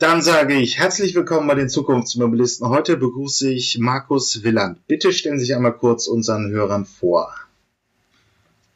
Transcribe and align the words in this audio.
Dann 0.00 0.22
sage 0.22 0.54
ich 0.54 0.78
herzlich 0.78 1.16
willkommen 1.16 1.48
bei 1.48 1.56
den 1.56 1.68
Zukunftsmobilisten. 1.68 2.68
Heute 2.68 2.96
begrüße 2.98 3.52
ich 3.52 3.78
Markus 3.80 4.44
Willand. 4.44 4.86
Bitte 4.86 5.12
stellen 5.12 5.40
Sie 5.40 5.46
sich 5.46 5.56
einmal 5.56 5.72
kurz 5.72 6.06
unseren 6.06 6.50
Hörern 6.50 6.84
vor. 6.84 7.34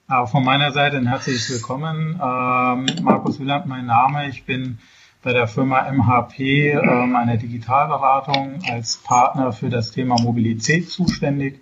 Auch 0.08 0.28
von 0.28 0.44
meiner 0.44 0.72
Seite 0.72 0.96
ein 0.96 1.06
herzliches 1.06 1.48
Willkommen. 1.48 2.20
Ähm, 2.20 2.86
Markus 3.04 3.38
Willand, 3.38 3.66
mein 3.66 3.86
Name. 3.86 4.30
Ich 4.30 4.46
bin 4.46 4.78
bei 5.22 5.32
der 5.32 5.46
Firma 5.46 5.88
MHP, 5.92 6.72
ähm, 6.72 7.14
einer 7.14 7.36
Digitalberatung, 7.36 8.58
als 8.68 8.96
Partner 8.96 9.52
für 9.52 9.70
das 9.70 9.92
Thema 9.92 10.20
Mobilität 10.20 10.90
zuständig 10.90 11.60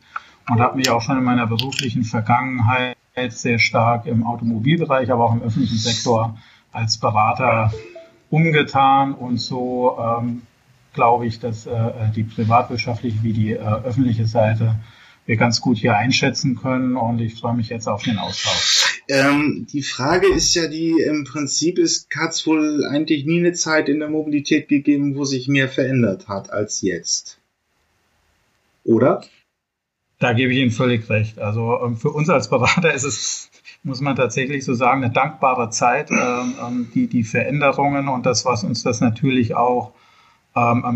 und 0.49 0.59
habe 0.59 0.79
mich 0.79 0.89
auch 0.89 1.03
schon 1.03 1.19
in 1.19 1.25
meiner 1.25 1.47
beruflichen 1.47 2.05
Vergangenheit 2.05 2.97
sehr 3.29 3.59
stark 3.59 4.07
im 4.07 4.27
Automobilbereich, 4.27 5.13
aber 5.13 5.27
auch 5.27 5.35
im 5.35 5.43
öffentlichen 5.43 5.77
Sektor 5.77 6.39
als 6.73 6.97
Berater 6.97 7.71
umgetan 8.31 9.13
und 9.15 9.39
so 9.39 9.99
ähm, 9.99 10.43
glaube 10.95 11.27
ich, 11.27 11.41
dass 11.41 11.67
äh, 11.67 11.93
die 12.15 12.25
privatwirtschaftliche 12.25 13.23
wie 13.23 13.33
die 13.33 13.53
äh, 13.53 13.59
öffentliche 13.59 14.27
Seite 14.27 14.77
wir 15.27 15.37
ganz 15.37 15.61
gut 15.61 15.79
hier 15.79 15.97
einschätzen 15.97 16.57
können 16.57 16.97
und 16.97 17.21
ich 17.21 17.39
freue 17.39 17.55
mich 17.55 17.69
jetzt 17.69 17.87
auf 17.87 18.03
den 18.03 18.19
Austausch. 18.19 19.03
Ähm, 19.09 19.67
die 19.73 19.83
Frage 19.83 20.27
ist 20.33 20.55
ja 20.55 20.67
die, 20.67 20.91
im 20.91 21.25
Prinzip 21.25 21.79
ist, 21.79 22.09
hat 22.17 22.45
wohl 22.47 22.85
eigentlich 22.85 23.27
nie 23.27 23.39
eine 23.39 23.53
Zeit 23.53 23.89
in 23.89 24.01
der 24.01 24.09
Mobilität 24.09 24.69
gegeben, 24.69 25.17
wo 25.17 25.25
sich 25.25 25.47
mehr 25.47 25.69
verändert 25.69 26.29
hat 26.29 26.51
als 26.51 26.81
jetzt. 26.81 27.39
Oder? 28.85 29.23
Da 30.21 30.33
gebe 30.35 30.53
ich 30.53 30.59
Ihnen 30.61 30.71
völlig 30.71 31.11
recht. 31.11 31.41
Also 31.41 31.81
ähm, 31.85 31.97
für 31.97 32.11
uns 32.11 32.29
als 32.29 32.49
Berater 32.49 32.95
ist 32.95 33.05
es 33.05 33.51
muss 33.83 34.01
man 34.01 34.17
tatsächlich 34.17 34.65
so 34.65 34.75
sagen, 34.75 35.03
eine 35.03 35.13
dankbare 35.13 35.71
Zeit. 35.71 36.11
Ähm, 36.11 36.55
ähm, 36.67 36.89
die, 36.95 37.07
die 37.07 37.25
Veränderungen 37.25 38.09
und 38.09 38.27
das, 38.27 38.45
was 38.45 38.65
uns 38.65 38.83
das 38.83 39.01
natürlich 39.01 39.55
auch 39.55 39.93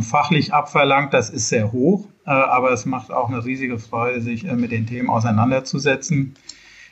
fachlich 0.00 0.52
abverlangt, 0.52 1.14
das 1.14 1.30
ist 1.30 1.48
sehr 1.48 1.70
hoch, 1.70 2.08
äh, 2.26 2.30
aber 2.30 2.72
es 2.72 2.86
macht 2.86 3.12
auch 3.12 3.28
eine 3.28 3.44
riesige 3.44 3.78
Freude, 3.78 4.20
sich 4.20 4.46
äh, 4.46 4.56
mit 4.56 4.72
den 4.72 4.88
Themen 4.88 5.08
auseinanderzusetzen. 5.08 6.34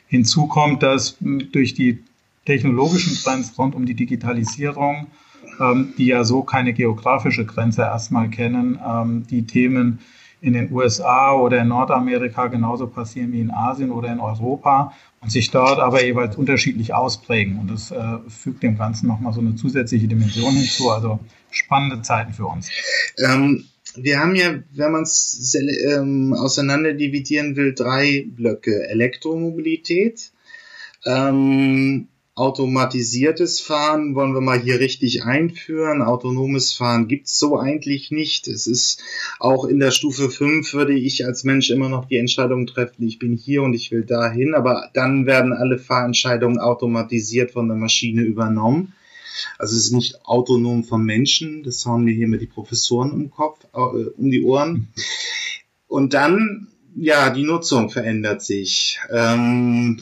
Hinzu 0.07 0.47
kommt, 0.47 0.81
dass 0.81 1.17
durch 1.19 1.73
die 1.73 2.01
technologischen 2.45 3.17
Trends 3.21 3.59
rund 3.59 3.75
um 3.75 3.85
die 3.85 3.95
Digitalisierung, 3.95 5.07
die 5.97 6.05
ja 6.05 6.23
so 6.23 6.43
keine 6.43 6.73
geografische 6.73 7.45
Grenze 7.45 7.81
erstmal 7.81 8.29
kennen, 8.29 8.79
die 9.29 9.47
Themen 9.47 9.99
in 10.43 10.53
den 10.53 10.73
USA 10.73 11.33
oder 11.33 11.61
in 11.61 11.69
Nordamerika 11.69 12.47
genauso 12.47 12.87
passieren 12.87 13.31
wie 13.31 13.39
in 13.39 13.49
Asien 13.49 13.91
oder 13.91 14.11
in 14.11 14.19
Europa 14.19 14.93
und 15.21 15.31
sich 15.31 15.49
dort 15.49 15.79
aber 15.79 16.03
jeweils 16.03 16.35
unterschiedlich 16.35 16.93
ausprägen. 16.93 17.59
Und 17.59 17.71
das 17.71 17.91
äh, 17.91 18.17
fügt 18.27 18.61
dem 18.61 18.77
Ganzen 18.77 19.07
nochmal 19.07 19.31
so 19.31 19.39
eine 19.39 19.55
zusätzliche 19.55 20.09
Dimension 20.09 20.53
hinzu. 20.53 20.89
Also 20.89 21.19
spannende 21.49 22.01
Zeiten 22.01 22.33
für 22.33 22.45
uns. 22.45 22.69
Ähm, 23.17 23.63
wir 23.95 24.19
haben 24.19 24.35
ja, 24.35 24.55
wenn 24.73 24.91
man 24.91 25.03
es 25.03 25.55
ähm, 25.55 26.33
auseinander 26.33 26.93
dividieren 26.93 27.55
will, 27.55 27.73
drei 27.73 28.25
Blöcke. 28.27 28.89
Elektromobilität, 28.89 30.31
ähm, 31.05 32.09
automatisiertes 32.35 33.61
Fahren 33.61 34.15
wollen 34.15 34.33
wir 34.33 34.41
mal 34.41 34.59
hier 34.59 34.79
richtig 34.79 35.23
einführen. 35.23 36.01
Autonomes 36.01 36.73
Fahren 36.73 37.07
gibt's 37.07 37.37
so 37.37 37.59
eigentlich 37.59 38.09
nicht. 38.09 38.47
Es 38.47 38.65
ist 38.65 39.03
auch 39.39 39.65
in 39.65 39.79
der 39.79 39.91
Stufe 39.91 40.31
5 40.31 40.73
würde 40.73 40.93
ich 40.93 41.25
als 41.25 41.43
Mensch 41.43 41.69
immer 41.69 41.89
noch 41.89 42.05
die 42.05 42.17
Entscheidung 42.17 42.65
treffen, 42.65 43.07
ich 43.07 43.19
bin 43.19 43.37
hier 43.37 43.61
und 43.61 43.75
ich 43.75 43.91
will 43.91 44.03
dahin, 44.03 44.55
aber 44.55 44.89
dann 44.93 45.27
werden 45.27 45.53
alle 45.53 45.77
Fahrentscheidungen 45.77 46.57
automatisiert 46.57 47.51
von 47.51 47.67
der 47.67 47.77
Maschine 47.77 48.23
übernommen. 48.23 48.93
Also 49.59 49.75
es 49.75 49.85
ist 49.85 49.91
nicht 49.91 50.25
autonom 50.25 50.83
vom 50.83 51.05
Menschen, 51.05 51.63
das 51.63 51.85
hauen 51.85 52.03
mir 52.03 52.13
hier 52.13 52.27
mit 52.27 52.41
die 52.41 52.47
Professoren 52.47 53.11
um 53.11 53.31
Kopf, 53.31 53.59
äh, 53.73 53.77
um 53.77 54.31
die 54.31 54.43
Ohren. 54.43 54.87
Und 55.87 56.13
dann, 56.13 56.67
ja, 56.95 57.29
die 57.29 57.43
Nutzung 57.43 57.89
verändert 57.89 58.41
sich. 58.41 58.99
Ähm, 59.11 60.01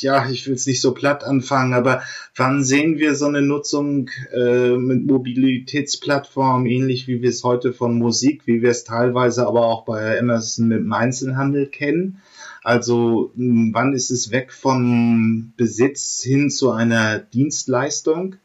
ja, 0.00 0.28
ich 0.28 0.46
will 0.46 0.54
es 0.54 0.66
nicht 0.66 0.80
so 0.80 0.94
platt 0.94 1.24
anfangen, 1.24 1.74
aber 1.74 2.02
wann 2.36 2.62
sehen 2.62 2.98
wir 2.98 3.14
so 3.14 3.26
eine 3.26 3.42
Nutzung 3.42 4.10
äh, 4.32 4.76
mit 4.76 5.06
Mobilitätsplattformen, 5.06 6.66
ähnlich 6.66 7.08
wie 7.08 7.22
wir 7.22 7.30
es 7.30 7.44
heute 7.44 7.72
von 7.72 7.98
Musik, 7.98 8.46
wie 8.46 8.62
wir 8.62 8.70
es 8.70 8.84
teilweise 8.84 9.46
aber 9.46 9.66
auch 9.66 9.84
bei 9.84 10.18
Amazon 10.18 10.68
mit 10.68 10.78
dem 10.78 10.92
Einzelhandel 10.92 11.66
kennen? 11.66 12.20
Also 12.62 13.30
wann 13.36 13.92
ist 13.92 14.10
es 14.10 14.30
weg 14.30 14.50
von 14.50 15.52
Besitz 15.56 16.22
hin 16.22 16.48
zu 16.48 16.70
einer 16.70 17.18
Dienstleistung? 17.18 18.36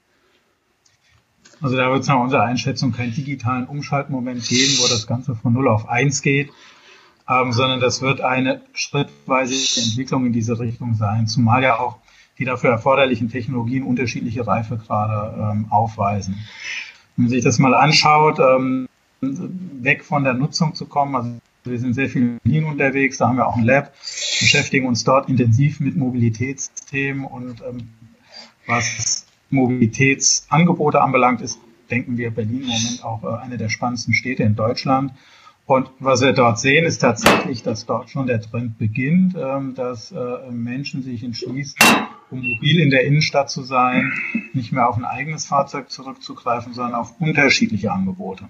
Also 1.62 1.78
da 1.78 1.92
wird 1.92 2.02
es 2.02 2.08
nach 2.08 2.22
unserer 2.22 2.44
Einschätzung 2.44 2.92
keinen 2.92 3.14
digitalen 3.14 3.68
Umschaltmoment 3.68 4.46
geben, 4.48 4.74
wo 4.80 4.88
das 4.88 5.08
Ganze 5.08 5.36
von 5.36 5.54
0 5.54 5.68
auf 5.68 5.88
1 5.88 6.22
geht, 6.22 6.50
ähm, 7.30 7.54
sondern 7.54 7.80
das 7.80 8.02
wird 8.02 8.22
eine 8.22 8.62
schrittweise 8.74 9.80
Entwicklung 9.80 10.26
in 10.26 10.34
diese 10.34 10.60
Richtung 10.60 10.96
sein, 10.96 11.28
zumal 11.28 11.64
ja 11.64 11.80
auch 11.80 11.98
die 12.40 12.46
dafür 12.46 12.72
erforderlichen 12.72 13.30
Technologien 13.30 13.84
unterschiedliche 13.84 14.48
Reifegrade 14.48 15.38
ähm, 15.38 15.68
aufweisen. 15.70 16.36
Wenn 17.16 17.26
man 17.26 17.30
sich 17.30 17.44
das 17.44 17.60
mal 17.60 17.74
anschaut, 17.76 18.40
ähm, 18.40 18.88
weg 19.22 20.04
von 20.04 20.24
der 20.24 20.34
Nutzung 20.34 20.74
zu 20.74 20.86
kommen, 20.86 21.16
also 21.16 21.30
wir 21.66 21.80
sind 21.80 21.94
sehr 21.94 22.10
viel 22.10 22.22
in 22.22 22.40
Berlin 22.44 22.64
unterwegs, 22.66 23.18
da 23.18 23.28
haben 23.28 23.38
wir 23.38 23.46
auch 23.46 23.58
ein 23.58 23.66
Lab, 23.66 23.94
beschäftigen 23.94 24.88
uns 24.88 25.04
dort 25.04 25.28
intensiv 25.28 25.82
mit 25.82 25.98
Mobilitätsthemen 25.98 27.26
und 27.26 27.62
ähm, 27.62 27.90
was 28.66 29.26
Mobilitätsangebote 29.50 31.02
anbelangt, 31.02 31.42
ist, 31.42 31.60
denken 31.92 32.18
wir, 32.18 32.32
Berlin 32.32 32.62
im 32.62 32.68
Moment 32.68 33.04
auch 33.04 33.24
äh, 33.24 33.44
eine 33.44 33.58
der 33.58 33.70
spannendsten 33.70 34.14
Städte 34.14 34.44
in 34.44 34.56
Deutschland. 34.56 35.12
Und 35.70 35.92
was 36.00 36.22
wir 36.22 36.34
dort 36.34 36.60
sehen, 36.60 36.84
ist 36.84 36.98
tatsächlich, 36.98 37.62
dass 37.62 37.86
dort 37.86 38.10
schon 38.10 38.26
der 38.26 38.42
Trend 38.42 38.80
beginnt, 38.80 39.36
ähm, 39.40 39.76
dass 39.76 40.12
äh, 40.12 40.50
Menschen 40.50 41.04
sich 41.04 41.24
entschließen, 41.24 41.78
um 42.32 42.40
mobil 42.40 42.80
in 42.80 42.90
der 42.90 43.06
Innenstadt 43.06 43.52
zu 43.52 43.62
sein, 43.62 44.12
nicht 44.54 44.72
mehr 44.72 44.90
auf 44.90 44.98
ein 44.98 45.06
eigenes 45.06 45.46
Fahrzeug 45.46 45.92
zurückzugreifen, 45.92 46.74
sondern 46.74 46.96
auf 46.96 47.22
unterschiedliche 47.22 47.92
Angebote. 47.92 48.46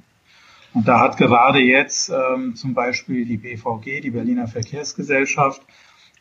Und 0.73 0.87
da 0.87 1.01
hat 1.01 1.17
gerade 1.17 1.59
jetzt 1.59 2.09
ähm, 2.09 2.55
zum 2.55 2.73
Beispiel 2.73 3.25
die 3.25 3.35
BVG, 3.35 3.99
die 3.99 4.11
Berliner 4.11 4.47
Verkehrsgesellschaft, 4.47 5.61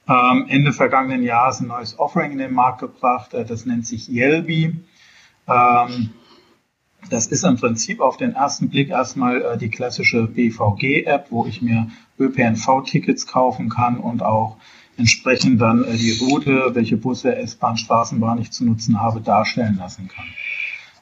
ähm, 0.09 0.47
Ende 0.49 0.73
vergangenen 0.73 1.23
Jahres 1.23 1.61
ein 1.61 1.69
neues 1.69 1.97
Offering 1.97 2.33
in 2.33 2.39
den 2.39 2.55
Markt 2.55 2.81
gebracht. 2.81 3.35
Äh, 3.35 3.45
das 3.45 3.67
nennt 3.67 3.87
sich 3.87 4.09
Yelby. 4.09 4.75
Das 7.11 7.27
ist 7.27 7.45
im 7.45 7.57
Prinzip 7.57 8.01
auf 8.01 8.17
den 8.17 8.35
ersten 8.35 8.69
Blick 8.69 8.91
erstmal 8.91 9.43
äh, 9.43 9.59
die 9.59 9.71
klassische 9.71 10.27
BVG-App, 10.27 11.27
wo 11.31 11.47
ich 11.47 11.63
mir 11.63 11.89
ÖPNV-Tickets 12.19 13.27
kaufen 13.27 13.69
kann 13.69 13.99
und 13.99 14.23
auch 14.23 14.57
entsprechend 14.97 15.61
dann 15.61 15.85
äh, 15.85 15.97
die 15.97 16.19
Route, 16.21 16.71
welche 16.75 16.97
Busse, 16.97 17.35
S-Bahn, 17.37 17.77
Straßenbahn 17.77 18.39
ich 18.39 18.51
zu 18.51 18.65
nutzen 18.65 19.01
habe, 19.01 19.21
darstellen 19.21 19.77
lassen 19.79 20.09
kann. 20.09 20.27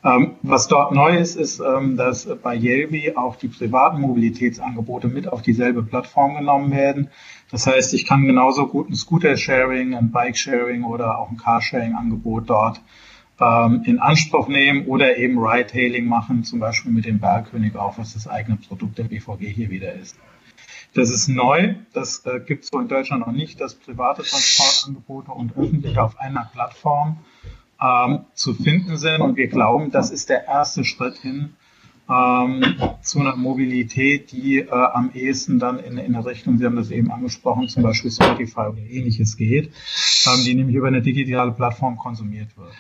Ähm, 0.04 0.36
was 0.42 0.68
dort 0.68 0.92
neu 0.92 1.16
ist, 1.16 1.34
ist, 1.36 1.60
ähm, 1.60 1.96
dass 1.96 2.28
bei 2.42 2.54
Yelby 2.54 3.16
auch 3.16 3.36
die 3.36 3.48
privaten 3.48 4.00
Mobilitätsangebote 4.00 5.08
mit 5.08 5.26
auf 5.26 5.42
dieselbe 5.42 5.82
Plattform 5.82 6.36
genommen 6.36 6.70
werden. 6.70 7.08
Das 7.50 7.66
heißt, 7.66 7.94
ich 7.94 8.06
kann 8.06 8.26
genauso 8.26 8.68
gut 8.68 8.88
ein 8.88 8.94
Scooter-Sharing, 8.94 9.94
ein 9.94 10.10
Bike-Sharing 10.12 10.84
oder 10.84 11.18
auch 11.18 11.30
ein 11.30 11.38
Car-Sharing-Angebot 11.38 12.50
dort 12.50 12.80
ähm, 13.41 13.82
in 13.84 13.98
Anspruch 13.98 14.48
nehmen 14.48 14.86
oder 14.86 15.16
eben 15.16 15.38
Ride-Hailing 15.38 16.06
machen, 16.06 16.44
zum 16.44 16.58
Beispiel 16.58 16.92
mit 16.92 17.04
dem 17.04 17.19
Bergkönig 17.19 17.76
auch, 17.76 17.98
was 17.98 18.14
das 18.14 18.26
eigene 18.26 18.56
Produkt 18.56 18.98
der 18.98 19.04
BVG 19.04 19.48
hier 19.48 19.70
wieder 19.70 19.92
ist. 19.94 20.16
Das 20.94 21.10
ist 21.10 21.28
neu, 21.28 21.75
das 21.92 22.25
äh, 22.25 22.41
gibt 22.41 22.64
es 22.64 22.70
so 22.70 22.80
in 22.80 22.88
Deutschland 22.88 23.26
noch 23.26 23.32
nicht, 23.32 23.60
dass 23.60 23.75
private 23.75 24.22
Transportangebote 24.22 25.30
und 25.30 25.56
öffentliche 25.56 26.02
auf 26.02 26.19
einer 26.19 26.48
Plattform 26.52 27.19
ähm, 27.82 28.20
zu 28.32 28.54
finden 28.54 28.96
sind. 28.96 29.20
Und 29.20 29.36
wir 29.36 29.48
glauben, 29.48 29.91
das 29.91 30.10
ist 30.10 30.31
der 30.31 30.46
erste 30.46 30.84
Schritt 30.84 31.19
hin 31.19 31.55
ähm, 32.08 32.62
zu 33.02 33.20
einer 33.20 33.37
Mobilität, 33.37 34.32
die 34.32 34.58
äh, 34.58 34.70
am 34.70 35.11
ehesten 35.12 35.58
dann 35.58 35.78
in, 35.78 35.99
in 35.99 36.14
eine 36.14 36.25
Richtung, 36.25 36.56
Sie 36.56 36.64
haben 36.64 36.76
das 36.76 36.90
eben 36.90 37.11
angesprochen, 37.11 37.69
zum 37.69 37.82
Beispiel 37.82 38.11
Spotify 38.11 38.61
oder 38.61 38.78
ähnliches 38.78 39.37
geht, 39.37 39.72
ähm, 40.26 40.44
die 40.44 40.55
nämlich 40.55 40.76
über 40.76 40.88
eine 40.88 41.02
digitale 41.02 41.52
Plattform 41.52 41.96
konsumiert 41.96 42.56
wird. 42.56 42.72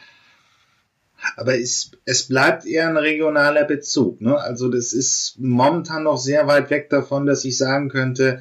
Aber 1.36 1.58
es, 1.58 1.90
es 2.04 2.28
bleibt 2.28 2.66
eher 2.66 2.88
ein 2.88 2.96
regionaler 2.96 3.64
Bezug. 3.64 4.20
Ne? 4.20 4.38
Also 4.38 4.68
das 4.68 4.92
ist 4.92 5.36
momentan 5.38 6.04
noch 6.04 6.18
sehr 6.18 6.46
weit 6.46 6.70
weg 6.70 6.90
davon, 6.90 7.26
dass 7.26 7.44
ich 7.44 7.58
sagen 7.58 7.88
könnte, 7.88 8.40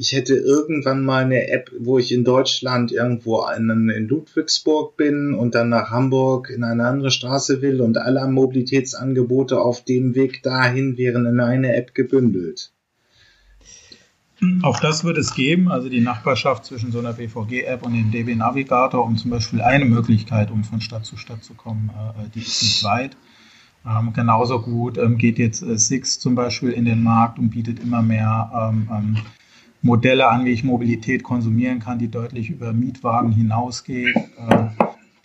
ich 0.00 0.12
hätte 0.12 0.36
irgendwann 0.36 1.04
mal 1.04 1.24
eine 1.24 1.48
App, 1.48 1.72
wo 1.76 1.98
ich 1.98 2.12
in 2.12 2.22
Deutschland 2.22 2.92
irgendwo 2.92 3.44
in, 3.56 3.68
in 3.68 4.06
Ludwigsburg 4.06 4.96
bin 4.96 5.34
und 5.34 5.56
dann 5.56 5.70
nach 5.70 5.90
Hamburg 5.90 6.50
in 6.50 6.62
eine 6.62 6.86
andere 6.86 7.10
Straße 7.10 7.62
will 7.62 7.80
und 7.80 7.98
alle 7.98 8.24
Mobilitätsangebote 8.28 9.60
auf 9.60 9.82
dem 9.82 10.14
Weg 10.14 10.44
dahin 10.44 10.96
wären 10.98 11.26
in 11.26 11.40
eine 11.40 11.74
App 11.74 11.94
gebündelt. 11.94 12.72
Auch 14.62 14.78
das 14.78 15.02
wird 15.02 15.18
es 15.18 15.34
geben, 15.34 15.68
also 15.68 15.88
die 15.88 16.00
Nachbarschaft 16.00 16.64
zwischen 16.64 16.92
so 16.92 17.00
einer 17.00 17.12
BVG-App 17.12 17.84
und 17.84 17.94
dem 17.94 18.10
DB-Navigator, 18.12 19.04
um 19.04 19.16
zum 19.16 19.32
Beispiel 19.32 19.60
eine 19.60 19.84
Möglichkeit, 19.84 20.50
um 20.50 20.62
von 20.62 20.80
Stadt 20.80 21.04
zu 21.04 21.16
Stadt 21.16 21.42
zu 21.42 21.54
kommen, 21.54 21.90
äh, 21.90 22.28
die 22.34 22.40
ist 22.40 22.62
nicht 22.62 22.84
weit. 22.84 23.16
Ähm, 23.86 24.12
genauso 24.12 24.60
gut 24.60 24.98
ähm, 24.98 25.18
geht 25.18 25.38
jetzt 25.38 25.62
äh, 25.62 25.76
Six 25.76 26.18
zum 26.18 26.34
Beispiel 26.34 26.70
in 26.70 26.84
den 26.84 27.02
Markt 27.02 27.38
und 27.38 27.50
bietet 27.50 27.80
immer 27.80 28.02
mehr 28.02 28.50
ähm, 28.54 28.88
ähm, 28.92 29.16
Modelle 29.82 30.28
an, 30.28 30.44
wie 30.44 30.52
ich 30.52 30.64
Mobilität 30.64 31.22
konsumieren 31.22 31.80
kann, 31.80 31.98
die 31.98 32.08
deutlich 32.08 32.50
über 32.50 32.72
Mietwagen 32.72 33.32
hinausgehen. 33.32 34.14
Äh, 34.14 34.68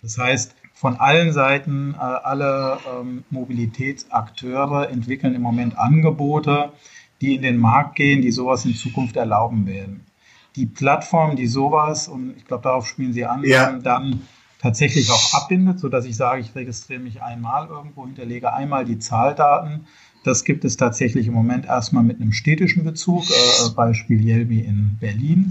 das 0.02 0.18
heißt, 0.18 0.54
von 0.72 0.96
allen 0.96 1.32
Seiten, 1.32 1.94
äh, 1.94 1.98
alle 1.98 2.78
ähm, 3.00 3.24
Mobilitätsakteure 3.30 4.90
entwickeln 4.90 5.34
im 5.34 5.42
Moment 5.42 5.78
Angebote, 5.78 6.72
die 7.24 7.34
in 7.34 7.42
den 7.42 7.56
Markt 7.56 7.96
gehen, 7.96 8.20
die 8.20 8.30
sowas 8.30 8.64
in 8.66 8.74
Zukunft 8.74 9.16
erlauben 9.16 9.66
werden. 9.66 10.04
Die 10.56 10.66
Plattform, 10.66 11.36
die 11.36 11.46
sowas, 11.46 12.06
und 12.06 12.36
ich 12.36 12.44
glaube, 12.44 12.62
darauf 12.62 12.86
spielen 12.86 13.12
Sie 13.12 13.24
an, 13.24 13.42
ja. 13.44 13.72
dann 13.72 14.22
tatsächlich 14.60 15.10
auch 15.10 15.34
abbindet, 15.34 15.80
sodass 15.80 16.04
ich 16.04 16.16
sage, 16.16 16.42
ich 16.42 16.54
registriere 16.54 17.00
mich 17.00 17.22
einmal 17.22 17.68
irgendwo, 17.68 18.04
hinterlege 18.04 18.52
einmal 18.52 18.84
die 18.84 18.98
Zahldaten. 18.98 19.86
Das 20.22 20.44
gibt 20.44 20.64
es 20.64 20.76
tatsächlich 20.76 21.26
im 21.26 21.34
Moment 21.34 21.66
erstmal 21.66 22.02
mit 22.02 22.20
einem 22.20 22.32
städtischen 22.32 22.84
Bezug, 22.84 23.24
äh, 23.28 23.70
Beispiel 23.74 24.24
Jelbi 24.24 24.60
in 24.60 24.96
Berlin 25.00 25.50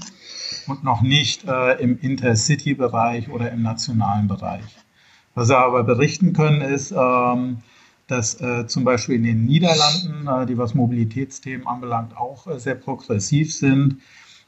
und 0.67 0.83
noch 0.83 1.01
nicht 1.01 1.47
äh, 1.47 1.81
im 1.81 1.99
Intercity-Bereich 1.99 3.29
oder 3.29 3.51
im 3.51 3.61
nationalen 3.61 4.27
Bereich. 4.27 4.63
Was 5.35 5.49
wir 5.49 5.57
aber 5.57 5.83
berichten 5.83 6.33
können, 6.33 6.61
ist, 6.61 6.91
ähm, 6.91 7.57
dass 8.07 8.39
äh, 8.41 8.67
zum 8.67 8.83
Beispiel 8.83 9.15
in 9.15 9.23
den 9.23 9.45
Niederlanden, 9.45 10.27
äh, 10.27 10.45
die 10.45 10.57
was 10.57 10.73
Mobilitätsthemen 10.73 11.67
anbelangt, 11.67 12.17
auch 12.17 12.47
äh, 12.47 12.59
sehr 12.59 12.75
progressiv 12.75 13.53
sind. 13.53 13.97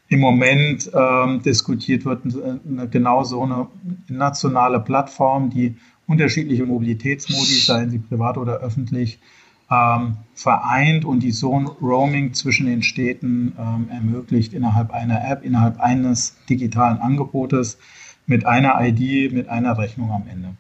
Im 0.07 0.19
Moment 0.19 0.91
ähm, 0.93 1.41
diskutiert 1.41 2.05
wird 2.05 2.23
eine, 2.25 2.87
genau 2.89 3.23
so 3.23 3.41
eine 3.41 3.67
nationale 4.07 4.79
Plattform, 4.79 5.49
die 5.49 5.77
unterschiedliche 6.05 6.65
Mobilitätsmodi, 6.65 7.55
seien 7.55 7.89
sie 7.89 7.97
privat 7.97 8.37
oder 8.37 8.59
öffentlich, 8.59 9.19
ähm, 9.71 10.17
vereint 10.35 11.05
und 11.05 11.21
die 11.21 11.31
so 11.31 11.57
ein 11.57 11.65
Roaming 11.65 12.33
zwischen 12.33 12.67
den 12.67 12.83
Städten 12.83 13.55
ähm, 13.57 13.89
ermöglicht 13.89 14.53
innerhalb 14.53 14.91
einer 14.91 15.27
App, 15.27 15.43
innerhalb 15.43 15.79
eines 15.79 16.37
digitalen 16.49 16.99
Angebotes 16.99 17.79
mit 18.27 18.45
einer 18.45 18.79
ID, 18.79 19.33
mit 19.33 19.49
einer 19.49 19.77
Rechnung 19.77 20.11
am 20.11 20.27
Ende. 20.27 20.55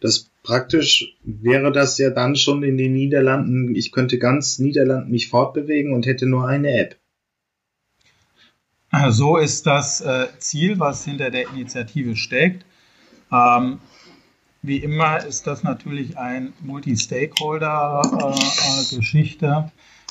Das 0.00 0.30
praktisch 0.44 1.16
wäre 1.24 1.72
das 1.72 1.98
ja 1.98 2.10
dann 2.10 2.36
schon 2.36 2.62
in 2.62 2.76
den 2.76 2.92
Niederlanden, 2.92 3.74
ich 3.74 3.90
könnte 3.90 4.18
ganz 4.18 4.60
Niederland 4.60 5.10
mich 5.10 5.28
fortbewegen 5.28 5.92
und 5.92 6.06
hätte 6.06 6.26
nur 6.26 6.46
eine 6.46 6.78
App. 6.78 6.96
So 9.08 9.38
ist 9.38 9.66
das 9.66 10.00
äh, 10.02 10.28
Ziel, 10.38 10.78
was 10.78 11.04
hinter 11.04 11.30
der 11.30 11.48
Initiative 11.48 12.14
steckt. 12.14 12.64
Ähm, 13.32 13.80
wie 14.62 14.76
immer 14.76 15.24
ist 15.24 15.48
das 15.48 15.64
natürlich 15.64 16.16
ein 16.16 16.52
Multi-Stakeholder-Geschichte. 16.60 19.46
Äh, 19.46 19.64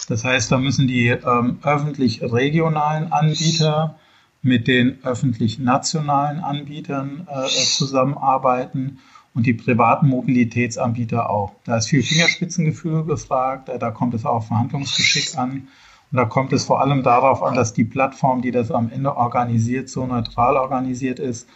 das 0.10 0.26
heißt, 0.26 0.52
da 0.52 0.58
müssen 0.58 0.88
die 0.88 1.08
ähm, 1.08 1.60
öffentlich-regionalen 1.64 3.14
Anbieter 3.14 3.98
mit 4.42 4.68
den 4.68 5.02
öffentlich-nationalen 5.04 6.42
Anbietern 6.42 7.26
äh, 7.30 7.48
zusammenarbeiten 7.48 9.00
und 9.34 9.46
die 9.46 9.54
privaten 9.54 10.08
Mobilitätsanbieter 10.08 11.30
auch. 11.30 11.54
Da 11.66 11.78
ist 11.78 11.90
viel 11.90 12.04
Fingerspitzengefühl 12.04 13.04
gefragt, 13.04 13.70
da 13.80 13.92
kommt 13.92 14.14
es 14.14 14.26
auch 14.26 14.44
Verhandlungsgeschick 14.44 15.38
an. 15.38 15.68
Und 16.12 16.18
da 16.18 16.26
kommt 16.26 16.54
es 16.54 16.66
vor 16.66 16.82
allem 16.82 17.02
darauf 17.02 17.42
an, 17.42 17.56
dass 17.56 17.74
die 17.74 17.86
Plattform, 17.86 18.44
die 18.44 18.52
das 18.52 18.70
am 18.70 18.92
Ende 18.92 19.18
organisiert, 19.18 19.90
so 19.90 20.06
neutral 20.06 20.58
organisiert 20.58 21.18
ist, 21.20 21.48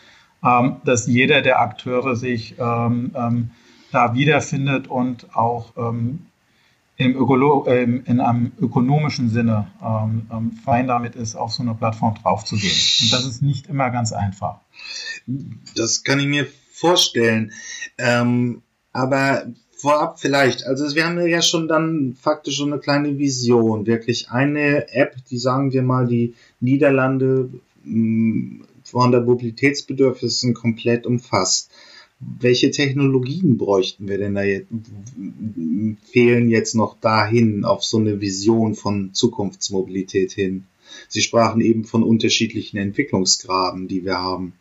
ähm, 0.44 0.78
dass 0.84 1.06
jeder 1.06 1.42
der 1.44 1.62
Akteure 1.62 2.16
sich 2.16 2.56
ähm, 2.58 3.12
ähm, 3.16 3.52
da 3.92 4.14
wiederfindet 4.14 4.88
und 4.88 5.36
auch 5.36 5.74
im 5.78 6.26
in 6.98 8.20
einem 8.20 8.52
ökonomischen 8.60 9.30
Sinne 9.30 9.68
fein 10.66 10.88
damit 10.88 11.16
ist, 11.16 11.36
auf 11.36 11.54
so 11.54 11.62
eine 11.62 11.76
Plattform 11.76 12.16
draufzugehen. 12.16 12.74
Und 13.02 13.14
das 13.14 13.26
ist 13.26 13.42
nicht 13.42 13.68
immer 13.68 13.92
ganz 13.92 14.12
einfach. 14.12 14.60
Das 15.76 16.04
kann 16.04 16.20
ich 16.20 16.26
mir 16.26 16.48
vorstellen. 16.78 17.52
Ähm, 17.98 18.62
aber 18.94 19.48
vorab 19.72 20.20
vielleicht, 20.20 20.66
also 20.66 20.96
wir 20.96 21.06
haben 21.06 21.20
ja 21.28 21.42
schon 21.42 21.68
dann 21.68 22.16
faktisch 22.20 22.58
schon 22.58 22.72
eine 22.72 22.82
kleine 22.82 23.18
Vision, 23.18 23.86
wirklich 23.86 24.30
eine 24.30 24.92
App, 24.94 25.16
die 25.30 25.38
sagen 25.38 25.72
wir 25.74 25.84
mal 25.84 26.08
die 26.08 26.34
Niederlande 26.60 27.50
mh, 27.84 28.66
von 28.84 29.12
der 29.12 29.22
Mobilitätsbedürfnissen 29.22 30.54
komplett 30.54 31.06
umfasst. 31.06 31.72
Welche 32.20 32.72
Technologien 32.72 33.58
bräuchten 33.58 34.08
wir 34.08 34.18
denn 34.18 34.34
da 34.34 34.42
jetzt, 34.42 34.68
fehlen 36.12 36.50
jetzt 36.50 36.74
noch 36.74 37.00
dahin 37.00 37.64
auf 37.64 37.84
so 37.84 37.98
eine 37.98 38.20
Vision 38.22 38.74
von 38.74 39.14
Zukunftsmobilität 39.14 40.32
hin? 40.32 40.66
Sie 41.08 41.22
sprachen 41.22 41.62
eben 41.62 41.84
von 41.84 42.02
unterschiedlichen 42.02 42.78
Entwicklungsgraden, 42.78 43.88
die 43.88 44.04
wir 44.04 44.18
haben. 44.18 44.54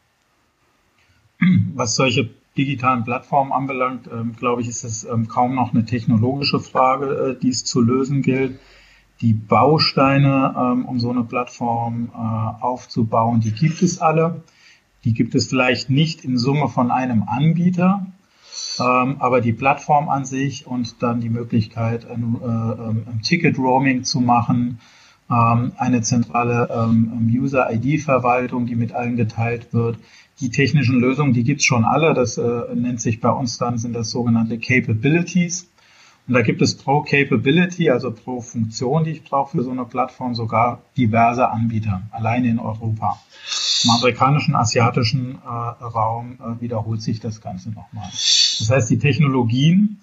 Was 1.75 1.95
solche 1.95 2.31
digitalen 2.57 3.05
Plattformen 3.05 3.53
anbelangt, 3.53 4.09
ähm, 4.13 4.35
glaube 4.37 4.63
ich, 4.63 4.69
ist 4.69 4.85
es 4.85 5.05
ähm, 5.05 5.29
kaum 5.29 5.55
noch 5.55 5.73
eine 5.73 5.85
technologische 5.85 6.61
Frage, 6.61 7.37
äh, 7.37 7.41
die 7.41 7.51
es 7.51 7.65
zu 7.65 7.81
lösen 7.81 8.23
gilt. 8.23 8.59
Die 9.21 9.33
Bausteine, 9.33 10.55
ähm, 10.57 10.85
um 10.85 10.99
so 10.99 11.11
eine 11.11 11.25
Plattform 11.25 12.11
äh, 12.13 12.63
aufzubauen, 12.63 13.41
die 13.41 13.53
gibt 13.53 13.83
es 13.83 14.01
alle. 14.01 14.43
Die 15.05 15.15
gibt 15.15 15.35
es 15.35 15.49
vielleicht 15.49 15.91
nicht 15.91 16.25
in 16.25 16.37
Summe 16.37 16.69
von 16.69 16.91
einem 16.91 17.25
Anbieter, 17.29 18.07
aber 18.79 19.41
die 19.41 19.53
Plattform 19.53 20.09
an 20.09 20.25
sich 20.25 20.67
und 20.67 21.01
dann 21.01 21.21
die 21.21 21.29
Möglichkeit, 21.29 22.11
ein, 22.11 22.35
äh, 22.43 23.23
Ticket-Roaming 23.23 24.03
zu 24.03 24.21
machen, 24.21 24.81
eine 25.29 26.03
zentrale 26.03 26.91
User-ID-Verwaltung, 27.33 28.67
die 28.67 28.75
mit 28.75 28.93
allen 28.93 29.17
geteilt 29.17 29.73
wird, 29.73 29.99
die 30.41 30.51
technischen 30.51 31.01
Lösungen, 31.01 31.33
die 31.33 31.45
gibt's 31.45 31.65
schon 31.65 31.85
alle. 31.85 32.15
Das 32.15 32.39
äh, 32.39 32.75
nennt 32.75 33.01
sich 33.01 33.21
bei 33.21 33.31
uns 33.31 33.59
dann, 33.59 33.79
sind 33.79 33.95
das 33.95 34.11
sogenannte 34.11 34.59
Capabilities. 34.59 35.71
Und 36.29 36.35
da 36.35 36.43
gibt 36.43 36.61
es 36.61 36.77
pro 36.77 37.03
Capability, 37.03 37.89
also 37.91 38.11
pro 38.11 38.41
Funktion, 38.41 39.05
die 39.05 39.13
ich 39.13 39.23
brauche 39.23 39.57
für 39.57 39.63
so 39.63 39.71
eine 39.71 39.85
Plattform, 39.85 40.35
sogar 40.35 40.83
diverse 40.97 41.49
Anbieter, 41.49 42.03
alleine 42.11 42.49
in 42.49 42.59
Europa. 42.59 43.21
Im 43.85 43.91
amerikanischen, 43.91 44.57
asiatischen 44.57 45.37
äh, 45.37 45.49
Raum 45.49 46.39
äh, 46.41 46.61
wiederholt 46.61 47.01
sich 47.01 47.21
das 47.21 47.41
Ganze 47.41 47.71
nochmal. 47.71 48.09
Das 48.11 48.69
heißt, 48.69 48.91
die 48.91 48.99
Technologien 48.99 50.01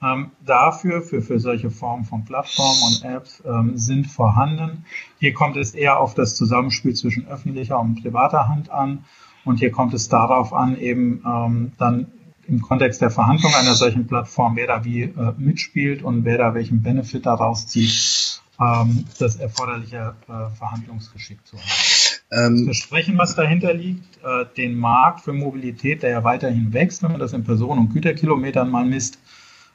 ähm, 0.00 0.30
dafür, 0.44 1.02
für, 1.02 1.22
für 1.22 1.40
solche 1.40 1.70
Formen 1.70 2.04
von 2.04 2.24
Plattformen 2.24 2.80
und 2.86 3.04
Apps 3.04 3.42
ähm, 3.44 3.76
sind 3.76 4.06
vorhanden. 4.06 4.84
Hier 5.18 5.32
kommt 5.32 5.56
es 5.56 5.74
eher 5.74 5.98
auf 5.98 6.14
das 6.14 6.36
Zusammenspiel 6.36 6.94
zwischen 6.94 7.26
öffentlicher 7.26 7.80
und 7.80 8.02
privater 8.02 8.48
Hand 8.48 8.70
an. 8.70 9.04
Und 9.44 9.58
hier 9.58 9.70
kommt 9.70 9.94
es 9.94 10.08
darauf 10.08 10.52
an, 10.52 10.78
eben 10.78 11.22
ähm, 11.26 11.72
dann 11.78 12.06
im 12.46 12.60
Kontext 12.60 13.00
der 13.00 13.10
Verhandlung 13.10 13.54
einer 13.54 13.74
solchen 13.74 14.06
Plattform, 14.06 14.56
wer 14.56 14.66
da 14.66 14.84
wie 14.84 15.02
äh, 15.02 15.32
mitspielt 15.38 16.02
und 16.02 16.24
wer 16.24 16.38
da 16.38 16.54
welchen 16.54 16.82
Benefit 16.82 17.26
daraus 17.26 17.66
zieht, 17.66 18.42
ähm, 18.60 19.04
das 19.18 19.36
erforderliche 19.36 20.14
äh, 20.28 20.54
Verhandlungsgeschick 20.56 21.38
zu 21.46 21.56
haben. 21.56 22.56
Ähm, 22.56 22.64
Versprechen, 22.64 23.18
was 23.18 23.34
dahinter 23.34 23.72
liegt, 23.72 24.18
äh, 24.24 24.44
den 24.56 24.76
Markt 24.76 25.20
für 25.20 25.32
Mobilität, 25.32 26.02
der 26.02 26.10
ja 26.10 26.24
weiterhin 26.24 26.72
wächst, 26.72 27.02
wenn 27.02 27.12
man 27.12 27.20
das 27.20 27.32
in 27.32 27.44
Personen- 27.44 27.80
und 27.80 27.92
Güterkilometern 27.92 28.70
mal 28.70 28.84
misst, 28.84 29.18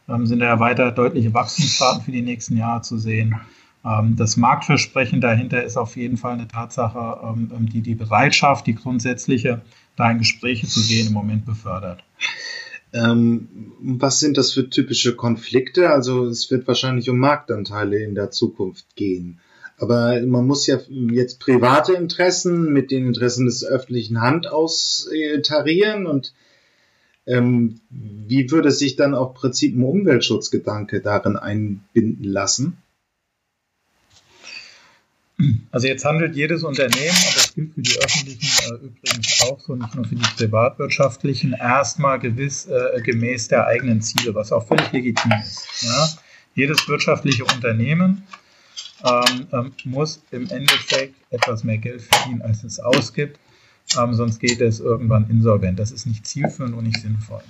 ähm, 0.07 0.25
sind 0.25 0.39
da 0.39 0.45
ja 0.45 0.59
weiter 0.59 0.91
deutliche 0.91 1.33
Wachstumsraten 1.33 2.03
für 2.03 2.11
die 2.11 2.21
nächsten 2.21 2.57
Jahre 2.57 2.81
zu 2.81 2.97
sehen. 2.97 3.39
Ähm, 3.89 4.15
das 4.15 4.38
Marktversprechen 4.38 5.22
dahinter 5.22 5.63
ist 5.63 5.77
auf 5.77 5.96
jeden 5.96 6.17
Fall 6.17 6.34
eine 6.34 6.48
Tatsache, 6.48 7.19
ähm, 7.24 7.51
ähm, 7.55 7.69
die 7.69 7.81
die 7.81 7.96
Bereitschaft, 7.96 8.67
die 8.67 8.75
grundsätzliche, 8.75 9.62
da 9.96 10.12
in 10.12 10.19
Gespräche 10.19 10.67
zu 10.67 10.81
gehen, 10.81 11.08
im 11.08 11.13
Moment 11.13 11.46
befördert. 11.46 12.03
Ähm, 12.93 13.74
was 13.81 14.19
sind 14.19 14.38
das 14.38 14.53
für 14.53 14.69
typische 14.69 15.15
Konflikte? 15.15 15.89
Also 15.91 16.25
es 16.25 16.50
wird 16.50 16.67
wahrscheinlich 16.67 17.10
um 17.10 17.19
Marktanteile 17.19 18.03
in 18.03 18.15
der 18.15 18.31
Zukunft 18.31 18.96
gehen. 18.96 19.39
Aber 19.77 20.19
man 20.25 20.46
muss 20.46 20.67
ja 20.67 20.77
jetzt 20.89 21.39
private 21.39 21.93
Interessen 21.93 22.74
mit 22.74 22.91
den 22.91 23.08
Interessen 23.08 23.46
des 23.46 23.63
öffentlichen 23.63 24.22
Hand 24.22 24.51
austarieren 24.51 26.05
und 26.05 26.34
ähm, 27.25 27.79
wie 27.89 28.51
würde 28.51 28.72
sich 28.72 28.96
dann 28.96 29.13
auch 29.13 29.36
Prinzip 29.36 29.75
ein 29.75 29.84
Umweltschutzgedanke 29.84 31.00
darin 31.00 31.38
einbinden 31.38 32.25
lassen? 32.25 32.77
Also 35.72 35.88
jetzt 35.88 36.03
handelt 36.03 36.36
jedes 36.36 36.63
Unternehmen, 36.63 37.15
und 37.27 37.36
das 37.38 37.53
gilt 37.53 37.74
für 37.74 37.81
die 37.81 37.98
öffentlichen 37.98 38.74
äh, 38.74 38.86
übrigens 38.86 39.41
auch 39.43 39.60
so, 39.60 39.75
nicht 39.75 39.96
nur 39.96 40.05
für 40.05 40.15
die 40.15 40.27
privatwirtschaftlichen, 40.36 41.53
erstmal 41.53 42.19
gewiss 42.19 42.65
äh, 42.65 43.01
gemäß 43.01 43.48
der 43.48 43.65
eigenen 43.65 44.01
Ziele, 44.01 44.36
was 44.36 44.51
auch 44.51 44.67
völlig 44.67 44.91
legitim 44.91 45.31
ist. 45.41 45.65
Ja? 45.81 46.10
Jedes 46.55 46.86
wirtschaftliche 46.89 47.46
Unternehmen 47.46 48.24
ähm, 49.05 49.48
ähm, 49.53 49.72
muss 49.86 50.22
im 50.31 50.50
Endeffekt 50.50 51.15
etwas 51.29 51.63
mehr 51.63 51.77
Geld 51.77 52.01
verdienen, 52.01 52.41
als 52.41 52.63
es 52.65 52.79
ausgibt. 52.79 53.39
Ähm, 53.98 54.13
sonst 54.13 54.39
geht 54.39 54.60
es 54.60 54.81
irgendwann 54.81 55.29
insolvent. 55.29 55.79
Das 55.79 55.91
ist 55.91 56.05
nicht 56.05 56.27
zielführend 56.27 56.75
und 56.75 56.84
nicht 56.84 57.00
sinnvoll. 57.00 57.41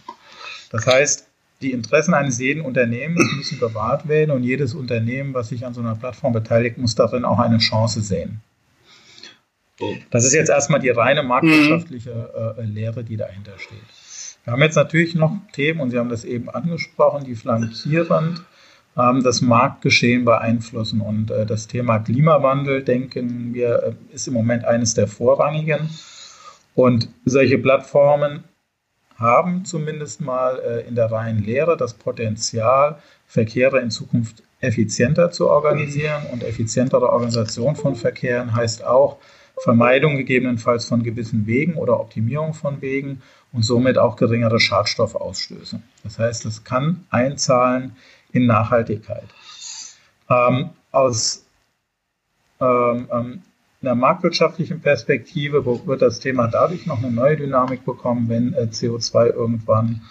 Das 0.71 0.85
heißt, 0.85 1.28
die 1.61 1.71
Interessen 1.71 2.13
eines 2.13 2.39
jeden 2.39 2.61
Unternehmens 2.61 3.21
müssen 3.35 3.59
bewahrt 3.59 4.07
werden 4.07 4.31
und 4.31 4.43
jedes 4.43 4.73
Unternehmen, 4.73 5.33
was 5.33 5.49
sich 5.49 5.65
an 5.65 5.73
so 5.73 5.81
einer 5.81 5.95
Plattform 5.95 6.33
beteiligt, 6.33 6.77
muss 6.77 6.95
darin 6.95 7.25
auch 7.25 7.39
eine 7.39 7.57
Chance 7.57 8.01
sehen. 8.01 8.41
Das 10.11 10.25
ist 10.25 10.33
jetzt 10.33 10.49
erstmal 10.49 10.79
die 10.79 10.89
reine 10.89 11.23
marktwirtschaftliche 11.23 12.55
äh, 12.57 12.63
Lehre, 12.63 13.03
die 13.03 13.17
dahinter 13.17 13.57
steht. 13.57 13.79
Wir 14.43 14.53
haben 14.53 14.61
jetzt 14.61 14.75
natürlich 14.75 15.15
noch 15.15 15.37
Themen, 15.53 15.79
und 15.79 15.91
Sie 15.91 15.97
haben 15.97 16.09
das 16.09 16.25
eben 16.25 16.49
angesprochen, 16.49 17.23
die 17.23 17.35
flankierend 17.35 18.43
ähm, 18.97 19.23
das 19.23 19.41
Marktgeschehen 19.41 20.25
beeinflussen. 20.25 21.01
Und 21.01 21.31
äh, 21.31 21.45
das 21.45 21.67
Thema 21.67 21.99
Klimawandel, 21.99 22.83
denken 22.83 23.53
wir, 23.53 23.83
äh, 23.83 24.13
ist 24.13 24.27
im 24.27 24.33
Moment 24.33 24.65
eines 24.65 24.93
der 24.93 25.07
vorrangigen. 25.07 25.89
Und 26.75 27.09
solche 27.25 27.57
Plattformen 27.57 28.43
haben 29.19 29.65
zumindest 29.65 30.21
mal 30.21 30.59
äh, 30.59 30.87
in 30.87 30.95
der 30.95 31.11
reinen 31.11 31.43
Lehre 31.43 31.77
das 31.77 31.93
Potenzial, 31.93 32.99
Verkehre 33.27 33.79
in 33.79 33.91
Zukunft 33.91 34.43
effizienter 34.61 35.31
zu 35.31 35.49
organisieren. 35.49 36.25
Und 36.31 36.43
effizientere 36.43 37.09
Organisation 37.09 37.75
von 37.75 37.95
Verkehren 37.95 38.55
heißt 38.55 38.83
auch 38.83 39.17
Vermeidung 39.61 40.15
gegebenenfalls 40.15 40.85
von 40.85 41.03
gewissen 41.03 41.45
Wegen 41.45 41.75
oder 41.75 41.99
Optimierung 41.99 42.53
von 42.53 42.81
Wegen 42.81 43.21
und 43.51 43.63
somit 43.63 43.97
auch 43.97 44.15
geringere 44.15 44.59
Schadstoffausstöße. 44.59 45.81
Das 46.03 46.17
heißt, 46.17 46.45
es 46.45 46.63
kann 46.63 47.05
einzahlen 47.09 47.95
in 48.31 48.45
Nachhaltigkeit. 48.45 49.27
Ähm, 50.29 50.69
aus 50.91 51.45
ähm, 52.61 53.41
ähm 53.81 53.87
einer 53.87 53.95
marktwirtschaftlichen 53.95 54.81
Perspektive 54.81 55.65
wird 55.65 56.01
das 56.01 56.19
Thema 56.19 56.47
dadurch 56.47 56.85
noch 56.85 56.97
eine 56.97 57.11
neue 57.11 57.37
Dynamik 57.37 57.85
bekommen, 57.85 58.27
wenn 58.27 58.53
äh, 58.53 58.67
CO2 58.71 59.27
irgendwann 59.27 60.01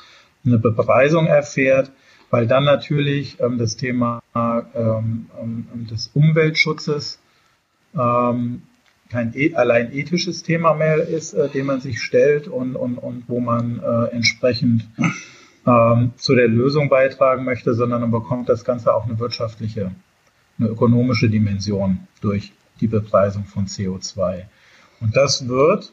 eine 0.44 0.58
Bepreisung 0.58 1.26
erfährt, 1.26 1.90
weil 2.30 2.46
dann 2.46 2.64
natürlich 2.64 3.38
ähm, 3.40 3.58
das 3.58 3.76
Thema 3.76 4.22
ähm, 4.34 5.26
ähm, 5.40 5.86
des 5.90 6.10
Umweltschutzes 6.14 7.20
kein 9.10 9.32
e 9.34 9.54
allein 9.54 9.92
ethisches 9.92 10.42
Thema 10.42 10.74
mehr 10.74 10.98
ist, 10.98 11.32
äh, 11.32 11.48
dem 11.48 11.66
man 11.66 11.80
sich 11.80 12.02
stellt 12.02 12.48
und, 12.48 12.76
und, 12.76 12.98
und 12.98 13.24
wo 13.28 13.40
man 13.40 13.80
äh, 13.80 14.14
entsprechend 14.14 14.88
zu 16.16 16.34
der 16.34 16.48
Lösung 16.48 16.88
beitragen 16.88 17.44
möchte, 17.44 17.74
sondern 17.74 18.00
man 18.00 18.10
bekommt 18.10 18.48
das 18.48 18.64
Ganze 18.64 18.94
auch 18.94 19.04
eine 19.04 19.18
wirtschaftliche, 19.18 19.90
eine 20.58 20.68
ökonomische 20.68 21.28
Dimension 21.28 22.06
durch 22.22 22.54
die 22.80 22.86
Bepreisung 22.86 23.44
von 23.44 23.66
CO2. 23.66 24.44
Und 25.00 25.16
das 25.16 25.46
wird 25.46 25.92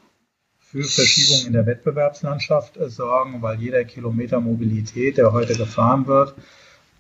für 0.60 0.84
Verschiebungen 0.84 1.48
in 1.48 1.54
der 1.54 1.66
Wettbewerbslandschaft 1.66 2.78
äh, 2.78 2.90
sorgen, 2.90 3.42
weil 3.42 3.60
jeder 3.60 3.84
Kilometer 3.86 4.42
Mobilität, 4.42 5.18
der 5.18 5.32
heute 5.32 5.56
gefahren 5.56 6.08
wird, 6.08 6.36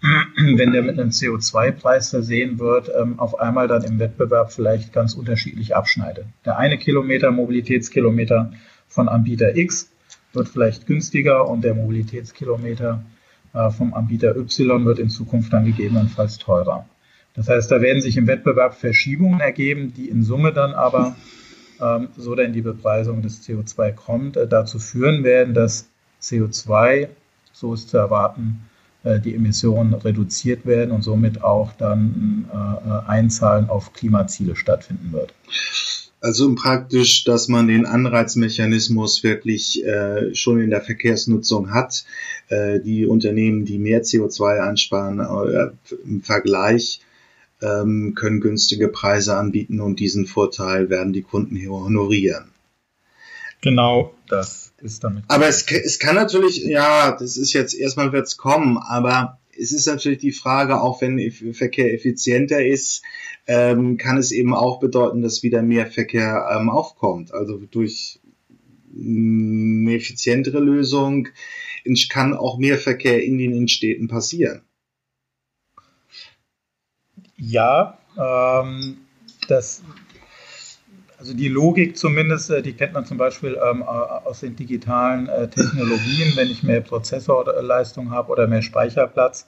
wenn 0.37 0.71
der 0.71 0.83
mit 0.83 0.99
einem 0.99 1.09
CO2-Preis 1.09 2.09
versehen 2.09 2.59
wird, 2.59 2.89
ähm, 2.95 3.19
auf 3.19 3.39
einmal 3.39 3.67
dann 3.67 3.83
im 3.83 3.99
Wettbewerb 3.99 4.53
vielleicht 4.53 4.93
ganz 4.93 5.13
unterschiedlich 5.13 5.75
abschneidet. 5.75 6.25
Der 6.45 6.57
eine 6.57 6.77
Kilometer 6.77 7.31
Mobilitätskilometer 7.31 8.53
von 8.87 9.09
Anbieter 9.09 9.55
X 9.55 9.91
wird 10.33 10.47
vielleicht 10.47 10.85
günstiger 10.85 11.49
und 11.49 11.63
der 11.63 11.75
Mobilitätskilometer 11.75 13.03
äh, 13.53 13.71
vom 13.71 13.93
Anbieter 13.93 14.35
Y 14.35 14.85
wird 14.85 14.99
in 14.99 15.09
Zukunft 15.09 15.51
dann 15.53 15.65
gegebenenfalls 15.65 16.37
teurer. 16.37 16.87
Das 17.35 17.49
heißt, 17.49 17.69
da 17.69 17.81
werden 17.81 18.01
sich 18.01 18.17
im 18.17 18.27
Wettbewerb 18.27 18.75
Verschiebungen 18.75 19.39
ergeben, 19.39 19.93
die 19.95 20.09
in 20.09 20.23
Summe 20.23 20.53
dann 20.53 20.73
aber, 20.73 21.15
ähm, 21.81 22.07
so 22.17 22.35
denn 22.35 22.53
die 22.53 22.61
Bepreisung 22.61 23.21
des 23.21 23.43
CO2 23.43 23.91
kommt, 23.91 24.37
äh, 24.37 24.47
dazu 24.47 24.79
führen 24.79 25.23
werden, 25.23 25.53
dass 25.53 25.89
CO2, 26.21 27.09
so 27.51 27.73
ist 27.73 27.89
zu 27.89 27.97
erwarten, 27.97 28.61
äh, 29.03 29.19
die 29.19 29.35
Emissionen 29.35 29.93
reduziert 29.93 30.65
werden 30.65 30.91
und 30.91 31.01
somit 31.01 31.43
auch 31.43 31.73
dann 31.73 32.45
äh, 32.51 33.09
Einzahlen 33.09 33.69
auf 33.69 33.93
Klimaziele 33.93 34.55
stattfinden 34.55 35.11
wird. 35.11 35.33
Also 36.21 36.55
praktisch, 36.55 37.23
dass 37.23 37.49
man 37.49 37.67
den 37.67 37.85
Anreizmechanismus 37.85 39.23
wirklich 39.23 39.85
äh, 39.85 40.33
schon 40.33 40.59
in 40.59 40.71
der 40.71 40.81
Verkehrsnutzung 40.81 41.71
hat. 41.71 42.03
Äh, 42.47 42.79
die 42.79 43.05
Unternehmen, 43.05 43.63
die 43.65 43.77
mehr 43.77 44.01
CO2 44.01 44.59
ansparen 44.59 45.19
äh, 45.19 45.69
im 46.03 46.23
Vergleich, 46.23 47.01
ähm, 47.65 48.13
können 48.15 48.41
günstige 48.41 48.87
Preise 48.87 49.37
anbieten 49.37 49.79
und 49.79 49.99
diesen 49.99 50.25
Vorteil 50.25 50.89
werden 50.89 51.13
die 51.13 51.21
Kunden 51.23 51.55
hier 51.55 51.71
honorieren. 51.71 52.51
Genau, 53.61 54.13
das 54.27 54.73
ist 54.81 55.03
damit. 55.03 55.23
Aber 55.27 55.47
es, 55.47 55.65
es 55.71 55.99
kann 55.99 56.15
natürlich, 56.15 56.63
ja, 56.63 57.15
das 57.17 57.37
ist 57.37 57.53
jetzt 57.53 57.73
erstmal 57.73 58.11
wird's 58.11 58.37
kommen, 58.37 58.77
aber 58.77 59.39
es 59.57 59.71
ist 59.71 59.87
natürlich 59.87 60.19
die 60.19 60.31
Frage, 60.31 60.81
auch 60.81 61.01
wenn 61.01 61.31
Verkehr 61.53 61.93
effizienter 61.93 62.65
ist, 62.65 63.03
ähm, 63.47 63.97
kann 63.97 64.17
es 64.17 64.31
eben 64.31 64.53
auch 64.53 64.79
bedeuten, 64.79 65.21
dass 65.21 65.43
wieder 65.43 65.61
mehr 65.61 65.87
Verkehr 65.87 66.47
ähm, 66.51 66.69
aufkommt. 66.69 67.33
Also 67.33 67.57
durch 67.57 68.19
eine 68.93 69.95
effizientere 69.95 70.59
Lösung 70.59 71.29
kann 72.09 72.33
auch 72.33 72.57
mehr 72.57 72.77
Verkehr 72.77 73.23
in 73.23 73.37
den 73.37 73.51
Innenstädten 73.53 74.07
passieren. 74.07 74.61
Ja, 77.37 77.97
ähm, 78.17 78.97
das, 79.47 79.83
also 81.17 81.33
die 81.33 81.49
Logik 81.49 81.97
zumindest, 81.97 82.49
äh, 82.49 82.61
die 82.61 82.73
kennt 82.73 82.93
man 82.93 83.05
zum 83.05 83.17
Beispiel 83.17 83.57
ähm, 83.61 83.83
aus 83.83 84.39
den 84.39 84.55
digitalen 84.55 85.27
äh, 85.27 85.49
Technologien. 85.49 86.33
Wenn 86.35 86.49
ich 86.49 86.63
mehr 86.63 86.81
Prozessorleistung 86.81 88.11
habe 88.11 88.31
oder 88.31 88.47
mehr 88.47 88.61
Speicherplatz, 88.61 89.47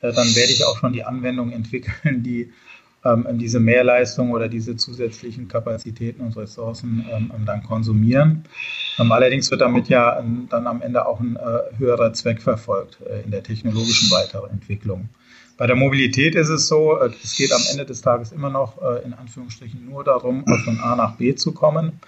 äh, 0.00 0.12
dann 0.12 0.34
werde 0.34 0.52
ich 0.52 0.64
auch 0.64 0.78
schon 0.78 0.92
die 0.92 1.04
Anwendung 1.04 1.52
entwickeln, 1.52 2.22
die 2.22 2.52
ähm, 3.04 3.26
diese 3.38 3.60
Mehrleistung 3.60 4.30
oder 4.30 4.48
diese 4.48 4.76
zusätzlichen 4.76 5.48
Kapazitäten 5.48 6.22
und 6.22 6.36
Ressourcen 6.36 7.06
ähm, 7.10 7.30
dann 7.46 7.62
konsumieren. 7.62 8.44
Ähm, 8.98 9.12
allerdings 9.12 9.50
wird 9.50 9.62
damit 9.62 9.88
ja 9.88 10.18
ähm, 10.18 10.48
dann 10.50 10.66
am 10.66 10.82
Ende 10.82 11.06
auch 11.06 11.20
ein 11.20 11.36
äh, 11.36 11.78
höherer 11.78 12.12
Zweck 12.12 12.42
verfolgt 12.42 12.98
äh, 13.00 13.22
in 13.22 13.30
der 13.30 13.42
technologischen 13.42 14.10
Weiterentwicklung. 14.10 15.08
Bei 15.60 15.66
der 15.66 15.76
Mobilität 15.76 16.36
ist 16.36 16.48
es 16.48 16.68
so, 16.68 16.98
äh, 16.98 17.10
es 17.22 17.36
geht 17.36 17.52
am 17.52 17.60
Ende 17.70 17.84
des 17.84 18.00
Tages 18.00 18.32
immer 18.32 18.48
noch 18.48 18.80
äh, 18.80 19.04
in 19.04 19.12
Anführungsstrichen 19.12 19.84
nur 19.84 20.02
darum, 20.02 20.42
von 20.64 20.80
A 20.80 20.96
nach 20.96 21.16
B 21.16 21.34
zu 21.34 21.52
kommen. 21.52 22.00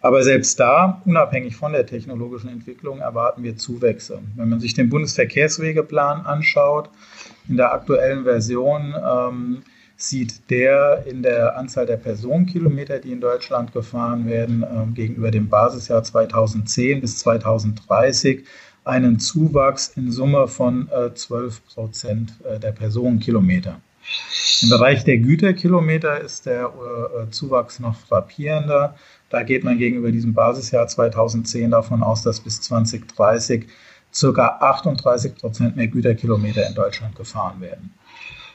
Aber 0.00 0.22
selbst 0.22 0.60
da, 0.60 1.02
unabhängig 1.04 1.56
von 1.56 1.72
der 1.72 1.86
technologischen 1.86 2.50
Entwicklung, 2.50 3.00
erwarten 3.00 3.42
wir 3.42 3.56
Zuwächse. 3.56 4.20
Wenn 4.36 4.48
man 4.48 4.60
sich 4.60 4.74
den 4.74 4.90
Bundesverkehrswegeplan 4.90 6.24
anschaut, 6.24 6.88
in 7.48 7.56
der 7.56 7.74
aktuellen 7.74 8.22
Version 8.22 8.94
ähm, 9.04 9.62
sieht 9.96 10.48
der 10.48 11.04
in 11.04 11.24
der 11.24 11.58
Anzahl 11.58 11.86
der 11.86 11.96
Personenkilometer, 11.96 13.00
die 13.00 13.10
in 13.10 13.20
Deutschland 13.20 13.72
gefahren 13.72 14.28
werden, 14.28 14.64
ähm, 14.72 14.94
gegenüber 14.94 15.32
dem 15.32 15.48
Basisjahr 15.48 16.04
2010 16.04 17.00
bis 17.00 17.18
2030 17.18 18.44
einen 18.90 19.20
Zuwachs 19.20 19.92
in 19.96 20.10
Summe 20.10 20.48
von 20.48 20.88
äh, 20.90 21.14
12 21.14 21.64
Prozent 21.66 22.34
äh, 22.44 22.58
der 22.58 22.72
Personenkilometer. 22.72 23.80
Im 24.62 24.68
Bereich 24.68 25.04
der 25.04 25.18
Güterkilometer 25.18 26.20
ist 26.20 26.46
der 26.46 26.64
äh, 26.64 27.30
Zuwachs 27.30 27.78
noch 27.78 27.96
frappierender. 27.96 28.96
Da 29.30 29.44
geht 29.44 29.62
man 29.62 29.78
gegenüber 29.78 30.10
diesem 30.10 30.34
Basisjahr 30.34 30.88
2010 30.88 31.70
davon 31.70 32.02
aus, 32.02 32.22
dass 32.22 32.40
bis 32.40 32.60
2030 32.62 33.68
ca. 34.12 34.58
38 34.60 35.36
Prozent 35.36 35.76
mehr 35.76 35.86
Güterkilometer 35.86 36.66
in 36.66 36.74
Deutschland 36.74 37.14
gefahren 37.14 37.60
werden. 37.60 37.94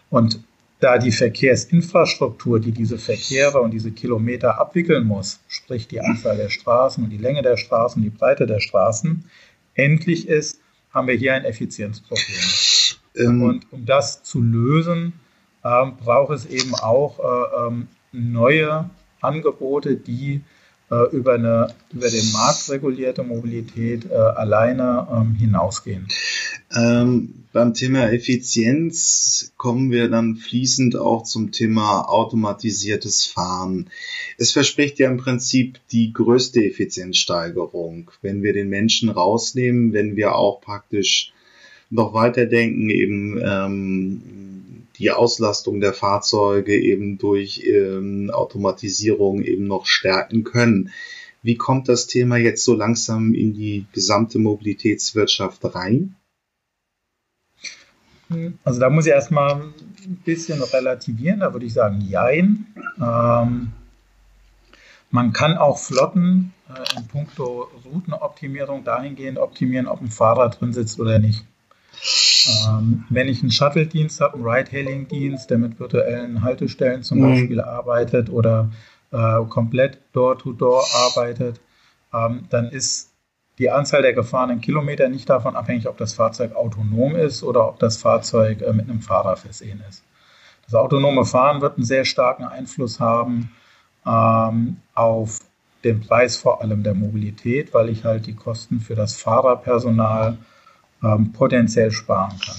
Und 0.10 0.42
da 0.82 0.98
die 0.98 1.14
Verkehrsinfrastruktur, 1.14 2.60
die 2.60 2.74
diese 2.74 2.98
Verkehre 2.98 3.62
und 3.62 3.72
diese 3.72 3.92
Kilometer 3.92 4.60
abwickeln 4.60 5.06
muss, 5.06 5.40
sprich 5.48 5.88
die 5.88 6.02
Anzahl 6.02 6.36
der 6.36 6.50
Straßen 6.50 7.02
und 7.06 7.10
die 7.10 7.18
Länge 7.18 7.42
der 7.42 7.56
Straßen, 7.56 8.04
die 8.04 8.10
Breite 8.10 8.46
der 8.46 8.60
Straßen, 8.60 9.24
endlich 9.76 10.28
ist, 10.28 10.60
haben 10.92 11.08
wir 11.08 11.16
hier 11.16 11.34
ein 11.34 11.46
Effizienzproblem. 11.46 12.40
Ähm. 13.16 13.42
Und 13.44 13.72
um 13.72 13.86
das 13.86 14.24
zu 14.24 14.42
lösen, 14.42 15.14
äh, 15.64 15.86
braucht 16.04 16.34
es 16.34 16.46
eben 16.46 16.74
auch 16.76 17.20
äh, 17.20 17.68
ähm, 17.68 17.88
neue 18.12 18.90
Angebote, 19.22 19.96
die 19.96 20.42
äh, 20.92 21.10
über, 21.16 21.34
eine, 21.34 21.74
über 21.92 22.10
den 22.10 22.32
Markt 22.32 22.70
regulierte 22.70 23.24
Mobilität 23.24 24.10
äh, 24.10 24.16
alleine 24.16 25.08
ähm, 25.12 25.36
hinausgehen. 25.36 26.08
Ähm, 26.76 27.46
beim 27.54 27.74
Thema 27.74 28.12
Effizienz 28.12 29.54
kommen 29.56 29.90
wir 29.90 30.10
dann 30.10 30.36
fließend 30.36 30.98
auch 30.98 31.24
zum 31.24 31.54
Thema 31.54 32.02
automatisiertes 32.02 33.26
Fahren. 33.26 33.90
Es 34.38 34.52
verspricht 34.52 35.00
ja 35.00 35.10
im 35.10 35.16
Prinzip 35.16 35.80
die 35.92 36.12
größte 36.12 36.66
Effizienzsteigerung, 36.66 38.12
wenn 38.22 38.44
wir 38.44 38.52
den 38.52 38.68
Menschen 38.68 39.10
rausnehmen, 39.10 39.94
wenn 39.94 40.18
wir 40.18 40.36
auch 40.36 40.60
praktisch 40.60 41.32
noch 41.90 42.14
weiterdenken, 42.14 42.90
eben 42.90 43.40
ähm, 43.42 44.22
die 44.98 45.12
Auslastung 45.12 45.80
der 45.80 45.94
Fahrzeuge 45.94 46.78
eben 46.78 47.18
durch 47.18 47.64
ähm, 47.66 48.32
Automatisierung 48.32 49.44
eben 49.44 49.66
noch 49.66 49.86
stärken 49.86 50.44
können. 50.44 50.92
Wie 51.42 51.56
kommt 51.56 51.88
das 51.88 52.08
Thema 52.08 52.36
jetzt 52.36 52.66
so 52.66 52.74
langsam 52.74 53.34
in 53.34 53.54
die 53.54 53.86
gesamte 53.94 54.40
Mobilitätswirtschaft 54.40 55.64
rein? 55.74 56.16
Also 58.64 58.80
da 58.80 58.90
muss 58.90 59.06
ich 59.06 59.12
erstmal 59.12 59.54
ein 59.54 60.16
bisschen 60.26 60.62
relativieren, 60.62 61.42
da 61.42 61.54
würde 61.54 61.66
ich 61.66 61.74
sagen, 61.74 62.02
jein. 62.02 62.66
Ähm, 63.00 63.72
man 65.12 65.32
kann 65.32 65.58
auch 65.58 65.78
Flotten 65.78 66.54
äh, 66.70 66.98
in 66.98 67.08
puncto 67.08 67.70
Routenoptimierung 67.86 68.84
dahingehend 68.84 69.38
optimieren, 69.38 69.88
ob 69.88 70.02
ein 70.02 70.10
Fahrer 70.10 70.50
drin 70.50 70.74
sitzt 70.74 71.00
oder 71.00 71.20
nicht. 71.20 71.46
Ähm, 72.68 73.06
wenn 73.10 73.28
ich 73.28 73.42
einen 73.42 73.52
Shuttle-Dienst 73.52 74.22
habe, 74.22 74.36
einen 74.36 74.46
Ride-Hailing-Dienst, 74.46 75.50
der 75.50 75.58
mit 75.58 75.80
virtuellen 75.80 76.44
Haltestellen 76.44 77.04
zum 77.04 77.20
mhm. 77.20 77.30
Beispiel 77.30 77.62
arbeitet 77.62 78.30
oder 78.30 78.72
äh, 79.12 79.44
komplett 79.50 80.00
Door-to-Door 80.14 80.84
-Door 80.84 80.96
arbeitet, 80.96 81.60
ähm, 82.14 82.46
dann 82.50 82.70
ist 82.70 83.15
die 83.58 83.70
Anzahl 83.70 84.02
der 84.02 84.14
gefahrenen 84.14 84.62
Kilometer 84.62 85.08
nicht 85.10 85.30
davon 85.30 85.56
abhängig, 85.56 85.88
ob 85.88 85.98
das 85.98 86.14
Fahrzeug 86.14 86.56
autonom 86.56 87.16
ist 87.16 87.44
oder 87.44 87.68
ob 87.68 87.80
das 87.80 87.98
Fahrzeug 87.98 88.62
äh, 88.62 88.74
mit 88.74 88.90
einem 88.90 89.02
Fahrer 89.02 89.38
versehen 89.38 89.82
ist. 89.90 90.04
Das 90.66 90.76
autonome 90.76 91.26
Fahren 91.26 91.62
wird 91.62 91.78
einen 91.78 91.86
sehr 91.86 92.06
starken 92.06 92.44
Einfluss 92.44 93.00
haben 93.00 93.52
ähm, 94.06 94.78
auf 94.94 95.40
den 95.84 96.02
Preis 96.02 96.38
vor 96.38 96.62
allem 96.62 96.84
der 96.84 96.96
Mobilität, 96.96 97.74
weil 97.74 97.90
ich 97.90 98.04
halt 98.04 98.26
die 98.26 98.36
Kosten 98.36 98.80
für 98.80 98.96
das 98.96 99.16
Fahrerpersonal 99.16 100.38
ähm, 101.04 101.32
potenziell 101.32 101.92
sparen 101.92 102.40
kann. 102.44 102.56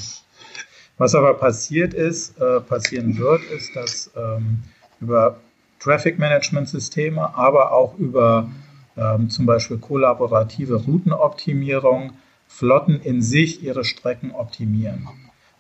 Was 0.99 1.15
aber 1.15 1.35
passiert 1.35 1.93
ist, 1.93 2.41
äh, 2.41 2.61
passieren 2.61 3.19
wird, 3.19 3.43
ist, 3.51 3.75
dass 3.75 4.11
ähm, 4.17 4.63
über 5.01 5.37
Traffic 5.81 6.19
Management 6.19 6.69
Systeme, 6.69 7.37
aber 7.37 7.73
auch 7.73 7.99
über 7.99 8.49
ähm, 8.97 9.31
zum 9.31 9.47
Beispiel 9.47 9.79
kollaborative 9.79 10.77
Routenoptimierung 10.77 12.13
Flotten 12.49 13.01
in 13.01 13.23
sich 13.23 13.63
ihre 13.63 13.85
Strecken 13.85 14.31
optimieren. 14.31 15.09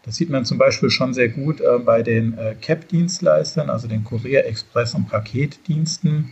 Das 0.05 0.17
sieht 0.17 0.31
man 0.31 0.45
zum 0.45 0.57
Beispiel 0.57 0.91
schon 0.91 1.15
sehr 1.15 1.29
gut 1.29 1.61
äh, 1.61 1.79
bei 1.79 2.03
den 2.03 2.39
äh, 2.39 2.55
CAP-Dienstleistern, 2.61 3.71
also 3.71 3.89
den 3.89 4.05
Kurier, 4.05 4.47
Express 4.47 4.95
und 4.95 5.09
Paketdiensten. 5.09 6.31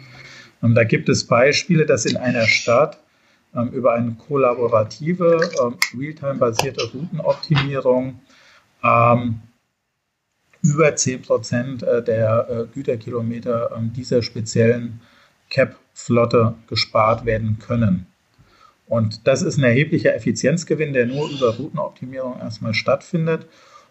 Ähm, 0.63 0.75
da 0.75 0.85
gibt 0.85 1.09
es 1.09 1.27
Beispiele, 1.27 1.85
dass 1.85 2.07
in 2.07 2.17
einer 2.17 2.47
Stadt 2.47 3.01
ähm, 3.55 3.69
über 3.71 3.95
eine 3.95 4.13
kollaborative, 4.13 5.51
ähm, 5.61 5.77
realtime-basierte 5.99 6.93
Routenoptimierung 6.93 8.21
ähm, 8.85 9.41
über 10.63 10.95
10 10.97 11.23
Prozent 11.23 11.83
äh, 11.83 12.03
der 12.03 12.49
äh, 12.49 12.67
Güterkilometer 12.73 13.73
ähm, 13.77 13.93
dieser 13.93 14.23
speziellen 14.23 15.01
CAP-Flotte 15.95 16.55
gespart 16.69 17.25
werden 17.25 17.59
können. 17.59 18.07
Und 18.87 19.27
das 19.27 19.43
ist 19.43 19.57
ein 19.57 19.65
erheblicher 19.65 20.15
Effizienzgewinn, 20.15 20.93
der 20.93 21.07
nur 21.07 21.31
über 21.31 21.57
Routenoptimierung 21.57 22.39
erstmal 22.39 22.75
stattfindet. 22.75 23.47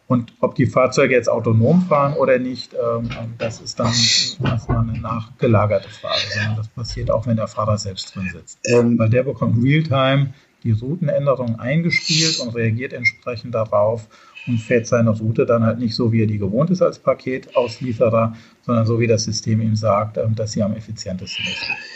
Und 0.05 0.33
ob 0.41 0.53
die 0.55 0.67
Fahrzeuge 0.67 1.15
jetzt 1.15 1.29
autonom 1.29 1.81
fahren 1.83 2.13
oder 2.13 2.37
nicht, 2.37 2.73
ähm, 2.73 3.09
das 3.37 3.61
ist 3.61 3.79
dann 3.79 3.87
erstmal 3.87 4.79
eine 4.79 4.99
nachgelagerte 4.99 5.89
Frage, 5.89 6.21
sondern 6.31 6.57
das 6.57 6.67
passiert 6.67 7.09
auch, 7.09 7.25
wenn 7.25 7.37
der 7.37 7.47
Fahrer 7.47 7.77
selbst 7.77 8.13
drin 8.13 8.29
sitzt. 8.31 8.59
Ähm, 8.65 8.99
Weil 8.99 9.09
der 9.09 9.23
bekommt 9.23 9.63
Realtime 9.63 10.33
die 10.63 10.71
Routenänderung 10.71 11.59
eingespielt 11.59 12.39
und 12.39 12.53
reagiert 12.53 12.93
entsprechend 12.93 13.55
darauf 13.55 14.07
und 14.45 14.59
fährt 14.59 14.87
seine 14.87 15.09
Route 15.09 15.45
dann 15.45 15.63
halt 15.63 15.79
nicht 15.79 15.95
so, 15.95 16.11
wie 16.11 16.21
er 16.21 16.27
die 16.27 16.37
gewohnt 16.37 16.69
ist 16.69 16.81
als 16.81 16.99
Paketauslieferer, 16.99 18.35
sondern 18.61 18.85
so, 18.85 18.99
wie 18.99 19.07
das 19.07 19.23
System 19.23 19.61
ihm 19.61 19.75
sagt, 19.75 20.17
ähm, 20.17 20.35
dass 20.35 20.51
sie 20.51 20.63
am 20.63 20.75
effizientesten 20.75 21.45
ist. 21.45 21.92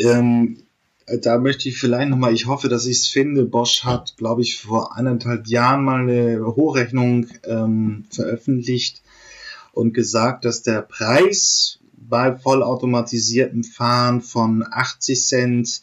Ähm, 0.00 0.62
da 1.22 1.38
möchte 1.38 1.68
ich 1.68 1.78
vielleicht 1.78 2.10
nochmal, 2.10 2.32
ich 2.32 2.46
hoffe, 2.46 2.68
dass 2.68 2.86
ich 2.86 2.98
es 2.98 3.08
finde. 3.08 3.44
Bosch 3.44 3.84
hat, 3.84 4.16
glaube 4.16 4.42
ich, 4.42 4.58
vor 4.58 4.96
eineinhalb 4.96 5.46
Jahren 5.46 5.84
mal 5.84 6.02
eine 6.02 6.44
Hochrechnung 6.44 7.26
ähm, 7.44 8.04
veröffentlicht 8.10 9.02
und 9.72 9.92
gesagt, 9.92 10.44
dass 10.44 10.62
der 10.62 10.82
Preis 10.82 11.78
bei 11.92 12.36
vollautomatisiertem 12.36 13.64
Fahren 13.64 14.20
von 14.20 14.64
80 14.68 15.22
Cent 15.22 15.80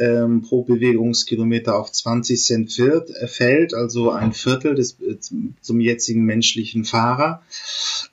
ähm, 0.00 0.40
pro 0.40 0.62
Bewegungskilometer 0.62 1.78
auf 1.78 1.92
20 1.92 2.42
Cent 2.42 2.78
wird, 2.78 3.10
äh, 3.10 3.28
fällt, 3.28 3.74
also 3.74 4.10
ein 4.10 4.32
Viertel 4.32 4.74
des, 4.74 4.96
äh, 5.00 5.18
zum 5.60 5.80
jetzigen 5.80 6.24
menschlichen 6.24 6.86
Fahrer. 6.86 7.42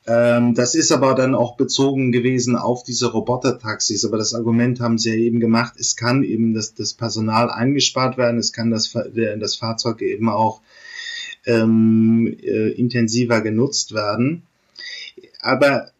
Ähm, 0.05 0.53
das 0.53 0.75
ist 0.75 0.91
aber 0.91 1.15
dann 1.15 1.33
auch 1.33 1.55
bezogen 1.55 2.11
gewesen 2.11 2.57
auf 2.57 2.83
diese 2.83 3.09
Robotertaxis. 3.11 4.03
Aber 4.03 4.17
das 4.17 4.33
Argument 4.33 4.81
haben 4.81 4.97
sie 4.97 5.11
ja 5.11 5.15
eben 5.15 5.39
gemacht, 5.39 5.75
es 5.79 5.95
kann 5.95 6.23
eben 6.23 6.53
das, 6.53 6.73
das 6.73 6.93
Personal 6.93 7.49
eingespart 7.49 8.17
werden, 8.17 8.37
es 8.37 8.51
kann 8.51 8.69
das, 8.69 8.91
das 8.91 9.55
Fahrzeug 9.55 10.01
eben 10.01 10.27
auch 10.27 10.61
ähm, 11.45 12.37
äh, 12.43 12.71
intensiver 12.71 13.39
genutzt 13.39 13.93
werden. 13.93 14.43
Aber, 15.39 15.91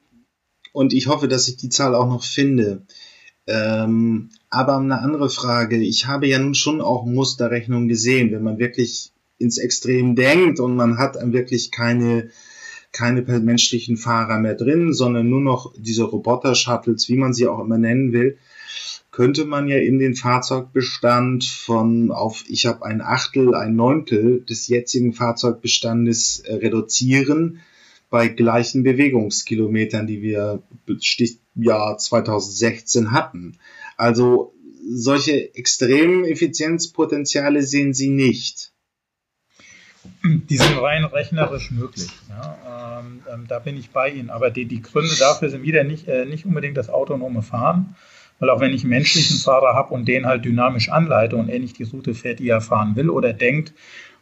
und 0.73 0.91
ich 0.91 1.07
hoffe, 1.07 1.29
dass 1.29 1.47
ich 1.47 1.55
die 1.55 1.69
Zahl 1.69 1.95
auch 1.95 2.09
noch 2.09 2.25
finde, 2.25 2.81
ähm, 3.47 4.31
aber 4.49 4.77
eine 4.77 4.99
andere 4.99 5.29
Frage. 5.29 5.77
Ich 5.77 6.07
habe 6.07 6.27
ja 6.27 6.39
nun 6.39 6.55
schon 6.55 6.81
auch 6.81 7.05
Musterrechnungen 7.05 7.87
gesehen, 7.87 8.31
wenn 8.31 8.43
man 8.43 8.59
wirklich 8.59 9.11
ins 9.37 9.57
Extrem 9.57 10.15
denkt 10.15 10.59
und 10.59 10.75
man 10.75 10.97
hat 10.97 11.17
wirklich 11.31 11.71
keine, 11.71 12.29
keine 12.91 13.21
menschlichen 13.39 13.97
Fahrer 13.97 14.39
mehr 14.39 14.55
drin, 14.55 14.93
sondern 14.93 15.29
nur 15.29 15.41
noch 15.41 15.73
diese 15.77 16.03
Roboter-Shuttles, 16.03 17.09
wie 17.09 17.17
man 17.17 17.33
sie 17.33 17.47
auch 17.47 17.59
immer 17.59 17.77
nennen 17.77 18.13
will, 18.13 18.37
könnte 19.11 19.45
man 19.45 19.67
ja 19.67 19.77
in 19.77 19.99
den 19.99 20.15
Fahrzeugbestand 20.15 21.43
von 21.43 22.11
auf, 22.11 22.43
ich 22.47 22.65
habe 22.65 22.85
ein 22.85 23.01
Achtel, 23.01 23.55
ein 23.55 23.75
Neuntel 23.75 24.41
des 24.41 24.67
jetzigen 24.67 25.13
Fahrzeugbestandes 25.13 26.39
äh, 26.41 26.55
reduzieren 26.55 27.61
bei 28.09 28.27
gleichen 28.29 28.83
Bewegungskilometern, 28.83 30.07
die 30.07 30.21
wir 30.21 30.61
Jahr 31.55 31.97
2016 31.97 33.11
hatten. 33.11 33.57
Also 33.97 34.53
solche 34.89 35.53
extremen 35.55 36.23
Effizienzpotenziale 36.25 37.63
sehen 37.63 37.93
Sie 37.93 38.09
nicht. 38.09 38.71
Die 40.23 40.57
sind 40.57 40.81
rein 40.81 41.03
rechnerisch 41.03 41.71
möglich. 41.71 42.09
Ja. 42.29 42.99
Ähm, 42.99 43.21
ähm, 43.31 43.45
da 43.47 43.59
bin 43.59 43.77
ich 43.77 43.89
bei 43.89 44.09
Ihnen. 44.09 44.29
Aber 44.29 44.49
die, 44.51 44.65
die 44.65 44.81
Gründe 44.81 45.15
dafür 45.19 45.49
sind 45.49 45.63
wieder 45.63 45.83
nicht, 45.83 46.07
äh, 46.07 46.25
nicht 46.25 46.45
unbedingt 46.45 46.77
das 46.77 46.89
autonome 46.89 47.41
Fahren. 47.41 47.95
Weil 48.39 48.49
auch 48.51 48.59
wenn 48.59 48.73
ich 48.73 48.83
einen 48.83 48.91
menschlichen 48.91 49.37
Fahrer 49.37 49.73
habe 49.73 49.93
und 49.93 50.07
den 50.07 50.27
halt 50.27 50.45
dynamisch 50.45 50.89
anleite 50.89 51.35
und 51.35 51.49
er 51.49 51.59
nicht 51.59 51.79
die 51.79 51.83
Route 51.83 52.13
fährt, 52.13 52.39
die 52.39 52.49
er 52.49 52.61
fahren 52.61 52.95
will 52.95 53.09
oder 53.09 53.33
denkt 53.33 53.73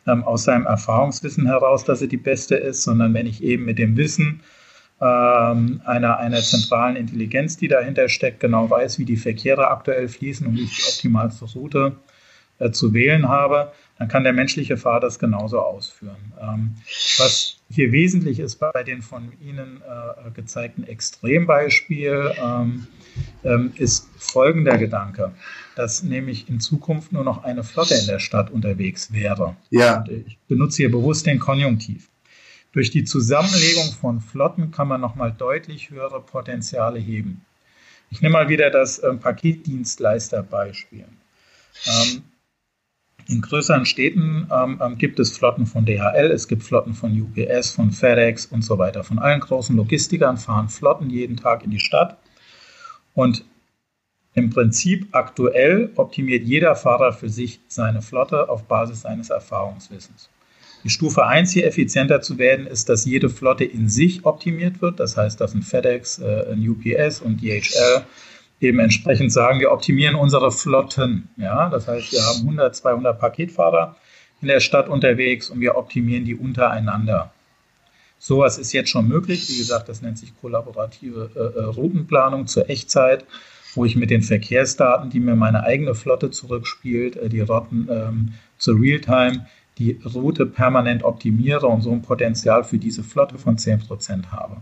ähm, 0.07 0.23
aus 0.23 0.45
seinem 0.45 0.65
Erfahrungswissen 0.65 1.45
heraus, 1.47 1.83
dass 1.83 2.01
er 2.01 2.07
die 2.07 2.17
beste 2.17 2.55
ist, 2.55 2.83
sondern 2.83 3.13
wenn 3.13 3.27
ich 3.27 3.43
eben 3.43 3.65
mit 3.65 3.77
dem 3.77 3.97
Wissen 3.97 4.41
ähm, 5.01 5.81
einer, 5.85 6.17
einer 6.19 6.41
zentralen 6.41 6.95
Intelligenz, 6.95 7.57
die 7.57 7.67
dahinter 7.67 8.07
steckt, 8.09 8.39
genau 8.39 8.69
weiß, 8.69 8.99
wie 8.99 9.05
die 9.05 9.17
Verkehre 9.17 9.67
aktuell 9.67 10.07
fließen 10.07 10.47
und 10.47 10.55
wie 10.55 10.63
ich 10.63 10.75
die 10.75 10.83
optimalste 10.83 11.45
Route 11.45 11.97
äh, 12.59 12.71
zu 12.71 12.93
wählen 12.93 13.27
habe, 13.27 13.73
dann 13.97 14.07
kann 14.07 14.23
der 14.23 14.33
menschliche 14.33 14.77
Fahrer 14.77 15.01
das 15.01 15.19
genauso 15.19 15.59
ausführen. 15.59 16.33
Ähm, 16.41 16.75
was 17.17 17.57
hier 17.69 17.91
wesentlich 17.91 18.39
ist 18.39 18.57
bei 18.59 18.83
den 18.83 19.01
von 19.01 19.31
Ihnen 19.41 19.81
äh, 19.81 20.31
gezeigten 20.31 20.83
Extrembeispiel, 20.83 22.31
ähm, 22.41 22.87
ähm, 23.43 23.73
ist 23.75 24.09
folgender 24.17 24.77
Gedanke, 24.77 25.31
dass 25.75 26.03
nämlich 26.03 26.49
in 26.49 26.59
Zukunft 26.59 27.11
nur 27.11 27.23
noch 27.23 27.43
eine 27.43 27.63
Flotte 27.63 27.95
in 27.95 28.07
der 28.07 28.19
Stadt 28.19 28.51
unterwegs 28.51 29.11
wäre. 29.13 29.55
Ja. 29.69 29.99
Und 29.99 30.09
ich 30.09 30.37
benutze 30.47 30.77
hier 30.77 30.91
bewusst 30.91 31.25
den 31.25 31.39
Konjunktiv. 31.39 32.09
Durch 32.75 32.91
die 32.91 33.05
Zusammenlegung 33.05 33.93
von 33.93 34.19
Flotten 34.19 34.69
kann 34.71 34.89
man 34.89 34.99
nochmal 34.99 35.31
deutlich 35.31 35.91
höhere 35.91 36.19
Potenziale 36.19 36.99
heben. 36.99 37.45
Ich 38.09 38.21
nehme 38.21 38.33
mal 38.33 38.49
wieder 38.49 38.69
das 38.69 39.01
ähm, 39.01 39.21
Paketdienstleisterbeispiel. 39.21 41.05
Ähm, 41.85 42.23
in 43.27 43.39
größeren 43.39 43.85
Städten 43.85 44.49
ähm, 44.51 44.81
ähm 44.83 44.97
gibt 44.97 45.21
es 45.21 45.31
Flotten 45.31 45.65
von 45.65 45.85
DHL, 45.85 46.31
es 46.31 46.49
gibt 46.49 46.63
Flotten 46.63 46.93
von 46.93 47.17
UPS, 47.17 47.71
von 47.71 47.93
FedEx 47.93 48.47
und 48.47 48.61
so 48.61 48.77
weiter. 48.77 49.05
Von 49.05 49.19
allen 49.19 49.39
großen 49.39 49.77
Logistikern 49.77 50.37
fahren 50.37 50.67
Flotten 50.67 51.09
jeden 51.09 51.37
Tag 51.37 51.63
in 51.63 51.71
die 51.71 51.79
Stadt. 51.79 52.17
Und 53.13 53.45
im 54.33 54.49
Prinzip 54.49 55.07
aktuell 55.13 55.93
optimiert 55.95 56.43
jeder 56.43 56.75
Fahrer 56.75 57.13
für 57.13 57.29
sich 57.29 57.61
seine 57.69 58.01
Flotte 58.01 58.49
auf 58.49 58.65
Basis 58.65 59.03
seines 59.03 59.29
Erfahrungswissens. 59.29 60.29
Die 60.85 60.91
Stufe 60.91 61.25
1 61.25 61.51
hier 61.51 61.65
effizienter 61.65 62.21
zu 62.21 62.37
werden, 62.37 62.67
ist, 62.67 62.89
dass 62.89 63.05
jede 63.05 63.27
Flotte 63.27 63.65
in 63.65 63.89
sich 63.89 64.23
optimiert 64.23 64.83
wird. 64.83 64.99
Das 64.99 65.17
heißt, 65.17 65.41
dass 65.41 65.55
ein 65.55 65.63
FedEx, 65.63 66.19
äh, 66.19 66.45
ein 66.51 66.69
UPS 66.69 67.21
und 67.21 67.41
DHL 67.41 68.05
eben 68.61 68.77
entsprechend 68.77 69.33
sagen, 69.33 69.59
wir 69.59 69.71
optimieren 69.71 70.13
unsere 70.13 70.51
Flotten. 70.51 71.27
Ja, 71.37 71.69
das 71.69 71.87
heißt, 71.87 72.11
wir 72.11 72.21
haben 72.21 72.41
100, 72.41 72.75
200 72.75 73.19
Paketfahrer 73.19 73.95
in 74.41 74.47
der 74.47 74.59
Stadt 74.59 74.87
unterwegs 74.87 75.49
und 75.49 75.59
wir 75.59 75.75
optimieren 75.75 76.23
die 76.23 76.35
untereinander. 76.35 77.33
Sowas 78.19 78.59
ist 78.59 78.71
jetzt 78.71 78.91
schon 78.91 79.07
möglich. 79.07 79.49
Wie 79.49 79.57
gesagt, 79.57 79.89
das 79.89 80.03
nennt 80.03 80.19
sich 80.19 80.39
kollaborative 80.39 81.31
äh, 81.35 81.59
äh, 81.59 81.63
Routenplanung 81.63 82.45
zur 82.45 82.69
Echtzeit, 82.69 83.25
wo 83.73 83.85
ich 83.85 83.95
mit 83.95 84.11
den 84.11 84.21
Verkehrsdaten, 84.21 85.09
die 85.09 85.19
mir 85.19 85.35
meine 85.35 85.63
eigene 85.63 85.95
Flotte 85.95 86.29
zurückspielt, 86.29 87.15
äh, 87.15 87.27
die 87.27 87.41
Rotten 87.41 87.87
ähm, 87.89 88.33
zur 88.59 88.79
Realtime, 88.79 89.47
die 89.77 89.99
Route 90.05 90.45
permanent 90.45 91.03
optimiere 91.03 91.67
und 91.67 91.81
so 91.81 91.91
ein 91.91 92.01
Potenzial 92.01 92.63
für 92.63 92.77
diese 92.77 93.03
Flotte 93.03 93.37
von 93.37 93.57
10% 93.57 94.31
habe. 94.31 94.57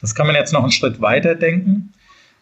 Das 0.00 0.14
kann 0.14 0.26
man 0.26 0.36
jetzt 0.36 0.52
noch 0.52 0.62
einen 0.62 0.72
Schritt 0.72 1.00
weiter 1.00 1.34
denken. 1.34 1.92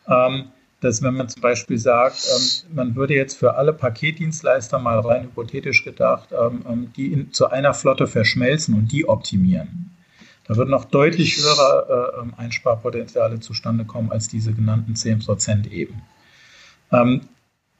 Ähm, 0.08 0.46
dass 0.80 1.02
wenn 1.02 1.14
man 1.14 1.28
zum 1.28 1.40
Beispiel 1.40 1.78
sagt, 1.78 2.26
ähm, 2.26 2.74
man 2.74 2.96
würde 2.96 3.14
jetzt 3.14 3.36
für 3.36 3.54
alle 3.54 3.72
Paketdienstleister 3.72 4.78
mal 4.78 5.00
rein 5.00 5.24
hypothetisch 5.24 5.84
gedacht, 5.84 6.28
ähm, 6.32 6.64
ähm, 6.68 6.92
die 6.96 7.12
in, 7.12 7.32
zu 7.32 7.48
einer 7.50 7.74
Flotte 7.74 8.06
verschmelzen 8.06 8.74
und 8.74 8.92
die 8.92 9.08
optimieren. 9.08 9.96
Da 10.46 10.56
würden 10.56 10.70
noch 10.70 10.84
deutlich 10.84 11.38
höhere 11.38 12.28
äh, 12.36 12.40
Einsparpotenziale 12.40 13.40
zustande 13.40 13.84
kommen 13.84 14.12
als 14.12 14.28
diese 14.28 14.52
genannten 14.52 14.94
10 14.94 15.20
Prozent 15.20 15.72
eben. 15.72 16.02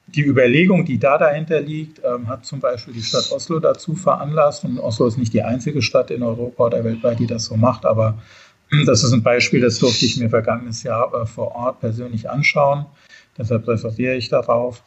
Die 0.07 0.25
Überlegung, 0.25 0.85
die 0.85 0.99
da 0.99 1.19
dahinter 1.19 1.61
liegt, 1.61 2.01
ähm, 2.05 2.29
hat 2.29 2.47
zum 2.47 2.61
Beispiel 2.61 2.95
die 2.95 3.03
Stadt 3.03 3.31
Oslo 3.33 3.59
dazu 3.59 3.95
veranlasst. 3.95 4.65
Und 4.65 4.79
Oslo 4.79 5.07
ist 5.07 5.19
nicht 5.19 5.33
die 5.33 5.43
einzige 5.43 5.83
Stadt 5.83 6.11
in 6.11 6.23
Europa 6.23 6.67
oder 6.67 6.85
weltweit, 6.85 7.19
die 7.19 7.27
das 7.27 7.47
so 7.47 7.57
macht, 7.57 7.85
aber 7.85 8.19
das 8.87 9.03
ist 9.03 9.13
ein 9.13 9.23
Beispiel, 9.23 9.61
das 9.61 9.79
durfte 9.79 10.07
ich 10.07 10.17
mir 10.17 10.31
vergangenes 10.31 10.83
Jahr 10.83 11.13
äh, 11.13 11.27
vor 11.27 11.55
Ort 11.55 11.81
persönlich 11.81 12.31
anschauen. 12.31 12.87
Deshalb 13.37 13.67
referiere 13.67 14.15
ich 14.15 14.29
darauf. 14.29 14.83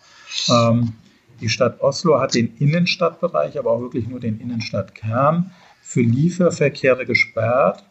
Ähm, 0.49 0.93
die 1.41 1.49
Stadt 1.49 1.81
Oslo 1.81 2.19
hat 2.19 2.35
den 2.35 2.55
Innenstadtbereich, 2.57 3.57
aber 3.59 3.71
auch 3.71 3.81
wirklich 3.81 4.07
nur 4.07 4.19
den 4.19 4.39
Innenstadtkern 4.39 5.51
für 5.81 6.01
Lieferverkehre 6.01 7.05
gesperrt 7.05 7.83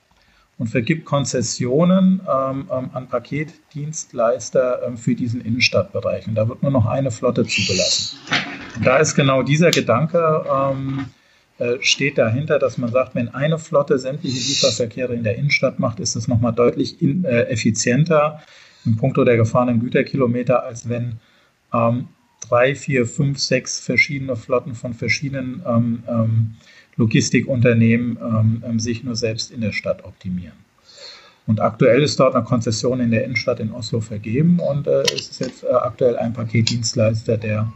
und 0.59 0.67
vergibt 0.67 1.05
Konzessionen 1.05 2.21
ähm, 2.29 2.69
ähm, 2.71 2.91
an 2.93 3.09
Paketdienstleister 3.09 4.83
ähm, 4.87 4.97
für 4.97 5.15
diesen 5.15 5.41
Innenstadtbereich. 5.41 6.27
Und 6.27 6.35
da 6.35 6.49
wird 6.49 6.63
nur 6.63 6.73
noch 6.73 6.87
eine 6.87 7.11
Flotte 7.11 7.45
zugelassen. 7.45 8.19
Und 8.77 8.87
da 8.87 8.99
ist 8.99 9.15
genau 9.15 9.43
dieser 9.43 9.71
Gedanke, 9.71 10.45
ähm, 10.53 11.07
äh, 11.59 11.79
steht 11.81 12.19
dahinter, 12.19 12.59
dass 12.59 12.79
man 12.79 12.91
sagt, 12.91 13.15
wenn 13.15 13.29
eine 13.29 13.59
Flotte 13.59 13.99
sämtliche 13.99 14.37
Lieferverkehre 14.39 15.15
in 15.15 15.25
der 15.25 15.37
Innenstadt 15.37 15.79
macht, 15.79 16.01
ist 16.01 16.15
das 16.15 16.29
nochmal 16.29 16.53
deutlich 16.53 17.03
in, 17.03 17.25
äh, 17.25 17.43
effizienter 17.45 18.41
im 18.85 18.97
Punkto 18.97 19.25
der 19.25 19.37
gefahrenen 19.37 19.81
Güterkilometer, 19.81 20.65
als 20.65 20.89
wenn 20.89 21.19
ähm, 21.73 22.09
drei, 22.41 22.75
vier, 22.75 23.07
fünf, 23.07 23.39
sechs 23.39 23.81
verschiedene 23.81 24.37
Flotten 24.37 24.75
von 24.75 24.95
verschiedenen 24.95 25.63
ähm, 25.67 26.03
ähm, 26.09 26.55
Logistikunternehmen 26.99 28.19
ähm, 28.21 28.63
ähm, 28.67 28.81
sich 28.81 29.03
nur 29.05 29.17
selbst 29.17 29.51
in 29.51 29.63
der 29.63 29.73
Stadt 29.73 30.05
optimieren. 30.05 30.57
Und 31.47 31.61
aktuell 31.61 32.03
ist 32.03 32.21
dort 32.21 32.35
eine 32.35 32.45
Konzession 32.45 33.01
in 33.01 33.11
der 33.11 33.25
Innenstadt 33.25 33.61
in 33.61 33.73
Oslo 33.73 34.01
vergeben 34.01 34.59
und 34.59 34.87
äh, 34.87 35.03
es 35.05 35.31
ist 35.31 35.41
jetzt 35.41 35.65
äh, 35.65 35.69
aktuell 35.69 36.17
ein 36.19 36.35
Paketdienstleister, 36.35 37.39
der 37.39 37.73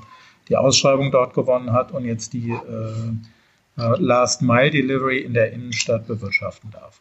die 0.48 0.56
Ausschreibung 0.56 1.11
dort 1.11 1.32
gewonnen 1.32 1.72
hat 1.72 1.92
und 1.92 2.04
jetzt 2.04 2.35
die 2.35 2.50
äh, 2.50 3.80
äh 3.80 3.96
Last 3.98 4.42
Mile 4.42 4.70
Delivery 4.70 5.20
in 5.20 5.32
der 5.32 5.52
Innenstadt 5.52 6.06
bewirtschaften 6.06 6.70
darf. 6.70 7.00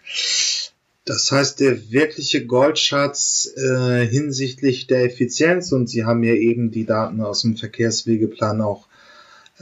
Das 1.05 1.31
heißt, 1.31 1.59
der 1.59 1.91
wirkliche 1.91 2.45
Goldschatz 2.45 3.51
äh, 3.57 4.05
hinsichtlich 4.05 4.85
der 4.85 5.03
Effizienz, 5.05 5.71
und 5.71 5.89
Sie 5.89 6.05
haben 6.05 6.23
ja 6.23 6.35
eben 6.35 6.71
die 6.71 6.85
Daten 6.85 7.21
aus 7.21 7.41
dem 7.41 7.57
Verkehrswegeplan 7.57 8.61
auch 8.61 8.87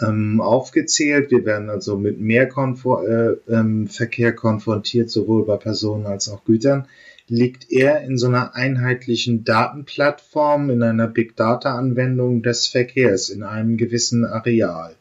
ähm, 0.01 0.41
aufgezählt. 0.41 1.31
Wir 1.31 1.45
werden 1.45 1.69
also 1.69 1.97
mit 1.97 2.19
mehr 2.19 2.47
Konfor 2.47 3.07
äh, 3.07 3.35
ähm, 3.49 3.87
Verkehr 3.87 4.33
konfrontiert, 4.33 5.09
sowohl 5.09 5.45
bei 5.45 5.57
Personen 5.57 6.05
als 6.05 6.29
auch 6.29 6.43
Gütern. 6.43 6.87
Liegt 7.27 7.71
er 7.71 8.01
in 8.01 8.17
so 8.17 8.27
einer 8.27 8.55
einheitlichen 8.55 9.43
Datenplattform, 9.43 10.69
in 10.69 10.81
einer 10.81 11.07
Big 11.07 11.35
Data 11.35 11.77
Anwendung 11.77 12.41
des 12.41 12.67
Verkehrs, 12.67 13.29
in 13.29 13.43
einem 13.43 13.77
gewissen 13.77 14.25
Areal? 14.25 14.95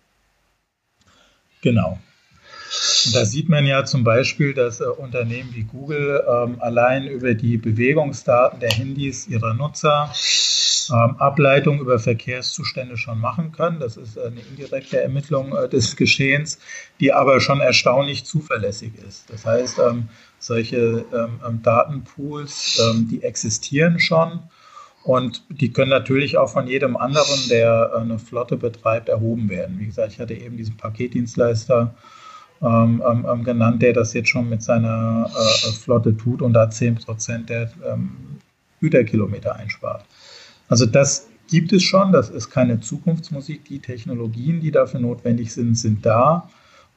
Genau. 1.62 1.98
Da 3.12 3.24
sieht 3.24 3.48
man 3.48 3.64
ja 3.64 3.84
zum 3.84 4.04
Beispiel, 4.04 4.52
dass 4.52 4.80
äh, 4.80 4.84
Unternehmen 4.84 5.54
wie 5.54 5.62
Google 5.62 6.22
ähm, 6.28 6.56
allein 6.60 7.06
über 7.06 7.34
die 7.34 7.56
Bewegungsdaten 7.56 8.60
der 8.60 8.70
Handys 8.70 9.26
ihrer 9.26 9.54
Nutzer 9.54 10.12
ähm, 10.90 11.16
Ableitung 11.18 11.80
über 11.80 11.98
Verkehrszustände 11.98 12.96
schon 12.96 13.18
machen 13.18 13.52
können. 13.52 13.80
Das 13.80 13.96
ist 13.96 14.18
eine 14.18 14.40
indirekte 14.40 15.00
Ermittlung 15.00 15.56
äh, 15.56 15.68
des 15.68 15.96
Geschehens, 15.96 16.58
die 17.00 17.12
aber 17.12 17.40
schon 17.40 17.60
erstaunlich 17.60 18.24
zuverlässig 18.24 18.92
ist. 19.06 19.30
Das 19.30 19.44
heißt, 19.44 19.78
ähm, 19.78 20.08
solche 20.38 21.04
ähm, 21.12 21.62
Datenpools, 21.62 22.80
die 23.10 23.22
existieren 23.22 23.98
schon. 23.98 24.40
Und 25.08 25.44
die 25.48 25.72
können 25.72 25.90
natürlich 25.90 26.36
auch 26.36 26.50
von 26.50 26.66
jedem 26.66 26.96
anderen, 26.96 27.48
der 27.48 27.92
äh, 27.94 27.98
eine 27.98 28.18
Flotte 28.18 28.58
betreibt, 28.58 29.08
erhoben 29.08 29.48
werden. 29.48 29.78
Wie 29.78 29.86
gesagt, 29.86 30.12
ich 30.12 30.20
hatte 30.20 30.34
eben 30.34 30.58
diesen 30.58 30.76
Paketdienstleister 30.76 31.94
ähm, 32.60 33.02
ähm 33.06 33.44
genannt, 33.44 33.80
der 33.80 33.94
das 33.94 34.12
jetzt 34.12 34.28
schon 34.28 34.50
mit 34.50 34.62
seiner 34.62 35.30
äh, 35.34 35.72
Flotte 35.72 36.14
tut 36.16 36.42
und 36.42 36.52
da 36.52 36.68
10 36.68 36.96
Prozent 36.96 37.48
der 37.48 37.70
ähm, 37.86 38.38
Güterkilometer 38.80 39.56
einspart. 39.56 40.04
Also 40.68 40.86
das 40.86 41.28
gibt 41.48 41.72
es 41.72 41.82
schon, 41.82 42.12
das 42.12 42.30
ist 42.30 42.50
keine 42.50 42.80
Zukunftsmusik. 42.80 43.64
Die 43.64 43.80
Technologien, 43.80 44.60
die 44.60 44.70
dafür 44.70 45.00
notwendig 45.00 45.52
sind, 45.52 45.76
sind 45.76 46.04
da. 46.04 46.48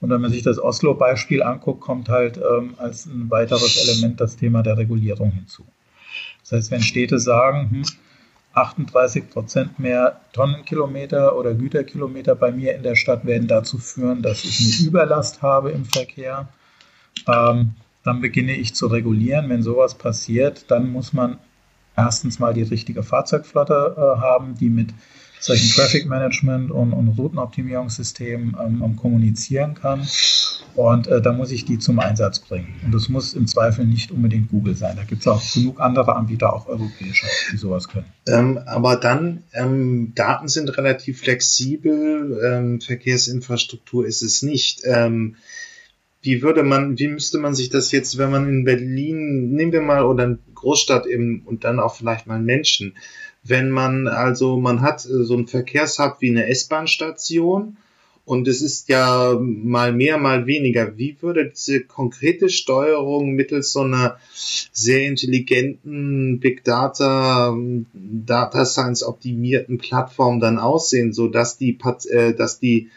Und 0.01 0.09
wenn 0.09 0.21
man 0.21 0.31
sich 0.31 0.43
das 0.43 0.59
Oslo-Beispiel 0.59 1.43
anguckt, 1.43 1.81
kommt 1.81 2.09
halt 2.09 2.37
ähm, 2.37 2.73
als 2.77 3.05
ein 3.05 3.29
weiteres 3.29 3.87
Element 3.87 4.19
das 4.19 4.35
Thema 4.35 4.63
der 4.63 4.77
Regulierung 4.77 5.31
hinzu. 5.31 5.63
Das 6.41 6.51
heißt, 6.51 6.71
wenn 6.71 6.81
Städte 6.81 7.19
sagen, 7.19 7.69
hm, 7.69 7.83
38 8.53 9.29
Prozent 9.29 9.79
mehr 9.79 10.19
Tonnenkilometer 10.33 11.37
oder 11.37 11.53
Güterkilometer 11.53 12.35
bei 12.35 12.51
mir 12.51 12.75
in 12.75 12.83
der 12.83 12.95
Stadt 12.95 13.25
werden 13.25 13.47
dazu 13.47 13.77
führen, 13.77 14.21
dass 14.21 14.43
ich 14.43 14.59
eine 14.59 14.87
Überlast 14.87 15.41
habe 15.41 15.71
im 15.71 15.85
Verkehr, 15.85 16.49
ähm, 17.27 17.75
dann 18.03 18.19
beginne 18.19 18.55
ich 18.55 18.73
zu 18.73 18.87
regulieren. 18.87 19.49
Wenn 19.49 19.61
sowas 19.61 19.95
passiert, 19.95 20.65
dann 20.69 20.91
muss 20.91 21.13
man 21.13 21.37
erstens 21.95 22.39
mal 22.39 22.53
die 22.53 22.63
richtige 22.63 23.03
Fahrzeugflotte 23.03 23.95
äh, 23.97 24.19
haben, 24.19 24.55
die 24.55 24.69
mit 24.69 24.93
solchen 25.39 25.69
Traffic 25.71 26.05
Management 26.07 26.71
und, 26.71 26.93
und 26.93 27.09
Routenoptimierungssystemen 27.09 28.55
ähm, 28.59 28.95
kommunizieren 28.95 29.73
kann. 29.73 30.07
Und 30.75 31.07
äh, 31.07 31.21
da 31.21 31.33
muss 31.33 31.51
ich 31.51 31.65
die 31.65 31.79
zum 31.79 31.99
Einsatz 31.99 32.39
bringen. 32.39 32.79
Und 32.85 32.93
das 32.93 33.09
muss 33.09 33.33
im 33.33 33.45
Zweifel 33.47 33.85
nicht 33.85 34.11
unbedingt 34.11 34.49
Google 34.49 34.75
sein. 34.75 34.95
Da 34.95 35.03
gibt 35.03 35.21
es 35.21 35.27
auch 35.27 35.41
genug 35.53 35.81
andere 35.81 36.15
Anbieter, 36.15 36.53
auch 36.53 36.67
europäische, 36.67 37.27
die 37.51 37.57
sowas 37.57 37.89
können. 37.89 38.05
Ähm, 38.27 38.59
aber 38.65 38.95
dann, 38.95 39.43
ähm, 39.53 40.13
Daten 40.15 40.47
sind 40.47 40.77
relativ 40.77 41.21
flexibel, 41.21 42.39
ähm, 42.45 42.79
Verkehrsinfrastruktur 42.79 44.05
ist 44.05 44.21
es 44.21 44.43
nicht. 44.43 44.81
Wie 46.23 46.41
würde 46.41 46.63
man, 46.63 46.99
wie 46.99 47.07
müsste 47.07 47.39
man 47.39 47.55
sich 47.55 47.69
das 47.69 47.91
jetzt, 47.91 48.17
wenn 48.17 48.31
man 48.31 48.47
in 48.47 48.63
Berlin, 48.63 49.51
nehmen 49.51 49.71
wir 49.71 49.81
mal, 49.81 50.05
oder 50.05 50.23
eine 50.23 50.39
Großstadt 50.53 51.07
eben 51.07 51.41
und 51.45 51.63
dann 51.63 51.79
auch 51.79 51.95
vielleicht 51.95 52.27
mal 52.27 52.39
Menschen, 52.39 52.95
wenn 53.43 53.71
man 53.71 54.07
also, 54.07 54.57
man 54.57 54.81
hat 54.81 55.05
äh, 55.05 55.23
so 55.23 55.35
ein 55.35 55.47
Verkehrshub 55.47 56.17
wie 56.19 56.29
eine 56.29 56.47
S-Bahn-Station 56.47 57.77
und 58.23 58.47
es 58.47 58.61
ist 58.61 58.87
ja 58.87 59.35
mal 59.41 59.91
mehr, 59.91 60.17
mal 60.17 60.45
weniger. 60.45 60.95
Wie 60.97 61.17
würde 61.21 61.49
diese 61.49 61.81
konkrete 61.81 62.49
Steuerung 62.49 63.31
mittels 63.31 63.73
so 63.73 63.81
einer 63.81 64.17
sehr 64.33 65.07
intelligenten 65.07 66.39
Big 66.39 66.63
Data, 66.63 67.57
Data 67.93 68.65
Science 68.65 69.03
optimierten 69.03 69.79
Plattform 69.79 70.39
dann 70.39 70.59
aussehen, 70.59 71.13
so 71.13 71.27
dass 71.27 71.57
die, 71.57 71.77
äh, 72.09 72.33
dass 72.33 72.59
die 72.59 72.89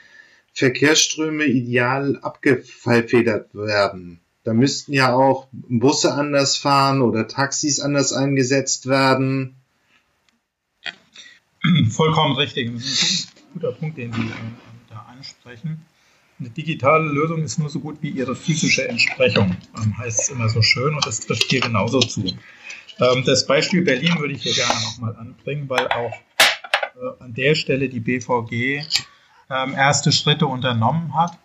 Verkehrsströme 0.54 1.44
ideal 1.44 2.18
abgefedert 2.22 3.54
werden. 3.54 4.20
Da 4.44 4.52
müssten 4.54 4.92
ja 4.92 5.12
auch 5.12 5.48
Busse 5.52 6.14
anders 6.14 6.56
fahren 6.56 7.02
oder 7.02 7.26
Taxis 7.26 7.80
anders 7.80 8.12
eingesetzt 8.12 8.86
werden. 8.86 9.56
Vollkommen 11.90 12.36
richtig. 12.36 12.72
Das 12.74 12.84
ist 12.84 13.28
ein 13.36 13.52
guter 13.54 13.72
Punkt, 13.72 13.98
den 13.98 14.12
Sie 14.12 14.20
äh, 14.20 14.32
da 14.90 15.06
ansprechen. 15.10 15.84
Eine 16.38 16.50
digitale 16.50 17.04
Lösung 17.04 17.42
ist 17.42 17.58
nur 17.58 17.70
so 17.70 17.80
gut 17.80 17.98
wie 18.02 18.10
ihre 18.10 18.36
physische 18.36 18.86
Entsprechung, 18.86 19.56
ähm, 19.76 19.98
heißt 19.98 20.20
es 20.20 20.28
immer 20.28 20.48
so 20.48 20.62
schön 20.62 20.94
und 20.94 21.06
das 21.06 21.20
trifft 21.20 21.44
hier 21.50 21.60
genauso 21.60 22.00
zu. 22.00 22.24
Ähm, 23.00 23.24
das 23.24 23.46
Beispiel 23.46 23.82
Berlin 23.82 24.18
würde 24.18 24.34
ich 24.34 24.42
hier 24.42 24.54
gerne 24.54 24.80
nochmal 24.82 25.16
anbringen, 25.16 25.68
weil 25.68 25.88
auch 25.88 26.12
äh, 26.38 27.22
an 27.22 27.34
der 27.34 27.54
Stelle 27.54 27.88
die 27.88 28.00
BVG 28.00 28.84
ähm, 29.50 29.74
erste 29.74 30.12
Schritte 30.12 30.46
unternommen 30.46 31.14
hat. 31.14 31.38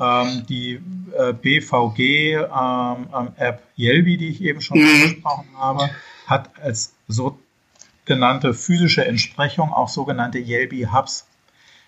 Ähm, 0.00 0.46
die 0.48 0.80
äh, 1.16 1.32
BVG-App 1.32 2.50
ähm, 2.52 3.32
ähm 3.36 3.54
Yelby, 3.76 4.16
die 4.16 4.28
ich 4.28 4.42
eben 4.42 4.60
schon 4.60 4.78
mhm. 4.78 4.86
angesprochen 4.86 5.48
habe, 5.56 5.90
hat 6.26 6.50
als 6.62 6.94
sogenannte 7.08 8.54
physische 8.54 9.04
Entsprechung 9.04 9.72
auch 9.72 9.88
sogenannte 9.88 10.38
Yelby-Hubs. 10.38 11.26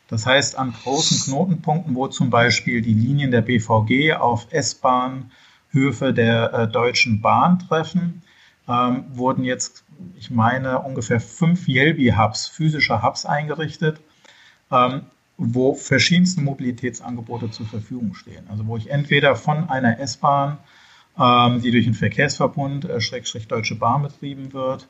Das 0.08 0.26
heißt, 0.26 0.58
an 0.58 0.72
großen 0.72 1.20
Knotenpunkten, 1.24 1.94
wo 1.94 2.08
zum 2.08 2.30
Beispiel 2.30 2.82
die 2.82 2.94
Linien 2.94 3.30
der 3.30 3.42
BVG 3.42 4.14
auf 4.14 4.48
S-Bahn 4.50 5.30
Höfe 5.70 6.12
der 6.12 6.52
äh, 6.52 6.68
Deutschen 6.68 7.20
Bahn 7.20 7.60
treffen, 7.60 8.22
ähm, 8.68 9.04
wurden 9.12 9.44
jetzt, 9.44 9.84
ich 10.18 10.30
meine, 10.30 10.80
ungefähr 10.80 11.20
fünf 11.20 11.68
Yelby-Hubs, 11.68 12.48
physische 12.48 13.02
Hubs 13.02 13.24
eingerichtet, 13.24 14.00
ähm, 14.72 15.02
wo 15.42 15.74
verschiedenste 15.74 16.42
Mobilitätsangebote 16.42 17.50
zur 17.50 17.66
Verfügung 17.66 18.14
stehen. 18.14 18.44
Also 18.50 18.66
wo 18.66 18.76
ich 18.76 18.90
entweder 18.90 19.36
von 19.36 19.70
einer 19.70 19.98
S-Bahn, 19.98 20.58
ähm, 21.18 21.62
die 21.62 21.70
durch 21.70 21.86
einen 21.86 21.94
Verkehrsverbund, 21.94 22.84
äh, 22.84 23.00
Schrägstrich 23.00 23.48
Deutsche 23.48 23.74
Bahn 23.74 24.02
betrieben 24.02 24.52
wird, 24.52 24.86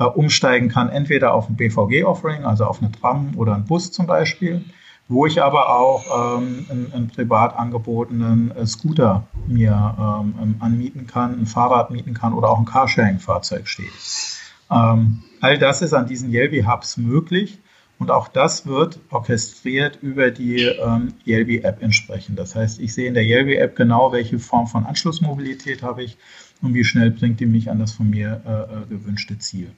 äh, 0.00 0.04
umsteigen 0.04 0.68
kann, 0.68 0.88
entweder 0.88 1.32
auf 1.34 1.48
ein 1.48 1.56
BVG-Offering, 1.56 2.44
also 2.44 2.64
auf 2.64 2.82
eine 2.82 2.90
Tram 2.90 3.34
oder 3.36 3.54
einen 3.54 3.64
Bus 3.64 3.92
zum 3.92 4.08
Beispiel, 4.08 4.64
wo 5.06 5.24
ich 5.24 5.40
aber 5.40 5.76
auch 5.76 6.38
ähm, 6.38 6.66
einen, 6.68 6.92
einen, 6.92 7.08
privat 7.08 7.56
angebotenen 7.56 8.50
äh, 8.56 8.66
Scooter 8.66 9.28
mir 9.46 9.94
ähm, 9.98 10.34
ähm, 10.42 10.54
anmieten 10.58 11.06
kann, 11.06 11.40
ein 11.40 11.46
Fahrrad 11.46 11.92
mieten 11.92 12.12
kann 12.12 12.32
oder 12.32 12.50
auch 12.50 12.58
ein 12.58 12.64
Carsharing-Fahrzeug 12.64 13.68
steht. 13.68 13.92
Ähm, 14.68 15.22
all 15.40 15.58
das 15.58 15.80
ist 15.80 15.92
an 15.92 16.08
diesen 16.08 16.32
Yelby-Hubs 16.32 16.96
möglich 16.96 17.60
und 18.02 18.10
auch 18.10 18.26
das 18.26 18.66
wird 18.66 18.98
orchestriert 19.10 20.00
über 20.02 20.32
die 20.32 20.64
ähm, 20.64 21.14
Yelby-App 21.24 21.80
entsprechend. 21.80 22.36
Das 22.36 22.56
heißt, 22.56 22.80
ich 22.80 22.92
sehe 22.94 23.06
in 23.06 23.14
der 23.14 23.22
Yelby-App 23.22 23.76
genau, 23.76 24.10
welche 24.10 24.40
Form 24.40 24.66
von 24.66 24.84
Anschlussmobilität 24.84 25.84
habe 25.84 26.02
ich 26.02 26.16
und 26.62 26.74
wie 26.74 26.82
schnell 26.82 27.12
bringt 27.12 27.38
die 27.38 27.46
mich 27.46 27.70
an 27.70 27.78
das 27.78 27.92
von 27.92 28.10
mir 28.10 28.42
äh, 28.44 28.74
äh 28.74 28.86
gewünschte 28.88 29.38
Ziel. 29.38 29.70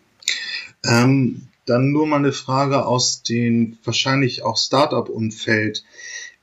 Ähm, 0.86 1.48
dann 1.66 1.92
nur 1.92 2.06
mal 2.06 2.16
eine 2.16 2.32
Frage 2.32 2.86
aus 2.86 3.22
dem 3.22 3.76
wahrscheinlich 3.84 4.42
auch 4.42 4.56
Startup-Umfeld. 4.56 5.84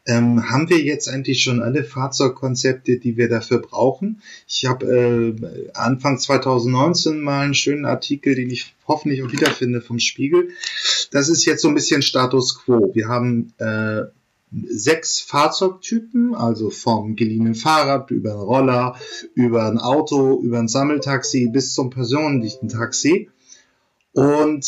Ähm, 0.05 0.51
haben 0.51 0.69
wir 0.69 0.79
jetzt 0.79 1.07
eigentlich 1.07 1.41
schon 1.41 1.63
alle 1.63 1.83
Fahrzeugkonzepte, 1.83 2.97
die 2.97 3.17
wir 3.17 3.27
dafür 3.27 3.59
brauchen? 3.59 4.21
Ich 4.47 4.65
habe 4.65 4.85
äh, 4.85 5.69
Anfang 5.73 6.19
2019 6.19 7.21
mal 7.21 7.45
einen 7.45 7.53
schönen 7.55 7.85
Artikel, 7.85 8.35
den 8.35 8.51
ich 8.51 8.75
hoffentlich 8.87 9.23
auch 9.23 9.31
wiederfinde 9.31 9.81
vom 9.81 9.99
Spiegel. 9.99 10.49
Das 11.11 11.29
ist 11.29 11.45
jetzt 11.45 11.61
so 11.61 11.67
ein 11.67 11.75
bisschen 11.75 12.01
Status 12.01 12.57
quo. 12.57 12.91
Wir 12.93 13.07
haben 13.07 13.53
äh, 13.57 14.03
sechs 14.51 15.19
Fahrzeugtypen, 15.19 16.35
also 16.35 16.69
vom 16.69 17.15
geliehenen 17.15 17.55
Fahrrad 17.55 18.11
über 18.11 18.31
einen 18.31 18.41
Roller, 18.41 18.95
über 19.33 19.67
ein 19.67 19.77
Auto, 19.77 20.41
über 20.41 20.59
ein 20.59 20.67
Sammeltaxi 20.67 21.49
bis 21.51 21.73
zum 21.73 21.89
personendichten 21.89 22.69
Taxi. 22.69 23.29
Und 24.13 24.65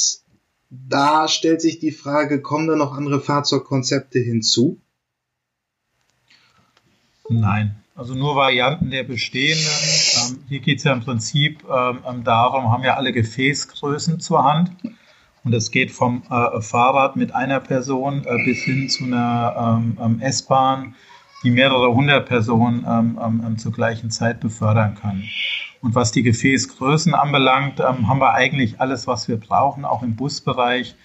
da 0.70 1.28
stellt 1.28 1.62
sich 1.62 1.80
die 1.80 1.92
Frage, 1.92 2.42
kommen 2.42 2.68
da 2.68 2.76
noch 2.76 2.94
andere 2.94 3.22
Fahrzeugkonzepte 3.22 4.20
hinzu? 4.20 4.80
Nein, 7.30 7.76
also 7.96 8.16
nur 8.16 8.36
Varianten 8.36 8.90
der 8.90 9.04
bestehenden. 9.04 9.66
Ähm, 10.18 10.40
hier 10.50 10.60
geht 10.60 10.80
es 10.80 10.84
ja 10.84 10.94
im 10.94 11.02
Prinzip 11.02 11.64
ähm, 11.70 12.00
ähm, 12.08 12.24
darum, 12.24 12.72
haben 12.72 12.84
ja 12.84 12.96
alle 12.96 13.14
Gefäßgrößen 13.14 14.20
zur 14.20 14.44
Hand. 14.44 14.72
Und 15.44 15.54
es 15.54 15.72
geht 15.72 15.92
vom 15.92 16.24
äh, 16.30 16.62
Fahrrad 16.62 17.16
mit 17.16 17.36
einer 17.36 17.60
Person 17.60 18.24
äh, 18.26 18.46
bis 18.46 18.60
hin 18.60 18.90
zu 18.90 19.04
einer 19.04 19.80
ähm, 19.82 19.98
ähm 20.02 20.22
S-Bahn, 20.22 20.96
die 21.44 21.52
mehrere 21.52 21.94
hundert 21.94 22.28
Personen 22.28 22.86
ähm, 22.88 23.58
zur 23.58 23.74
gleichen 23.74 24.10
Zeit 24.10 24.40
befördern 24.40 24.96
kann. 24.96 25.24
Und 25.82 25.96
was 25.96 26.14
die 26.14 26.24
Gefäßgrößen 26.24 27.14
anbelangt, 27.14 27.82
ähm, 27.82 28.08
haben 28.08 28.20
wir 28.20 28.34
eigentlich 28.34 28.80
alles, 28.80 29.06
was 29.06 29.28
wir 29.28 29.36
brauchen, 29.38 29.84
auch 29.84 30.02
im 30.02 30.16
Busbereich. 30.16 30.96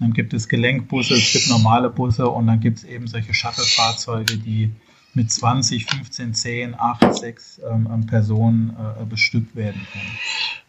Dann 0.00 0.12
gibt 0.12 0.34
es 0.34 0.48
Gelenkbusse, 0.48 1.14
es 1.14 1.32
gibt 1.32 1.48
normale 1.48 1.88
Busse 1.88 2.28
und 2.28 2.48
dann 2.48 2.58
gibt 2.58 2.78
es 2.78 2.84
eben 2.84 3.06
solche 3.06 3.32
Shuttle-Fahrzeuge, 3.32 4.38
die 4.38 4.72
mit 5.14 5.30
20, 5.30 5.86
15, 5.86 6.34
10, 6.34 6.74
8, 6.78 7.14
6 7.14 7.60
ähm, 7.70 8.06
Personen 8.06 8.76
äh, 9.00 9.04
bestückt 9.04 9.54
werden 9.56 9.80
können. 9.92 10.18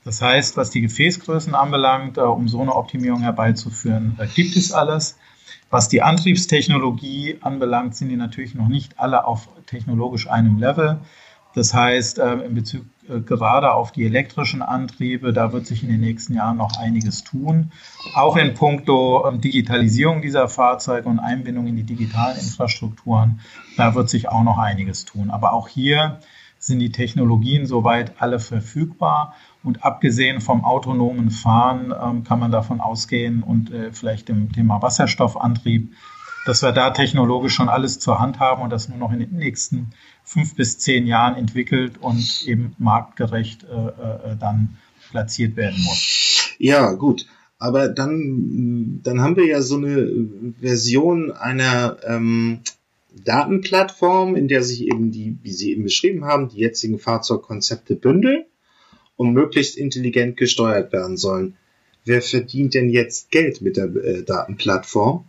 Das 0.04 0.22
heißt, 0.22 0.56
was 0.56 0.70
die 0.70 0.82
Gefäßgrößen 0.82 1.56
anbelangt, 1.56 2.18
äh, 2.18 2.22
um 2.22 2.48
so 2.48 2.62
eine 2.62 2.76
Optimierung 2.76 3.22
herbeizuführen, 3.22 4.16
äh, 4.20 4.28
gibt 4.28 4.56
es 4.56 4.72
alles. 4.72 5.18
Was 5.72 5.90
die 5.90 6.04
Antriebstechnologie 6.04 7.40
anbelangt, 7.42 7.96
sind 7.96 8.10
die 8.10 8.16
natürlich 8.16 8.54
noch 8.54 8.68
nicht 8.68 9.00
alle 9.00 9.26
auf 9.26 9.50
technologisch 9.66 10.30
einem 10.30 10.60
Level. 10.60 11.00
Das 11.56 11.74
heißt, 11.74 12.20
äh, 12.20 12.34
in 12.36 12.54
Bezug 12.54 12.84
äh, 12.84 12.86
gerade 13.26 13.74
auf 13.74 13.92
die 13.92 14.06
elektrischen 14.06 14.62
Antriebe, 14.62 15.34
da 15.34 15.54
wird 15.54 15.66
sich 15.68 15.84
in 15.84 15.90
den 15.90 16.02
nächsten 16.02 16.34
Jahren 16.34 16.58
noch 16.58 16.78
einiges 16.78 17.24
tun. 17.24 17.72
Auch 18.14 18.38
in 18.38 18.54
puncto 18.54 19.28
ähm, 19.28 19.42
Digitalisierung 19.42 20.22
dieser 20.22 20.48
Fahrzeuge 20.48 21.10
und 21.10 21.20
Einbindung 21.20 21.68
in 21.68 21.76
die 21.76 21.84
digitalen 21.84 22.38
Infrastrukturen, 22.38 23.40
da 23.78 23.96
wird 23.96 24.10
sich 24.10 24.30
auch 24.30 24.44
noch 24.44 24.58
einiges 24.58 25.06
tun. 25.06 25.30
Aber 25.30 25.54
auch 25.54 25.68
hier 25.68 26.20
sind 26.58 26.80
die 26.80 26.92
Technologien 26.92 27.66
soweit 27.66 28.14
alle 28.22 28.40
verfügbar. 28.40 29.36
Und 29.64 29.84
abgesehen 29.84 30.42
vom 30.42 30.64
autonomen 30.64 31.32
Fahren 31.32 31.94
ähm, 32.00 32.24
kann 32.24 32.40
man 32.40 32.52
davon 32.52 32.82
ausgehen 32.82 33.44
und 33.44 33.72
äh, 33.72 33.92
vielleicht 33.92 34.30
dem 34.30 34.52
Thema 34.52 34.82
Wasserstoffantrieb, 34.82 35.94
dass 36.46 36.62
wir 36.62 36.72
da 36.72 36.92
technologisch 36.92 37.54
schon 37.54 37.70
alles 37.70 38.00
zur 38.00 38.20
Hand 38.20 38.40
haben 38.40 38.62
und 38.62 38.70
das 38.70 38.88
nur 38.88 38.98
noch 38.98 39.12
in 39.12 39.20
den 39.20 39.36
nächsten 39.36 39.92
fünf 40.24 40.56
bis 40.56 40.80
zehn 40.80 41.08
Jahren 41.08 41.36
entwickelt 41.36 41.98
und 42.00 42.44
eben 42.46 42.76
marktgerecht 42.78 43.64
äh, 43.64 44.32
äh, 44.32 44.36
dann 44.40 44.78
platziert 45.12 45.56
werden 45.56 45.82
muss. 45.84 46.56
Ja, 46.58 46.94
gut. 46.94 47.28
Aber 47.58 47.90
dann, 47.90 49.02
dann 49.04 49.22
haben 49.22 49.36
wir 49.36 49.46
ja 49.46 49.62
so 49.62 49.78
eine 49.78 50.54
Version 50.60 51.32
einer 51.32 51.98
ähm, 52.06 52.60
Datenplattform, 53.24 54.36
in 54.36 54.48
der 54.48 54.62
sich 54.62 54.86
eben 54.86 55.12
die, 55.12 55.38
wie 55.42 55.52
Sie 55.52 55.72
eben 55.72 55.84
beschrieben 55.84 56.26
haben, 56.26 56.50
die 56.50 56.58
jetzigen 56.58 57.00
Fahrzeugkonzepte 57.00 57.96
bündeln 57.96 58.46
und 59.16 59.34
möglichst 59.34 59.78
intelligent 59.78 60.38
gesteuert 60.38 60.92
werden 60.92 61.18
sollen. 61.18 61.56
Wer 62.04 62.22
verdient 62.22 62.74
denn 62.74 62.90
jetzt 62.90 63.32
Geld 63.32 63.62
mit 63.62 63.78
der 63.78 63.86
äh, 63.96 64.24
Datenplattform? 64.24 65.28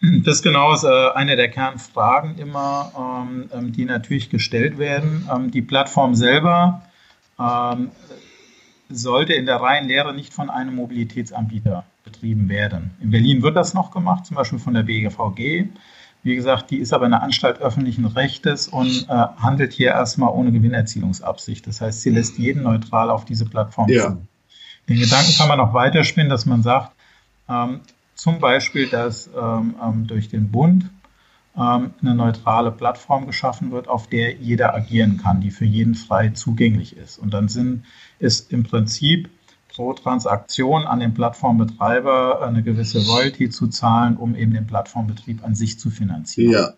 Das 0.00 0.42
genau 0.42 0.74
ist 0.74 0.84
äh, 0.84 1.08
eine 1.14 1.34
der 1.34 1.48
Kernfragen 1.48 2.38
immer, 2.38 2.92
ähm, 2.96 3.50
ähm, 3.52 3.72
die 3.72 3.84
natürlich 3.84 4.30
gestellt 4.30 4.78
werden. 4.78 5.28
Ähm, 5.34 5.50
die 5.50 5.62
Plattform 5.62 6.14
selber 6.14 6.82
ähm, 7.38 7.90
sollte 8.88 9.34
in 9.34 9.46
der 9.46 9.56
reinen 9.56 9.88
Lehre 9.88 10.14
nicht 10.14 10.32
von 10.32 10.50
einem 10.50 10.76
Mobilitätsanbieter 10.76 11.84
betrieben 12.04 12.48
werden. 12.48 12.92
In 13.00 13.10
Berlin 13.10 13.42
wird 13.42 13.56
das 13.56 13.74
noch 13.74 13.90
gemacht, 13.90 14.26
zum 14.26 14.36
Beispiel 14.36 14.58
von 14.60 14.74
der 14.74 14.84
BGVG. 14.84 15.66
Wie 16.22 16.34
gesagt, 16.34 16.70
die 16.70 16.78
ist 16.78 16.92
aber 16.92 17.06
eine 17.06 17.22
Anstalt 17.22 17.60
öffentlichen 17.60 18.04
Rechtes 18.04 18.68
und 18.68 19.06
äh, 19.08 19.12
handelt 19.12 19.72
hier 19.72 19.88
erstmal 19.88 20.30
ohne 20.30 20.52
Gewinnerzielungsabsicht. 20.52 21.66
Das 21.66 21.80
heißt, 21.80 22.02
sie 22.02 22.10
lässt 22.10 22.38
jeden 22.38 22.62
neutral 22.62 23.10
auf 23.10 23.24
diese 23.24 23.46
Plattform 23.46 23.88
ja. 23.88 24.08
zu. 24.08 24.26
Den 24.88 25.00
Gedanken 25.00 25.32
kann 25.36 25.48
man 25.48 25.60
auch 25.60 25.74
weiterspinnen, 25.74 26.30
dass 26.30 26.46
man 26.46 26.62
sagt, 26.62 26.92
ähm, 27.48 27.80
zum 28.18 28.40
Beispiel, 28.40 28.88
dass 28.88 29.28
ähm, 29.28 29.76
ähm, 29.80 30.06
durch 30.08 30.28
den 30.28 30.50
Bund 30.50 30.90
ähm, 31.56 31.94
eine 32.02 32.16
neutrale 32.16 32.72
Plattform 32.72 33.26
geschaffen 33.26 33.70
wird, 33.70 33.86
auf 33.86 34.08
der 34.08 34.34
jeder 34.34 34.74
agieren 34.74 35.18
kann, 35.22 35.40
die 35.40 35.52
für 35.52 35.64
jeden 35.64 35.94
frei 35.94 36.30
zugänglich 36.30 36.96
ist. 36.96 37.18
Und 37.18 37.32
dann 37.32 37.48
sind, 37.48 37.84
ist 38.18 38.52
im 38.52 38.64
Prinzip 38.64 39.30
pro 39.68 39.92
Transaktion 39.92 40.84
an 40.84 40.98
den 40.98 41.14
Plattformbetreiber 41.14 42.44
eine 42.44 42.64
gewisse 42.64 43.06
Royalty 43.06 43.50
zu 43.50 43.68
zahlen, 43.68 44.16
um 44.16 44.34
eben 44.34 44.52
den 44.52 44.66
Plattformbetrieb 44.66 45.44
an 45.44 45.54
sich 45.54 45.78
zu 45.78 45.88
finanzieren. 45.88 46.52
Ja. 46.52 46.72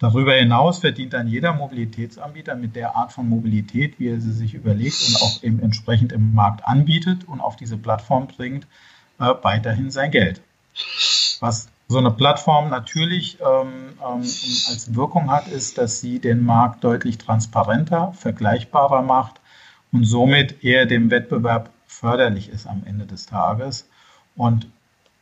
Darüber 0.00 0.34
hinaus 0.34 0.78
verdient 0.78 1.12
dann 1.12 1.28
jeder 1.28 1.52
Mobilitätsanbieter 1.52 2.56
mit 2.56 2.74
der 2.74 2.96
Art 2.96 3.12
von 3.12 3.28
Mobilität, 3.28 4.00
wie 4.00 4.08
er 4.08 4.20
sie 4.20 4.32
sich 4.32 4.54
überlegt 4.54 5.00
und 5.06 5.22
auch 5.22 5.44
eben 5.44 5.60
entsprechend 5.60 6.10
im 6.10 6.34
Markt 6.34 6.66
anbietet 6.66 7.28
und 7.28 7.40
auf 7.40 7.54
diese 7.54 7.76
Plattform 7.76 8.26
bringt, 8.26 8.66
äh, 9.20 9.32
weiterhin 9.42 9.92
sein 9.92 10.10
Geld. 10.10 10.42
Was 11.40 11.68
so 11.88 11.98
eine 11.98 12.10
Plattform 12.10 12.70
natürlich 12.70 13.38
ähm, 13.40 13.94
ähm, 14.00 14.20
als 14.22 14.94
Wirkung 14.94 15.30
hat, 15.30 15.48
ist, 15.48 15.78
dass 15.78 16.00
sie 16.00 16.18
den 16.18 16.44
Markt 16.44 16.84
deutlich 16.84 17.18
transparenter, 17.18 18.12
vergleichbarer 18.14 19.02
macht 19.02 19.40
und 19.92 20.04
somit 20.04 20.64
eher 20.64 20.86
dem 20.86 21.10
Wettbewerb 21.10 21.70
förderlich 21.86 22.48
ist 22.48 22.66
am 22.66 22.82
Ende 22.86 23.06
des 23.06 23.26
Tages. 23.26 23.88
Und 24.36 24.68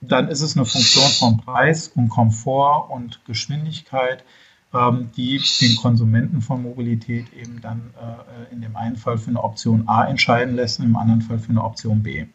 dann 0.00 0.28
ist 0.28 0.40
es 0.40 0.56
eine 0.56 0.64
Funktion 0.64 1.10
von 1.10 1.38
Preis 1.38 1.88
und 1.88 2.08
Komfort 2.08 2.90
und 2.90 3.24
Geschwindigkeit, 3.24 4.24
ähm, 4.72 5.10
die 5.16 5.42
den 5.60 5.76
Konsumenten 5.76 6.40
von 6.40 6.62
Mobilität 6.62 7.32
eben 7.32 7.60
dann 7.60 7.92
äh, 8.00 8.52
in 8.52 8.62
dem 8.62 8.76
einen 8.76 8.96
Fall 8.96 9.18
für 9.18 9.30
eine 9.30 9.42
Option 9.42 9.88
A 9.88 10.04
entscheiden 10.04 10.54
lässt 10.54 10.78
und 10.78 10.86
im 10.86 10.96
anderen 10.96 11.22
Fall 11.22 11.38
für 11.38 11.50
eine 11.50 11.64
Option 11.64 12.02
B. 12.02 12.26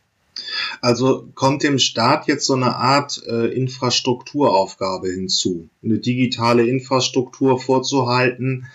Also 0.81 1.29
kommt 1.33 1.63
dem 1.63 1.79
Staat 1.79 2.27
jetzt 2.27 2.45
so 2.45 2.53
eine 2.53 2.75
Art 2.75 3.21
äh, 3.27 3.47
Infrastrukturaufgabe 3.47 5.09
hinzu, 5.09 5.69
eine 5.83 5.99
digitale 5.99 6.67
Infrastruktur 6.67 7.59
vorzuhalten, 7.59 8.67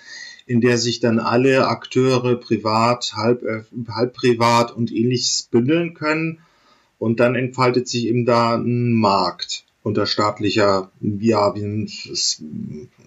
in 0.46 0.60
der 0.60 0.78
sich 0.78 1.00
dann 1.00 1.18
alle 1.18 1.68
Akteure 1.68 2.36
privat, 2.36 3.12
halb, 3.14 3.42
äh, 3.42 3.62
halb 3.88 4.14
privat 4.14 4.74
und 4.74 4.90
ähnliches 4.90 5.48
bündeln 5.50 5.94
können. 5.94 6.40
Und 6.98 7.20
dann 7.20 7.34
entfaltet 7.34 7.88
sich 7.88 8.06
eben 8.06 8.26
da 8.26 8.56
ein 8.56 8.92
Markt 8.92 9.64
unter 9.82 10.06
staatlicher 10.06 10.90
ja, 11.00 11.54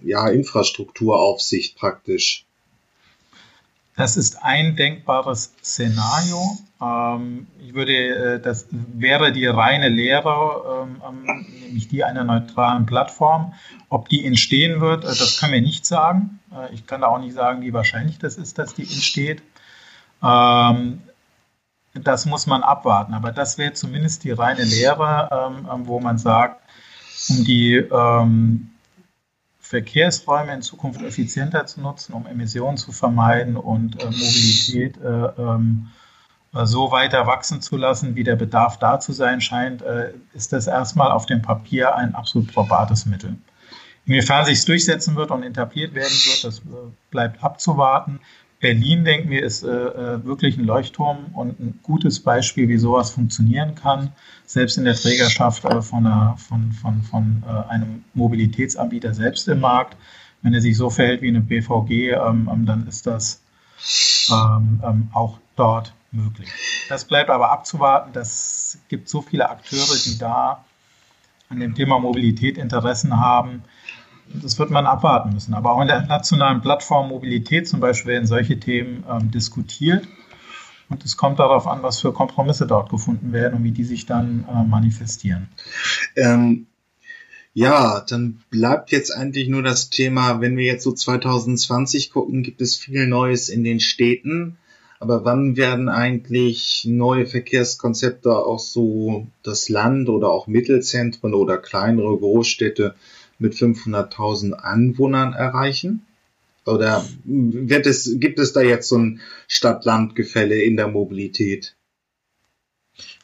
ja, 0.02 0.28
Infrastrukturaufsicht 0.28 1.76
praktisch. 1.76 2.44
Das 3.96 4.16
ist 4.16 4.42
ein 4.42 4.74
denkbares 4.74 5.54
Szenario. 5.62 6.58
Ähm, 6.82 7.46
ich 7.60 7.74
würde, 7.74 7.92
äh, 7.92 8.40
das 8.40 8.66
wäre 8.70 9.32
die 9.32 9.46
reine 9.46 9.88
Lehre, 9.88 10.88
ähm, 11.08 11.24
nämlich 11.60 11.88
die 11.88 12.02
einer 12.02 12.24
neutralen 12.24 12.86
Plattform. 12.86 13.54
Ob 13.88 14.08
die 14.08 14.26
entstehen 14.26 14.80
wird, 14.80 15.04
äh, 15.04 15.08
das 15.08 15.38
können 15.38 15.52
wir 15.52 15.60
nicht 15.60 15.86
sagen. 15.86 16.40
Äh, 16.52 16.74
ich 16.74 16.86
kann 16.86 17.02
da 17.02 17.06
auch 17.06 17.20
nicht 17.20 17.34
sagen, 17.34 17.62
wie 17.62 17.72
wahrscheinlich 17.72 18.18
das 18.18 18.36
ist, 18.36 18.58
dass 18.58 18.74
die 18.74 18.82
entsteht. 18.82 19.42
Ähm, 20.22 21.02
das 21.94 22.26
muss 22.26 22.48
man 22.48 22.64
abwarten. 22.64 23.14
Aber 23.14 23.30
das 23.30 23.58
wäre 23.58 23.74
zumindest 23.74 24.24
die 24.24 24.32
reine 24.32 24.64
Lehre, 24.64 25.62
wo 25.84 26.00
man 26.00 26.18
sagt, 26.18 26.60
um 27.28 27.44
die 27.44 27.76
Verkehrsräume 29.74 30.54
in 30.54 30.62
Zukunft 30.62 31.02
effizienter 31.02 31.66
zu 31.66 31.80
nutzen, 31.80 32.12
um 32.12 32.26
Emissionen 32.26 32.76
zu 32.76 32.92
vermeiden 32.92 33.56
und 33.56 34.00
äh, 34.00 34.06
Mobilität 34.06 34.96
äh, 34.98 35.08
ähm, 35.08 35.88
äh, 36.54 36.64
so 36.64 36.92
weiter 36.92 37.26
wachsen 37.26 37.60
zu 37.60 37.76
lassen, 37.76 38.14
wie 38.14 38.22
der 38.22 38.36
Bedarf 38.36 38.78
da 38.78 39.00
zu 39.00 39.12
sein 39.12 39.40
scheint, 39.40 39.82
äh, 39.82 40.12
ist 40.32 40.52
das 40.52 40.68
erstmal 40.68 41.10
auf 41.10 41.26
dem 41.26 41.42
Papier 41.42 41.96
ein 41.96 42.14
absolut 42.14 42.54
probates 42.54 43.04
Mittel. 43.06 43.34
Inwiefern 44.06 44.44
sich 44.44 44.58
es 44.58 44.64
durchsetzen 44.64 45.16
wird 45.16 45.32
und 45.32 45.42
etabliert 45.42 45.92
werden 45.94 46.12
wird, 46.12 46.44
das 46.44 46.60
äh, 46.60 46.62
bleibt 47.10 47.42
abzuwarten. 47.42 48.20
Berlin, 48.64 49.04
denken 49.04 49.28
wir, 49.28 49.42
ist 49.42 49.62
äh, 49.62 49.68
äh, 49.68 50.24
wirklich 50.24 50.56
ein 50.56 50.64
Leuchtturm 50.64 51.26
und 51.34 51.60
ein 51.60 51.80
gutes 51.82 52.20
Beispiel, 52.20 52.66
wie 52.66 52.78
sowas 52.78 53.10
funktionieren 53.10 53.74
kann. 53.74 54.12
Selbst 54.46 54.78
in 54.78 54.86
der 54.86 54.94
Trägerschaft 54.94 55.66
äh, 55.66 55.82
von, 55.82 56.06
einer, 56.06 56.34
von, 56.38 56.72
von, 56.72 57.02
von 57.02 57.42
äh, 57.46 57.70
einem 57.70 58.04
Mobilitätsanbieter 58.14 59.12
selbst 59.12 59.48
im 59.48 59.60
Markt. 59.60 59.98
Wenn 60.40 60.54
er 60.54 60.62
sich 60.62 60.78
so 60.78 60.88
verhält 60.88 61.20
wie 61.20 61.28
eine 61.28 61.42
BVG, 61.42 62.12
ähm, 62.12 62.48
ähm, 62.50 62.64
dann 62.64 62.86
ist 62.88 63.06
das 63.06 63.42
ähm, 64.30 64.80
ähm, 64.82 65.08
auch 65.12 65.36
dort 65.56 65.92
möglich. 66.10 66.48
Das 66.88 67.04
bleibt 67.04 67.28
aber 67.28 67.50
abzuwarten. 67.52 68.14
Das 68.14 68.78
gibt 68.88 69.10
so 69.10 69.20
viele 69.20 69.50
Akteure, 69.50 69.94
die 70.06 70.16
da 70.16 70.64
an 71.50 71.60
dem 71.60 71.74
Thema 71.74 71.98
Mobilität 71.98 72.56
Interessen 72.56 73.20
haben 73.20 73.62
das 74.32 74.58
wird 74.58 74.70
man 74.70 74.86
abwarten 74.86 75.32
müssen. 75.32 75.54
Aber 75.54 75.72
auch 75.72 75.80
in 75.80 75.88
der 75.88 76.06
nationalen 76.06 76.60
Plattform 76.60 77.08
Mobilität 77.08 77.68
zum 77.68 77.80
Beispiel 77.80 78.12
werden 78.12 78.26
solche 78.26 78.58
Themen 78.58 79.04
ähm, 79.08 79.30
diskutiert. 79.30 80.06
Und 80.88 81.04
es 81.04 81.16
kommt 81.16 81.38
darauf 81.38 81.66
an, 81.66 81.82
was 81.82 82.00
für 82.00 82.12
Kompromisse 82.12 82.66
dort 82.66 82.90
gefunden 82.90 83.32
werden 83.32 83.54
und 83.54 83.64
wie 83.64 83.72
die 83.72 83.84
sich 83.84 84.06
dann 84.06 84.44
äh, 84.48 84.64
manifestieren. 84.64 85.48
Ähm, 86.16 86.66
ja, 87.54 88.04
dann 88.08 88.42
bleibt 88.50 88.90
jetzt 88.90 89.10
eigentlich 89.10 89.48
nur 89.48 89.62
das 89.62 89.88
Thema, 89.88 90.40
wenn 90.40 90.56
wir 90.56 90.64
jetzt 90.64 90.82
so 90.82 90.92
2020 90.92 92.10
gucken, 92.10 92.42
gibt 92.42 92.60
es 92.60 92.76
viel 92.76 93.06
Neues 93.06 93.48
in 93.48 93.62
den 93.62 93.80
Städten. 93.80 94.58
Aber 94.98 95.24
wann 95.24 95.56
werden 95.56 95.88
eigentlich 95.88 96.86
neue 96.88 97.26
Verkehrskonzepte 97.26 98.34
auch 98.34 98.58
so 98.58 99.26
das 99.42 99.68
Land 99.68 100.08
oder 100.08 100.30
auch 100.30 100.46
Mittelzentren 100.46 101.34
oder 101.34 101.58
kleinere 101.58 102.16
Großstädte 102.16 102.94
mit 103.38 103.54
500.000 103.54 104.52
Anwohnern 104.52 105.32
erreichen? 105.32 106.06
Oder 106.66 107.04
wird 107.24 107.86
es, 107.86 108.18
gibt 108.18 108.38
es 108.38 108.52
da 108.52 108.62
jetzt 108.62 108.88
so 108.88 108.96
ein 108.96 109.20
Stadt-Land-Gefälle 109.48 110.62
in 110.62 110.76
der 110.76 110.88
Mobilität? 110.88 111.76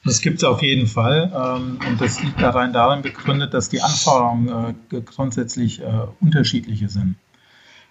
Das 0.04 0.20
gibt 0.20 0.38
es 0.38 0.44
auf 0.44 0.62
jeden 0.62 0.86
Fall. 0.86 1.30
Ähm, 1.34 1.78
und 1.86 2.00
das 2.00 2.22
liegt 2.22 2.40
darin 2.40 2.72
darin 2.72 3.02
begründet, 3.02 3.54
dass 3.54 3.68
die 3.68 3.80
Anforderungen 3.80 4.76
äh, 4.90 5.00
grundsätzlich 5.02 5.80
äh, 5.80 6.06
unterschiedliche 6.20 6.88
sind. 6.88 7.16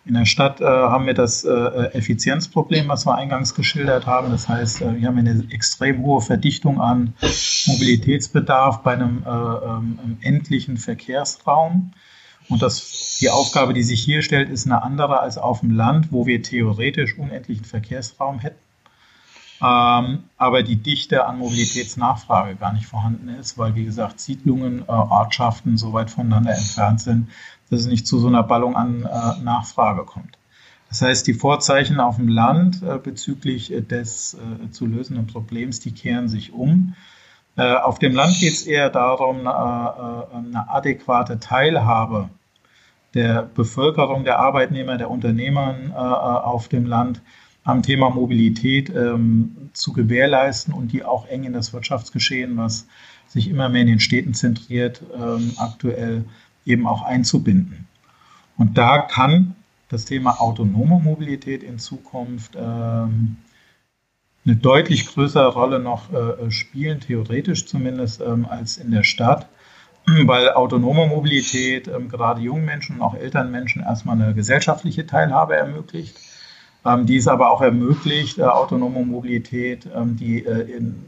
In 0.06 0.16
der 0.16 0.26
Stadt 0.26 0.60
äh, 0.60 0.66
haben 0.66 1.06
wir 1.06 1.14
das 1.14 1.44
Effizienzproblem, 1.44 2.88
was 2.88 3.06
wir 3.06 3.16
eingangs 3.16 3.54
geschildert 3.54 4.08
haben. 4.08 4.32
Das 4.32 4.48
heißt, 4.48 4.80
wir 4.80 5.08
haben 5.08 5.18
eine 5.18 5.44
extrem 5.52 6.02
hohe 6.02 6.22
Verdichtung 6.22 6.82
an 6.82 7.14
Mobilitätsbedarf 7.68 8.82
bei 8.82 8.94
einem 8.94 9.24
ähm, 9.28 10.18
endlichen 10.22 10.78
Verkehrsraum. 10.78 11.92
Und 12.50 12.62
das, 12.62 13.18
die 13.20 13.30
Aufgabe, 13.30 13.74
die 13.74 13.84
sich 13.84 14.04
hier 14.04 14.22
stellt, 14.22 14.50
ist 14.50 14.66
eine 14.66 14.82
andere 14.82 15.20
als 15.20 15.38
auf 15.38 15.62
dem 15.62 15.72
Land, 15.72 16.12
wo 16.12 16.26
wir 16.26 16.42
theoretisch 16.42 17.18
unendlichen 17.18 17.66
Verkehrsraum 17.66 18.40
hätten. 18.40 18.60
Ähm, 19.62 20.24
aber 20.38 20.64
die 20.64 20.78
Dichte 20.78 21.26
an 21.26 21.38
Mobilitätsnachfrage 21.38 22.56
gar 22.56 22.74
nicht 22.74 22.88
vorhanden 22.88 23.30
ist, 23.30 23.58
weil, 23.58 23.76
wie 23.76 23.84
gesagt, 23.84 24.20
Siedlungen, 24.20 24.84
äh, 24.84 24.92
Ortschaften 24.92 25.78
so 25.78 25.92
weit 25.92 26.10
voneinander 26.10 26.56
entfernt 26.56 27.02
sind, 27.02 27.30
dass 27.70 27.82
es 27.82 27.88
nicht 27.88 28.08
zu 28.08 28.20
so 28.20 28.28
einer 28.28 28.44
Ballung 28.44 28.76
an 28.76 29.04
äh, 29.04 29.44
Nachfrage 29.44 30.06
kommt. 30.06 30.38
Das 30.88 31.02
heißt, 31.02 31.28
die 31.28 31.34
Vorzeichen 31.34 32.00
auf 32.00 32.16
dem 32.16 32.30
Land 32.30 32.82
äh, 32.82 32.98
bezüglich 32.98 33.72
äh, 33.72 33.82
des 33.82 34.36
äh, 34.36 34.72
zu 34.72 34.86
lösenden 34.86 35.28
Problems, 35.28 35.82
die 35.82 35.92
kehren 35.92 36.30
sich 36.30 36.54
um. 36.54 36.96
Äh, 37.58 37.76
auf 37.76 38.00
dem 38.00 38.16
Land 38.16 38.40
geht 38.40 38.54
es 38.54 38.64
eher 38.64 38.90
darum, 38.90 39.46
eine 39.46 40.70
adäquate 40.70 41.40
Teilhabe 41.40 42.30
der 43.14 43.44
Bevölkerung, 43.44 44.24
der 44.24 44.40
Arbeitnehmer, 44.40 44.98
der 44.98 45.10
Unternehmer 45.10 45.76
äh, 45.90 45.96
auf 45.96 46.68
dem 46.68 46.86
Land 46.86 47.22
am 47.64 47.84
Thema 47.84 48.10
Mobilität 48.10 48.90
ähm, 48.90 49.70
zu 49.74 49.94
gewährleisten 49.94 50.74
und 50.74 50.92
die 50.92 51.04
auch 51.04 51.28
eng 51.28 51.44
in 51.44 51.54
das 51.54 51.74
Wirtschaftsgeschehen, 51.74 52.58
was 52.58 52.88
sich 53.28 53.50
immer 53.50 53.70
mehr 53.70 53.82
in 53.82 53.88
den 53.88 54.00
Städten 54.00 54.34
zentriert, 54.34 55.04
ähm, 55.16 55.54
aktuell 55.58 56.26
eben 56.66 56.88
auch 56.88 57.04
einzubinden. 57.04 57.88
Und 58.58 58.78
da 58.78 59.00
kann 59.00 59.56
das 59.90 60.06
Thema 60.06 60.42
autonome 60.42 61.00
Mobilität 61.00 61.64
in 61.64 61.80
Zukunft 61.80 62.56
ähm, 62.56 63.38
eine 64.46 64.56
deutlich 64.56 65.08
größere 65.08 65.54
Rolle 65.54 65.80
noch 65.80 66.12
äh, 66.14 66.50
spielen, 66.52 67.00
theoretisch 67.00 67.66
zumindest, 67.66 68.22
ähm, 68.22 68.46
als 68.50 68.78
in 68.78 68.92
der 68.92 69.04
Stadt 69.04 69.48
weil 70.28 70.50
autonome 70.50 71.08
Mobilität 71.08 71.88
ähm, 71.88 72.10
gerade 72.10 72.42
jungen 72.42 72.66
Menschen 72.66 72.98
und 72.98 73.02
auch 73.02 73.16
älteren 73.16 73.52
Menschen 73.52 73.82
erstmal 73.82 74.22
eine 74.22 74.34
gesellschaftliche 74.34 75.06
Teilhabe 75.06 75.56
ermöglicht. 75.56 76.18
Ähm, 76.86 77.06
die 77.06 77.18
ist 77.18 77.28
aber 77.28 77.52
auch 77.52 77.62
ermöglicht, 77.62 78.38
äh, 78.38 78.44
autonome 78.44 79.06
Mobilität, 79.06 79.88
ähm, 79.96 80.16
die 80.16 80.46
äh, 80.46 80.78
in 80.78 81.06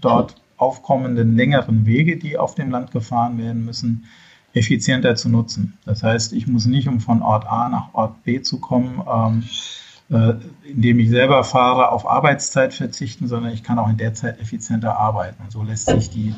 dort 0.00 0.36
aufkommenden 0.56 1.36
längeren 1.36 1.86
Wege, 1.86 2.16
die 2.16 2.38
auf 2.38 2.54
dem 2.54 2.70
Land 2.70 2.90
gefahren 2.90 3.38
werden 3.38 3.64
müssen, 3.64 4.04
effizienter 4.52 5.16
zu 5.16 5.28
nutzen. 5.28 5.76
Das 5.84 6.02
heißt, 6.02 6.32
ich 6.32 6.46
muss 6.46 6.66
nicht, 6.66 6.88
um 6.88 7.00
von 7.00 7.22
Ort 7.22 7.46
A 7.46 7.68
nach 7.68 7.92
Ort 7.92 8.22
B 8.22 8.40
zu 8.40 8.60
kommen, 8.60 9.02
ähm, 9.12 9.42
äh, 9.42 9.83
indem 10.08 10.98
ich 10.98 11.08
selber 11.08 11.44
fahre, 11.44 11.90
auf 11.90 12.06
Arbeitszeit 12.08 12.74
verzichten, 12.74 13.26
sondern 13.26 13.52
ich 13.52 13.62
kann 13.62 13.78
auch 13.78 13.88
in 13.88 13.96
der 13.96 14.12
Zeit 14.12 14.38
effizienter 14.38 14.98
arbeiten. 14.98 15.42
Und 15.42 15.50
so 15.50 15.62
lässt 15.62 15.86
sich 15.86 16.10
die 16.10 16.34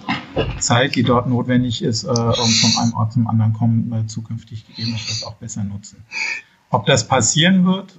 Zeit, 0.60 0.94
die 0.94 1.02
dort 1.02 1.26
notwendig 1.26 1.82
ist, 1.82 2.04
äh, 2.04 2.08
um 2.08 2.48
von 2.48 2.82
einem 2.82 2.94
Ort 2.94 3.12
zum 3.12 3.26
anderen 3.26 3.52
kommen, 3.54 3.92
äh, 3.92 4.06
zukünftig 4.06 4.66
gegebenenfalls 4.68 5.24
auch 5.24 5.34
besser 5.34 5.64
nutzen. 5.64 6.04
Ob 6.70 6.86
das 6.86 7.08
passieren 7.08 7.66
wird, 7.66 7.98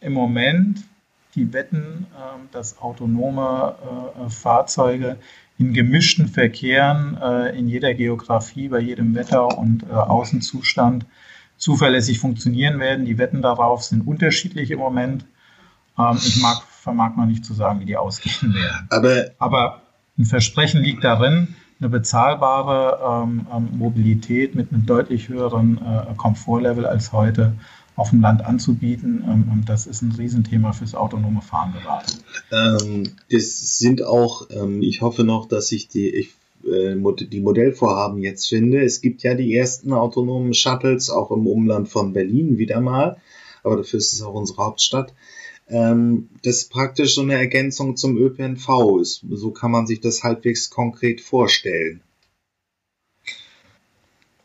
im 0.00 0.12
Moment, 0.12 0.84
die 1.34 1.54
wetten, 1.54 2.06
ähm, 2.14 2.48
dass 2.52 2.78
autonome 2.78 3.74
Fahrzeuge 4.28 5.16
in 5.58 5.72
gemischten 5.72 6.28
Verkehren, 6.28 7.16
in 7.54 7.66
jeder 7.66 7.94
Geografie, 7.94 8.68
bei 8.68 8.80
jedem 8.80 9.14
Wetter 9.14 9.56
und 9.56 9.90
Außenzustand 9.90 11.06
zuverlässig 11.56 12.18
funktionieren 12.18 12.78
werden. 12.78 13.06
Die 13.06 13.18
Wetten 13.18 13.42
darauf 13.42 13.82
sind 13.82 14.06
unterschiedlich 14.06 14.70
im 14.70 14.78
Moment. 14.78 15.24
Ähm, 15.98 16.18
ich 16.18 16.40
mag, 16.40 16.62
vermag 16.62 17.16
noch 17.16 17.26
nicht 17.26 17.44
zu 17.44 17.54
sagen, 17.54 17.80
wie 17.80 17.86
die 17.86 17.96
ausgehen 17.96 18.54
werden. 18.54 18.86
Aber, 18.90 19.30
Aber 19.38 19.82
ein 20.18 20.24
Versprechen 20.24 20.82
liegt 20.82 21.04
darin, 21.04 21.54
eine 21.78 21.88
bezahlbare 21.90 23.24
ähm, 23.24 23.46
ähm, 23.52 23.68
Mobilität 23.78 24.54
mit 24.54 24.72
einem 24.72 24.86
deutlich 24.86 25.28
höheren 25.28 25.78
äh, 25.78 26.14
Komfortlevel 26.16 26.86
als 26.86 27.12
heute 27.12 27.52
auf 27.96 28.10
dem 28.10 28.20
Land 28.20 28.44
anzubieten. 28.44 29.24
Ähm, 29.26 29.50
und 29.52 29.68
das 29.68 29.86
ist 29.86 30.02
ein 30.02 30.12
Riesenthema 30.12 30.72
fürs 30.72 30.94
autonome 30.94 31.42
Fahren 31.42 31.74
gerade. 31.82 32.06
Ähm, 32.52 33.12
das 33.30 33.78
sind 33.78 34.02
auch, 34.02 34.48
ähm, 34.50 34.82
ich 34.82 35.02
hoffe 35.02 35.24
noch, 35.24 35.48
dass 35.48 35.68
sich 35.68 35.88
die, 35.88 36.08
ich 36.08 36.30
die 36.66 37.40
Modellvorhaben 37.40 38.18
jetzt 38.22 38.48
finde. 38.48 38.82
Es 38.82 39.00
gibt 39.00 39.22
ja 39.22 39.34
die 39.34 39.54
ersten 39.54 39.92
autonomen 39.92 40.54
Shuttles 40.54 41.10
auch 41.10 41.30
im 41.30 41.46
Umland 41.46 41.88
von 41.88 42.12
Berlin 42.12 42.58
wieder 42.58 42.80
mal, 42.80 43.18
aber 43.62 43.76
dafür 43.76 43.98
ist 43.98 44.12
es 44.12 44.22
auch 44.22 44.34
unsere 44.34 44.64
Hauptstadt. 44.64 45.14
Ähm, 45.68 46.28
das 46.44 46.58
ist 46.58 46.70
praktisch 46.70 47.14
so 47.14 47.22
eine 47.22 47.34
Ergänzung 47.34 47.96
zum 47.96 48.16
ÖPNV 48.16 48.98
ist. 49.00 49.24
So 49.30 49.50
kann 49.50 49.70
man 49.70 49.86
sich 49.86 50.00
das 50.00 50.22
halbwegs 50.22 50.70
konkret 50.70 51.20
vorstellen. 51.20 52.02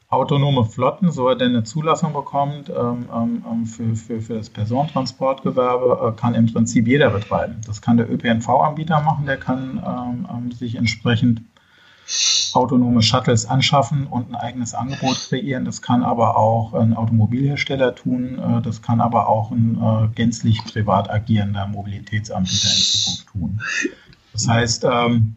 Autonome 0.10 0.66
Flotten, 0.66 1.10
so 1.10 1.30
er 1.30 1.38
denn 1.38 1.52
eine 1.52 1.64
Zulassung 1.64 2.12
bekommt 2.12 2.70
ähm, 2.70 3.06
ähm, 3.16 3.66
für, 3.66 3.96
für, 3.96 4.20
für 4.20 4.34
das 4.34 4.50
Personentransportgewerbe, 4.50 6.10
äh, 6.10 6.20
kann 6.20 6.36
im 6.36 6.52
Prinzip 6.52 6.86
jeder 6.86 7.12
betreiben. 7.12 7.62
Das 7.66 7.82
kann 7.82 7.96
der 7.96 8.12
ÖPNV-Anbieter 8.12 9.00
machen, 9.02 9.26
der 9.26 9.38
kann 9.38 10.52
sich 10.54 10.76
entsprechend 10.76 11.43
autonome 12.53 13.01
Shuttles 13.01 13.45
anschaffen 13.45 14.07
und 14.07 14.30
ein 14.30 14.36
eigenes 14.36 14.74
Angebot 14.74 15.16
kreieren. 15.30 15.66
Das 15.66 15.82
kann 15.82 16.03
aber 16.03 16.38
auch 16.38 16.74
ein 16.74 16.93
Automobilhersteller 16.93 17.95
tun. 17.95 18.39
Äh, 18.39 18.62
das 18.62 18.82
kann 18.82 19.01
aber 19.01 19.28
auch 19.28 19.51
ein 19.51 19.78
äh, 19.82 20.07
gänzlich 20.16 20.64
privat 20.66 21.09
agierender 21.09 21.68
Mobilitätsanbieter 21.68 22.70
in 22.70 22.76
Zukunft 22.76 23.28
tun. 23.28 23.62
Das 24.34 24.47
heißt, 24.47 24.86
ähm, 24.86 25.36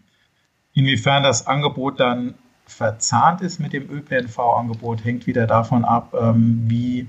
inwiefern 0.72 1.22
das 1.22 1.46
Angebot 1.46 2.00
dann 2.00 2.34
verzahnt 2.66 3.40
ist 3.40 3.60
mit 3.60 3.72
dem 3.72 3.90
ÖPNV-Angebot, 3.90 5.04
hängt 5.04 5.26
wieder 5.26 5.46
davon 5.46 5.84
ab, 5.84 6.14
ähm, 6.18 6.64
wie 6.66 7.08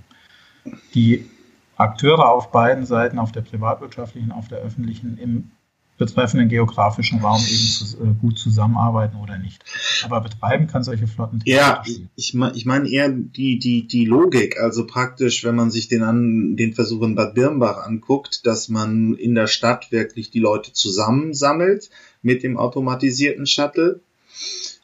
die 0.94 1.30
Akteure 1.78 2.30
auf 2.30 2.52
beiden 2.52 2.86
Seiten, 2.86 3.20
auf 3.20 3.32
der 3.32 3.42
privatwirtschaftlichen, 3.42 4.32
auf 4.32 4.48
der 4.48 4.60
öffentlichen, 4.60 5.18
im 5.18 5.52
betreffenden 5.98 6.50
geografischen 6.50 7.20
Raum 7.20 7.40
eben 7.40 7.68
zu, 7.68 7.98
äh, 7.98 8.14
gut 8.20 8.38
zusammenarbeiten 8.38 9.18
oder 9.18 9.38
nicht. 9.38 9.64
Aber 10.04 10.22
betreiben 10.22 10.68
kann 10.68 10.84
solche 10.84 11.08
Flotten. 11.08 11.42
Ja, 11.46 11.84
ich, 12.16 12.34
meine 12.34 12.56
ich 12.56 12.66
mein 12.66 12.86
eher 12.86 13.10
die, 13.10 13.60
die, 13.60 13.88
die 13.88 14.06
Logik, 14.06 14.60
also 14.60 14.86
praktisch, 14.86 15.44
wenn 15.44 15.56
man 15.56 15.72
sich 15.72 15.88
den, 15.88 16.04
an, 16.04 16.56
den 16.58 16.74
Versuch 16.74 17.04
in 17.04 17.16
Bad 17.16 17.34
Birnbach 17.34 17.86
anguckt, 17.86 18.46
dass 18.46 18.68
man 18.70 19.14
in 19.16 19.36
der 19.36 19.48
Stadt 19.48 19.92
wirklich 19.92 20.32
die 20.32 20.40
Leute 20.40 20.74
zusammensammelt 20.74 21.90
mit 22.22 22.44
dem 22.44 22.58
automatisierten 22.58 23.48
Shuttle 23.48 24.02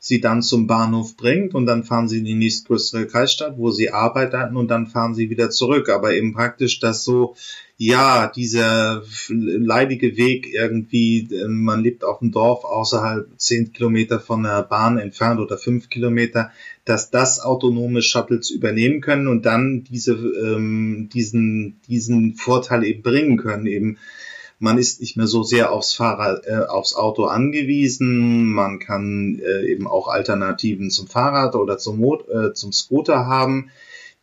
sie 0.03 0.19
dann 0.19 0.41
zum 0.41 0.65
Bahnhof 0.65 1.15
bringt 1.15 1.53
und 1.53 1.67
dann 1.67 1.83
fahren 1.83 2.09
sie 2.09 2.17
in 2.17 2.25
die 2.25 2.33
nächstgrößere 2.33 3.05
Kreisstadt, 3.05 3.57
wo 3.57 3.69
sie 3.69 3.91
arbeiten 3.91 4.57
und 4.57 4.67
dann 4.67 4.87
fahren 4.87 5.13
sie 5.13 5.29
wieder 5.29 5.51
zurück. 5.51 5.89
Aber 5.89 6.13
eben 6.13 6.33
praktisch, 6.33 6.79
dass 6.79 7.03
so, 7.03 7.35
ja, 7.83 8.27
dieser 8.27 9.01
leidige 9.27 10.15
Weg 10.15 10.53
irgendwie, 10.53 11.27
ähm, 11.33 11.63
man 11.63 11.81
lebt 11.81 12.03
auf 12.03 12.19
dem 12.19 12.31
Dorf 12.31 12.63
außerhalb 12.63 13.27
zehn 13.37 13.73
Kilometer 13.73 14.19
von 14.19 14.43
der 14.43 14.61
Bahn 14.61 14.99
entfernt 14.99 15.39
oder 15.39 15.57
fünf 15.57 15.89
Kilometer, 15.89 16.51
dass 16.85 17.09
das 17.09 17.39
autonome 17.39 18.03
Shuttles 18.03 18.51
übernehmen 18.51 19.01
können 19.01 19.27
und 19.27 19.47
dann 19.47 19.83
diese, 19.83 20.11
ähm, 20.11 21.09
diesen, 21.11 21.81
diesen 21.87 22.35
Vorteil 22.35 22.83
eben 22.83 23.01
bringen 23.01 23.37
können, 23.37 23.65
eben 23.65 23.97
man 24.59 24.77
ist 24.77 25.01
nicht 25.01 25.17
mehr 25.17 25.25
so 25.25 25.41
sehr 25.41 25.71
aufs 25.71 25.93
Fahrrad, 25.93 26.45
äh, 26.45 26.67
aufs 26.67 26.93
Auto 26.93 27.25
angewiesen. 27.25 28.51
Man 28.51 28.77
kann 28.77 29.41
äh, 29.43 29.65
eben 29.65 29.87
auch 29.87 30.07
Alternativen 30.07 30.91
zum 30.91 31.07
Fahrrad 31.07 31.55
oder 31.55 31.79
zum, 31.79 31.97
Mot 31.97 32.29
äh, 32.29 32.53
zum 32.53 32.71
Scooter 32.71 33.25
haben. 33.25 33.71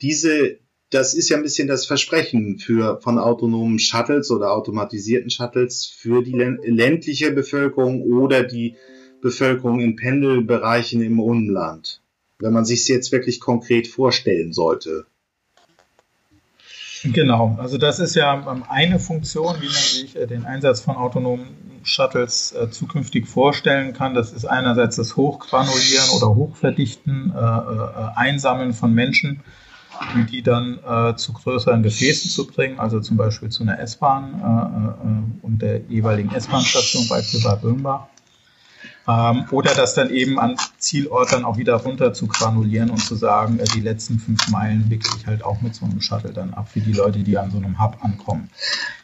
Diese, 0.01 0.59
das 0.91 1.15
ist 1.15 1.29
ja 1.29 1.37
ein 1.37 1.43
bisschen 1.43 1.69
das 1.69 1.87
Versprechen 1.87 2.59
für, 2.59 3.01
von 3.01 3.19
autonomen 3.19 3.79
Shuttles 3.79 4.31
oder 4.31 4.53
automatisierten 4.53 5.31
Shuttles 5.31 5.87
für 5.87 6.23
die 6.23 6.33
ländliche 6.33 7.31
Bevölkerung 7.33 8.03
oder 8.03 8.43
die 8.43 8.77
Bevölkerung 9.21 9.81
in 9.81 9.97
Pendelbereichen 9.97 11.03
im 11.03 11.21
Umland. 11.21 12.01
Wenn 12.39 12.53
man 12.53 12.65
sich 12.65 12.81
es 12.81 12.89
jetzt 12.89 13.13
wirklich 13.13 13.41
konkret 13.41 13.89
vorstellen 13.89 14.53
sollte. 14.53 15.07
Genau, 17.03 17.57
also 17.61 17.79
das 17.79 18.01
ist 18.01 18.17
ja 18.17 18.51
ähm, 18.51 18.65
eine 18.69 18.99
Funktion, 18.99 19.57
wie 19.61 19.67
man 19.67 19.75
sich 19.75 20.17
äh, 20.17 20.27
den 20.27 20.45
Einsatz 20.45 20.81
von 20.81 20.97
autonomen 20.97 21.47
Shuttles 21.85 22.53
äh, 22.53 22.71
zukünftig 22.71 23.29
vorstellen 23.29 23.93
kann. 23.93 24.15
Das 24.15 24.33
ist 24.33 24.45
einerseits 24.45 24.97
das 24.97 25.17
Hochgranulieren 25.17 26.11
oder 26.17 26.35
Hochverdichten, 26.35 27.33
äh, 27.35 28.17
Einsammeln 28.17 28.73
von 28.73 28.93
Menschen, 28.95 29.41
die 30.31 30.43
dann 30.43 30.79
äh, 30.87 31.17
zu 31.17 31.33
größeren 31.33 31.83
Gefäßen 31.83 32.31
zu 32.31 32.47
bringen, 32.47 32.79
also 32.79 33.01
zum 33.01 33.17
Beispiel 33.17 33.49
zu 33.49 33.63
einer 33.63 33.79
S-Bahn 33.79 35.35
äh, 35.43 35.47
und 35.47 35.61
der 35.61 35.81
jeweiligen 35.89 36.35
S-Bahn-Station, 36.35 37.09
beispielsweise 37.09 37.57
Böhmbach. 37.57 38.07
Ähm, 39.09 39.47
oder 39.53 39.75
das 39.75 39.95
dann 39.95 40.11
eben 40.11 40.39
an 40.39 40.57
Zielort 40.77 41.33
dann 41.33 41.47
auch 41.47 41.57
wieder 41.57 41.77
runter 41.77 42.13
zu 42.13 42.27
granulieren 42.27 42.91
und 42.91 42.99
zu 42.99 43.15
sagen, 43.15 43.59
äh, 43.59 43.65
die 43.65 43.81
letzten 43.81 44.19
fünf 44.19 44.49
Meilen 44.49 44.91
wickle 44.91 45.11
ich 45.19 45.27
halt 45.27 45.43
auch 45.43 45.63
mit 45.63 45.75
so 45.75 45.87
einem 45.87 46.03
Shuttle 46.03 46.33
dann 46.33 46.53
ab 46.53 46.69
für 46.69 46.81
die 46.81 46.93
Leute, 46.93 47.21
die 47.21 47.39
an 47.39 47.51
so 47.51 47.57
einem 47.57 47.83
Hub 47.83 47.97
ankommen. 48.03 48.51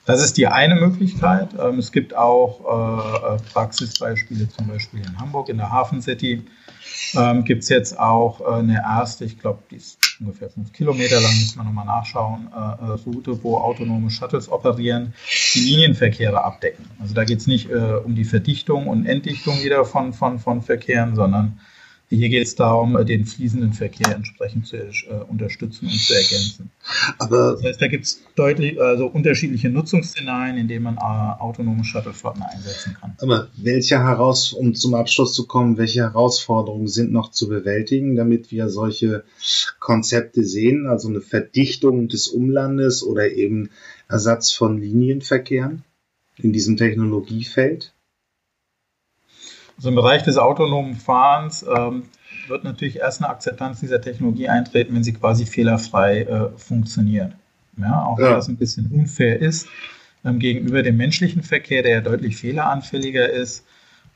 Das 0.05 0.23
ist 0.23 0.37
die 0.37 0.47
eine 0.47 0.75
Möglichkeit. 0.75 1.55
Ähm, 1.59 1.79
es 1.79 1.91
gibt 1.91 2.15
auch 2.15 2.61
äh, 2.61 3.35
äh 3.35 3.39
Praxisbeispiele, 3.55 4.47
zum 4.51 4.69
Beispiel 4.69 5.01
in 5.01 5.19
Hamburg, 5.19 5.49
in 5.49 5.57
der 5.57 5.71
Hafen 5.71 6.03
City. 6.03 6.45
Ähm, 7.15 7.45
gibt 7.45 7.63
es 7.63 7.71
jetzt 7.71 7.99
auch 7.99 8.41
äh, 8.43 8.59
eine 8.59 8.83
erste, 8.83 9.25
ich 9.25 9.39
glaube, 9.39 9.63
die 9.71 9.77
ist 9.77 10.04
ungefähr 10.21 10.51
fünf 10.51 10.73
Kilometer 10.73 11.21
lang, 11.21 11.33
muss 11.33 11.57
man 11.57 11.67
nochmal 11.67 11.87
nachschauen, 11.87 12.49
äh, 12.53 12.59
äh, 12.59 12.91
Route, 13.07 13.43
wo 13.43 13.57
autonome 13.59 14.11
Shuttles 14.11 14.49
operieren, 14.49 15.15
die 15.55 15.61
Linienverkehre 15.61 16.43
abdecken. 16.43 16.85
Also 17.01 17.15
da 17.15 17.25
geht 17.25 17.39
es 17.39 17.47
nicht 17.47 17.71
äh, 17.71 18.01
um 18.05 18.15
die 18.15 18.25
Verdichtung 18.25 18.87
und 18.87 19.07
Entdichtung 19.07 19.63
wieder 19.63 19.85
von, 19.85 20.13
von, 20.13 20.39
von 20.39 20.63
Verkehren, 20.63 21.15
sondern 21.15 21.61
hier 22.11 22.29
geht 22.29 22.47
es 22.47 22.55
darum, 22.55 22.97
äh, 22.97 23.05
den 23.05 23.25
fließenden 23.25 23.73
Verkehr 23.73 24.15
entsprechend 24.15 24.67
zu 24.67 24.77
äh, 24.77 24.93
unterstützen 25.29 25.87
und 25.87 25.99
zu 25.99 26.15
ergänzen. 26.15 26.71
Aber 27.19 27.53
das 27.53 27.65
heißt, 27.65 27.83
da 27.83 27.89
gibt 27.89 28.05
es 28.05 28.23
deutlich 28.37 28.81
also 28.81 29.07
unterschiedliche 29.07 29.71
Nutzungsszenarien, 29.71 30.57
in 30.57 30.69
denen 30.69 30.85
man 30.85 30.97
äh, 30.97 31.01
autonome 31.01 31.85
Shuttleflotten 31.85 32.43
einsetzen 32.43 32.97
kann. 33.01 33.17
Aber 33.21 33.49
welche 33.57 33.99
heraus, 33.99 34.53
um 34.53 34.75
zum 34.75 34.95
Abschluss 34.95 35.35
zu 35.35 35.47
kommen, 35.47 35.79
welche 35.79 36.01
Herausforderungen 36.01 36.89
sind 36.89 37.13
noch 37.13 37.31
zu 37.31 37.49
bewältigen, 37.49 38.17
damit 38.17 38.51
wir 38.51 38.69
solche 38.69 39.25
Konzepte 39.81 40.45
sehen, 40.45 40.87
also 40.87 41.09
eine 41.09 41.21
Verdichtung 41.21 42.09
des 42.09 42.29
Umlandes 42.29 43.03
oder 43.03 43.33
eben 43.33 43.71
Ersatz 44.09 44.53
von 44.53 44.79
Linienverkehren 44.79 45.85
in 46.37 46.53
diesem 46.53 46.77
Technologiefeld? 46.77 47.95
Also 49.77 49.89
im 49.89 49.95
Bereich 49.95 50.23
des 50.23 50.37
autonomen 50.37 50.95
Fahrens 50.95 51.65
ähm, 51.65 52.05
wird 52.49 52.65
natürlich 52.65 52.97
erst 52.97 53.23
eine 53.23 53.31
Akzeptanz 53.31 53.81
dieser 53.81 54.01
Technologie 54.01 54.49
eintreten, 54.49 54.95
wenn 54.95 55.05
sie 55.05 55.13
quasi 55.13 55.47
fehlerfrei 55.47 56.23
äh, 56.23 56.49
funktioniert. 56.57 57.33
Ja, 57.77 58.05
auch 58.05 58.19
ja. 58.19 58.27
wenn 58.27 58.35
das 58.35 58.49
ein 58.49 58.57
bisschen 58.57 58.91
unfair 58.93 59.41
ist 59.41 59.67
ähm, 60.25 60.39
gegenüber 60.39 60.83
dem 60.83 60.97
menschlichen 60.97 61.43
Verkehr, 61.43 61.83
der 61.83 61.93
ja 61.93 62.01
deutlich 62.01 62.37
fehleranfälliger 62.37 63.29
ist, 63.29 63.65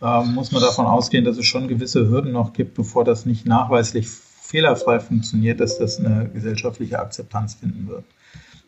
ähm, 0.00 0.34
muss 0.34 0.52
man 0.52 0.62
davon 0.62 0.86
ausgehen, 0.86 1.24
dass 1.24 1.38
es 1.38 1.46
schon 1.46 1.68
gewisse 1.68 2.08
Hürden 2.08 2.32
noch 2.32 2.52
gibt, 2.52 2.74
bevor 2.74 3.04
das 3.04 3.26
nicht 3.26 3.46
nachweislich 3.46 4.08
fehlerfrei 4.08 5.00
funktioniert, 5.00 5.60
dass 5.60 5.78
das 5.78 5.98
eine 5.98 6.30
gesellschaftliche 6.32 6.98
Akzeptanz 6.98 7.54
finden 7.54 7.88
wird. 7.88 8.04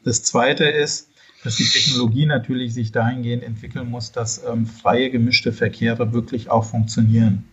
Das 0.05 0.23
Zweite 0.23 0.65
ist, 0.65 1.10
dass 1.45 1.57
die 1.57 1.65
Technologie 1.65 2.27
natürlich 2.27 2.75
sich 2.75 2.93
dahingehend 2.93 3.43
entwickeln 3.43 3.89
muss, 3.89 4.13
dass 4.13 4.45
ähm, 4.45 4.67
freie 4.67 5.11
gemischte 5.11 5.53
Verkehre 5.53 6.13
wirklich 6.13 6.51
auch 6.51 6.65
funktionieren. 6.65 7.45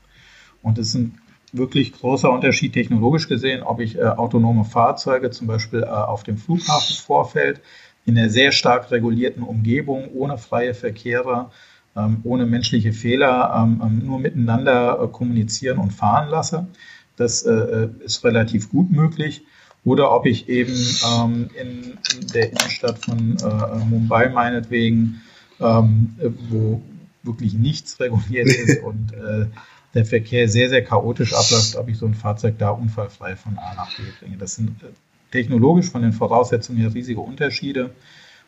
Und 0.62 0.78
es 0.78 0.90
ist 0.90 0.96
ein 0.96 1.18
wirklich 1.54 1.94
großer 1.94 2.30
Unterschied 2.32 2.74
technologisch 2.74 3.28
gesehen, 3.28 3.64
ob 3.64 3.80
ich 3.80 3.98
äh, 3.98 4.04
autonome 4.04 4.66
Fahrzeuge 4.66 5.30
zum 5.30 5.48
Beispiel 5.48 5.84
äh, 5.84 5.88
auf 5.88 6.24
dem 6.24 6.38
Flughafen 6.38 6.96
vorfällt, 6.96 7.62
in 8.06 8.18
einer 8.18 8.30
sehr 8.30 8.52
stark 8.52 8.92
regulierten 8.92 9.44
Umgebung, 9.44 10.10
ohne 10.14 10.38
freie 10.38 10.74
Verkehre, 10.74 11.52
ähm, 11.96 12.20
ohne 12.24 12.46
menschliche 12.46 12.94
Fehler, 12.94 13.54
ähm, 13.56 13.82
ähm 13.84 14.06
nur 14.06 14.20
miteinander 14.20 15.02
äh, 15.02 15.08
kommunizieren 15.08 15.78
und 15.78 15.92
fahren 15.92 16.30
lasse. 16.30 16.68
Das 17.16 17.44
äh, 17.44 17.54
äh, 17.54 17.90
ist 18.04 18.24
relativ 18.24 18.70
gut 18.70 18.92
möglich 18.92 19.44
oder 19.88 20.12
ob 20.12 20.26
ich 20.26 20.50
eben 20.50 20.76
ähm, 21.08 21.50
in, 21.56 21.98
der 22.34 22.50
Innenstadt 22.50 23.00
von 23.00 23.38
äh, 23.38 23.86
Mumbai 23.86 24.28
meinetwegen, 24.28 25.22
ähm, 25.62 26.14
wo 26.50 26.82
wirklich 27.24 27.54
nichts 27.54 27.98
reguliert 28.02 28.48
ist 28.48 28.84
und 28.84 29.14
äh, 29.14 29.46
der 29.94 30.06
Verkehr 30.06 30.50
sehr, 30.50 30.68
sehr 30.68 30.84
chaotisch 30.84 31.34
abläuft, 31.34 31.78
ob 31.78 31.88
ich 31.88 31.98
so 31.98 32.06
ein 32.06 32.16
Fahrzeug 32.16 32.56
da 32.58 32.72
unfallfrei 32.72 33.38
von 33.38 33.58
A 33.58 33.76
nach 33.76 33.96
B 33.96 34.04
bringe. 34.20 34.36
Das 34.36 34.56
sind 34.56 34.84
äh, 34.84 34.88
technologisch 35.32 35.90
von 35.90 36.02
den 36.02 36.12
Voraussetzungen 36.12 36.80
her 36.80 36.94
riesige 36.94 37.22
Unterschiede. 37.22 37.92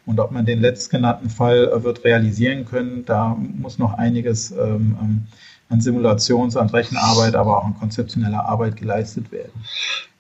Und 0.06 0.20
ob 0.20 0.32
man 0.32 0.46
den 0.46 0.60
letztgenannten 0.60 1.30
Fall 1.30 1.70
äh, 1.70 1.84
wird 1.86 2.04
realisieren 2.04 2.66
können, 2.66 3.06
da 3.06 3.38
muss 3.40 3.80
noch 3.80 3.94
einiges 3.94 4.52
ähm, 4.52 4.98
ähm 5.02 5.28
an 5.72 5.82
Simulations-, 5.82 6.58
an 6.58 6.70
Rechenarbeit, 6.70 7.36
aber 7.36 7.60
auch 7.60 7.66
an 7.66 7.78
konzeptioneller 7.78 8.44
Arbeit 8.44 8.76
geleistet 8.76 9.32
werden. 9.32 9.54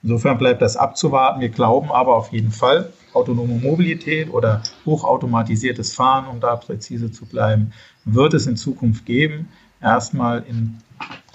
Insofern 0.01 0.37
bleibt 0.37 0.61
das 0.61 0.77
abzuwarten. 0.77 1.41
Wir 1.41 1.49
glauben 1.49 1.91
aber 1.91 2.15
auf 2.15 2.31
jeden 2.31 2.51
Fall, 2.51 2.93
autonome 3.13 3.55
Mobilität 3.55 4.31
oder 4.31 4.63
hochautomatisiertes 4.85 5.93
Fahren, 5.93 6.27
um 6.27 6.39
da 6.39 6.55
präzise 6.55 7.11
zu 7.11 7.25
bleiben, 7.25 7.73
wird 8.05 8.33
es 8.33 8.47
in 8.47 8.55
Zukunft 8.55 9.05
geben. 9.05 9.49
Erstmal 9.81 10.43
in 10.47 10.77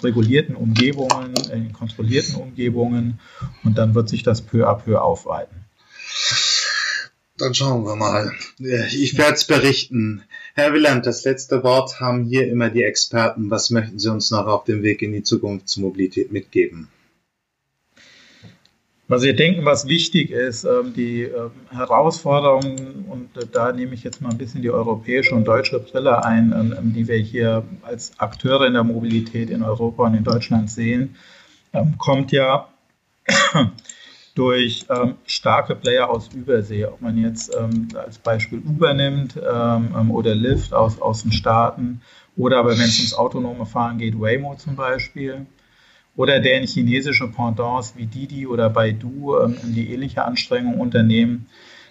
regulierten 0.03 0.55
Umgebungen, 0.55 1.33
in 1.51 1.73
kontrollierten 1.73 2.35
Umgebungen 2.35 3.19
und 3.63 3.77
dann 3.77 3.95
wird 3.95 4.09
sich 4.09 4.23
das 4.23 4.41
peu 4.41 4.67
à 4.67 4.75
peu 4.75 5.01
aufweiten. 5.01 5.65
Dann 7.37 7.53
schauen 7.53 7.83
wir 7.83 7.95
mal. 7.95 8.31
Ich 8.59 9.17
werde 9.17 9.33
es 9.33 9.45
berichten. 9.45 10.23
Herr 10.53 10.73
Wieland, 10.73 11.05
das 11.05 11.25
letzte 11.25 11.63
Wort 11.63 11.99
haben 11.99 12.23
hier 12.23 12.47
immer 12.47 12.69
die 12.69 12.83
Experten. 12.83 13.51
Was 13.51 13.71
möchten 13.71 13.99
Sie 13.99 14.09
uns 14.09 14.31
noch 14.31 14.47
auf 14.47 14.63
dem 14.63 14.83
Weg 14.83 15.01
in 15.01 15.11
die 15.11 15.23
Zukunftsmobilität 15.23 16.31
mitgeben? 16.31 16.87
Was 19.07 19.21
wir 19.21 19.35
denken, 19.35 19.65
was 19.65 19.87
wichtig 19.87 20.31
ist, 20.31 20.63
ähm, 20.63 20.93
die 20.95 21.23
ähm, 21.23 21.51
Herausforderungen, 21.69 23.05
und 23.07 23.37
äh, 23.37 23.45
da 23.51 23.71
nehme 23.71 23.93
ich 23.93 24.03
jetzt 24.03 24.19
mal 24.19 24.31
ein 24.31 24.37
bisschen 24.39 24.63
die 24.63 24.71
europäische 24.71 25.35
und 25.35 25.45
deutsche 25.45 25.79
Brille 25.79 26.25
ein, 26.25 26.51
ähm, 26.57 26.93
die 26.93 27.07
wir 27.07 27.17
hier 27.17 27.63
als 27.83 28.19
Akteure 28.19 28.65
in 28.65 28.73
der 28.73 28.83
Mobilität 28.83 29.51
in 29.51 29.61
Europa 29.61 30.05
und 30.05 30.15
in 30.15 30.23
Deutschland 30.23 30.71
sehen, 30.71 31.15
kommt 31.97 32.31
ja 32.31 32.69
durch 34.35 34.85
starke 35.25 35.75
Player 35.75 36.09
aus 36.09 36.29
Übersee. 36.33 36.85
Ob 36.85 37.01
man 37.01 37.17
jetzt 37.17 37.53
als 37.53 38.17
Beispiel 38.17 38.59
Uber 38.59 38.93
nimmt 38.93 39.35
oder 39.35 40.35
Lyft 40.35 40.73
aus, 40.73 41.01
aus 41.01 41.23
den 41.23 41.33
Staaten 41.33 42.01
oder 42.37 42.59
aber 42.59 42.77
wenn 42.77 42.85
es 42.85 42.97
ums 42.99 43.13
autonome 43.13 43.65
Fahren 43.65 43.97
geht, 43.97 44.17
Waymo 44.17 44.55
zum 44.55 44.77
Beispiel 44.77 45.45
oder 46.15 46.39
deren 46.39 46.65
chinesische 46.65 47.27
Pendants 47.27 47.93
wie 47.97 48.05
Didi 48.05 48.47
oder 48.47 48.69
Baidu, 48.69 49.37
ähm, 49.39 49.57
die 49.63 49.93
ähnliche 49.93 50.23
Anstrengungen 50.23 50.79
unternehmen. 50.79 51.47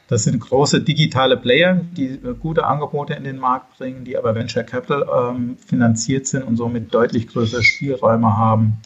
Das 0.08 0.24
sind 0.24 0.38
große 0.38 0.82
digitale 0.82 1.36
Player, 1.36 1.80
die 1.96 2.06
äh, 2.06 2.34
gute 2.38 2.66
Angebote 2.66 3.14
in 3.14 3.24
den 3.24 3.38
Markt 3.38 3.78
bringen, 3.78 4.04
die 4.04 4.16
aber 4.16 4.34
Venture 4.34 4.64
Capital 4.64 5.06
ähm, 5.34 5.56
finanziert 5.58 6.26
sind 6.26 6.42
und 6.42 6.56
somit 6.56 6.92
deutlich 6.92 7.28
größere 7.28 7.62
Spielräume 7.62 8.36
haben, 8.36 8.78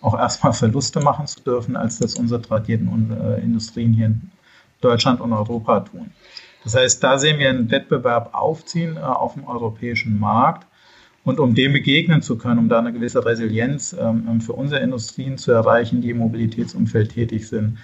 auch 0.00 0.18
erstmal 0.18 0.52
Verluste 0.52 1.00
machen 1.00 1.26
zu 1.26 1.40
dürfen, 1.40 1.76
als 1.76 1.98
das 1.98 2.14
unsere 2.14 2.40
tradierten 2.40 3.10
äh, 3.10 3.40
Industrien 3.40 3.92
hier 3.92 4.06
in 4.06 4.30
Deutschland 4.80 5.20
und 5.20 5.32
Europa 5.32 5.80
tun. 5.80 6.10
Das 6.64 6.76
heißt, 6.76 7.02
da 7.02 7.18
sehen 7.18 7.38
wir 7.38 7.48
einen 7.48 7.70
Wettbewerb 7.70 8.34
aufziehen 8.34 8.96
äh, 8.96 9.00
auf 9.00 9.34
dem 9.34 9.44
europäischen 9.44 10.18
Markt. 10.18 10.67
Und 11.28 11.40
um 11.40 11.54
dem 11.54 11.74
begegnen 11.74 12.22
zu 12.22 12.38
können, 12.38 12.58
um 12.58 12.70
da 12.70 12.78
eine 12.78 12.90
gewisse 12.90 13.22
Resilienz 13.22 13.92
ähm, 13.92 14.26
ähm, 14.30 14.40
für 14.40 14.54
unsere 14.54 14.80
Industrien 14.80 15.36
zu 15.36 15.52
erreichen, 15.52 16.00
die 16.00 16.08
im 16.08 16.16
Mobilitätsumfeld 16.16 17.12
tätig 17.12 17.48
sind, 17.48 17.76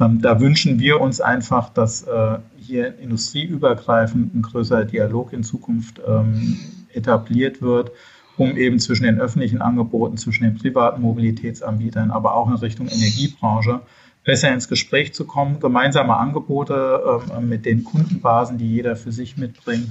ähm, 0.00 0.22
da 0.22 0.40
wünschen 0.40 0.78
wir 0.78 0.98
uns 1.02 1.20
einfach, 1.20 1.68
dass 1.68 2.04
äh, 2.04 2.38
hier 2.56 2.98
industrieübergreifend 2.98 4.34
ein 4.34 4.40
größerer 4.40 4.86
Dialog 4.86 5.34
in 5.34 5.42
Zukunft 5.44 6.00
ähm, 6.08 6.58
etabliert 6.90 7.60
wird, 7.60 7.90
um 8.38 8.56
eben 8.56 8.78
zwischen 8.78 9.04
den 9.04 9.20
öffentlichen 9.20 9.60
Angeboten, 9.60 10.16
zwischen 10.16 10.44
den 10.44 10.56
privaten 10.56 11.02
Mobilitätsanbietern, 11.02 12.10
aber 12.10 12.34
auch 12.34 12.48
in 12.48 12.56
Richtung 12.56 12.88
Energiebranche 12.88 13.82
besser 14.24 14.54
ins 14.54 14.68
Gespräch 14.68 15.12
zu 15.12 15.26
kommen, 15.26 15.60
gemeinsame 15.60 16.16
Angebote 16.16 17.20
äh, 17.30 17.40
mit 17.42 17.66
den 17.66 17.84
Kundenbasen, 17.84 18.56
die 18.56 18.72
jeder 18.72 18.96
für 18.96 19.12
sich 19.12 19.36
mitbringt, 19.36 19.90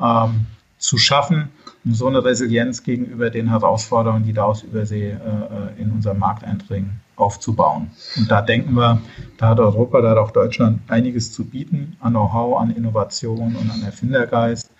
ähm, 0.00 0.46
zu 0.78 0.96
schaffen, 0.96 1.50
so 1.84 2.06
eine 2.06 2.24
Resilienz 2.24 2.84
gegenüber 2.84 3.30
den 3.30 3.48
Herausforderungen, 3.48 4.24
die 4.24 4.32
da 4.32 4.44
aus 4.44 4.62
Übersee 4.62 5.10
äh, 5.10 5.14
äh, 5.14 5.82
in 5.82 5.90
unseren 5.90 6.18
Markt 6.18 6.44
eindringen, 6.44 7.00
aufzubauen. 7.16 7.90
Und 8.16 8.30
da 8.30 8.40
denken 8.40 8.74
wir, 8.74 9.00
da 9.38 9.48
hat 9.48 9.60
Europa, 9.60 10.00
da 10.00 10.10
hat 10.10 10.18
auch 10.18 10.30
Deutschland 10.30 10.80
einiges 10.88 11.32
zu 11.32 11.44
bieten 11.44 11.96
an 12.00 12.12
Know-how, 12.12 12.60
an 12.60 12.70
Innovation 12.70 13.56
und 13.56 13.70
an 13.70 13.82
Erfindergeist. 13.82 14.70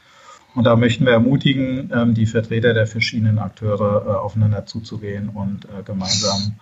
Und 0.55 0.65
da 0.65 0.77
möchten 0.77 1.05
wir 1.05 1.13
ermutigen, 1.13 1.91
ähm, 1.93 2.15
die 2.15 2.27
Vertreter 2.27 2.75
der 2.75 2.87
verschiedenen 2.87 3.39
Akteure 3.39 4.07
äh, 4.07 4.11
aufeinander 4.11 4.67
zuzugehen 4.67 5.29
und 5.29 5.67
gemeinsam 5.85 6.55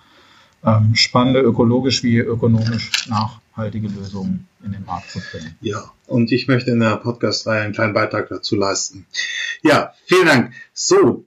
ähm, 0.64 0.94
spannende, 0.94 1.40
ökologisch 1.40 2.02
wie 2.02 2.18
ökonomisch 2.18 3.08
nachhaltige 3.08 3.88
Lösungen 3.88 4.48
in 4.64 4.72
den 4.72 4.84
Markt 4.84 5.10
zu 5.10 5.20
bringen. 5.30 5.56
Ja, 5.60 5.92
und 6.06 6.32
ich 6.32 6.48
möchte 6.48 6.70
in 6.70 6.80
der 6.80 6.96
Podcast-Reihe 6.96 7.62
einen 7.62 7.72
kleinen 7.72 7.94
Beitrag 7.94 8.28
dazu 8.28 8.56
leisten. 8.56 9.06
Ja, 9.62 9.92
vielen 10.06 10.26
Dank. 10.26 10.52
So, 10.74 11.18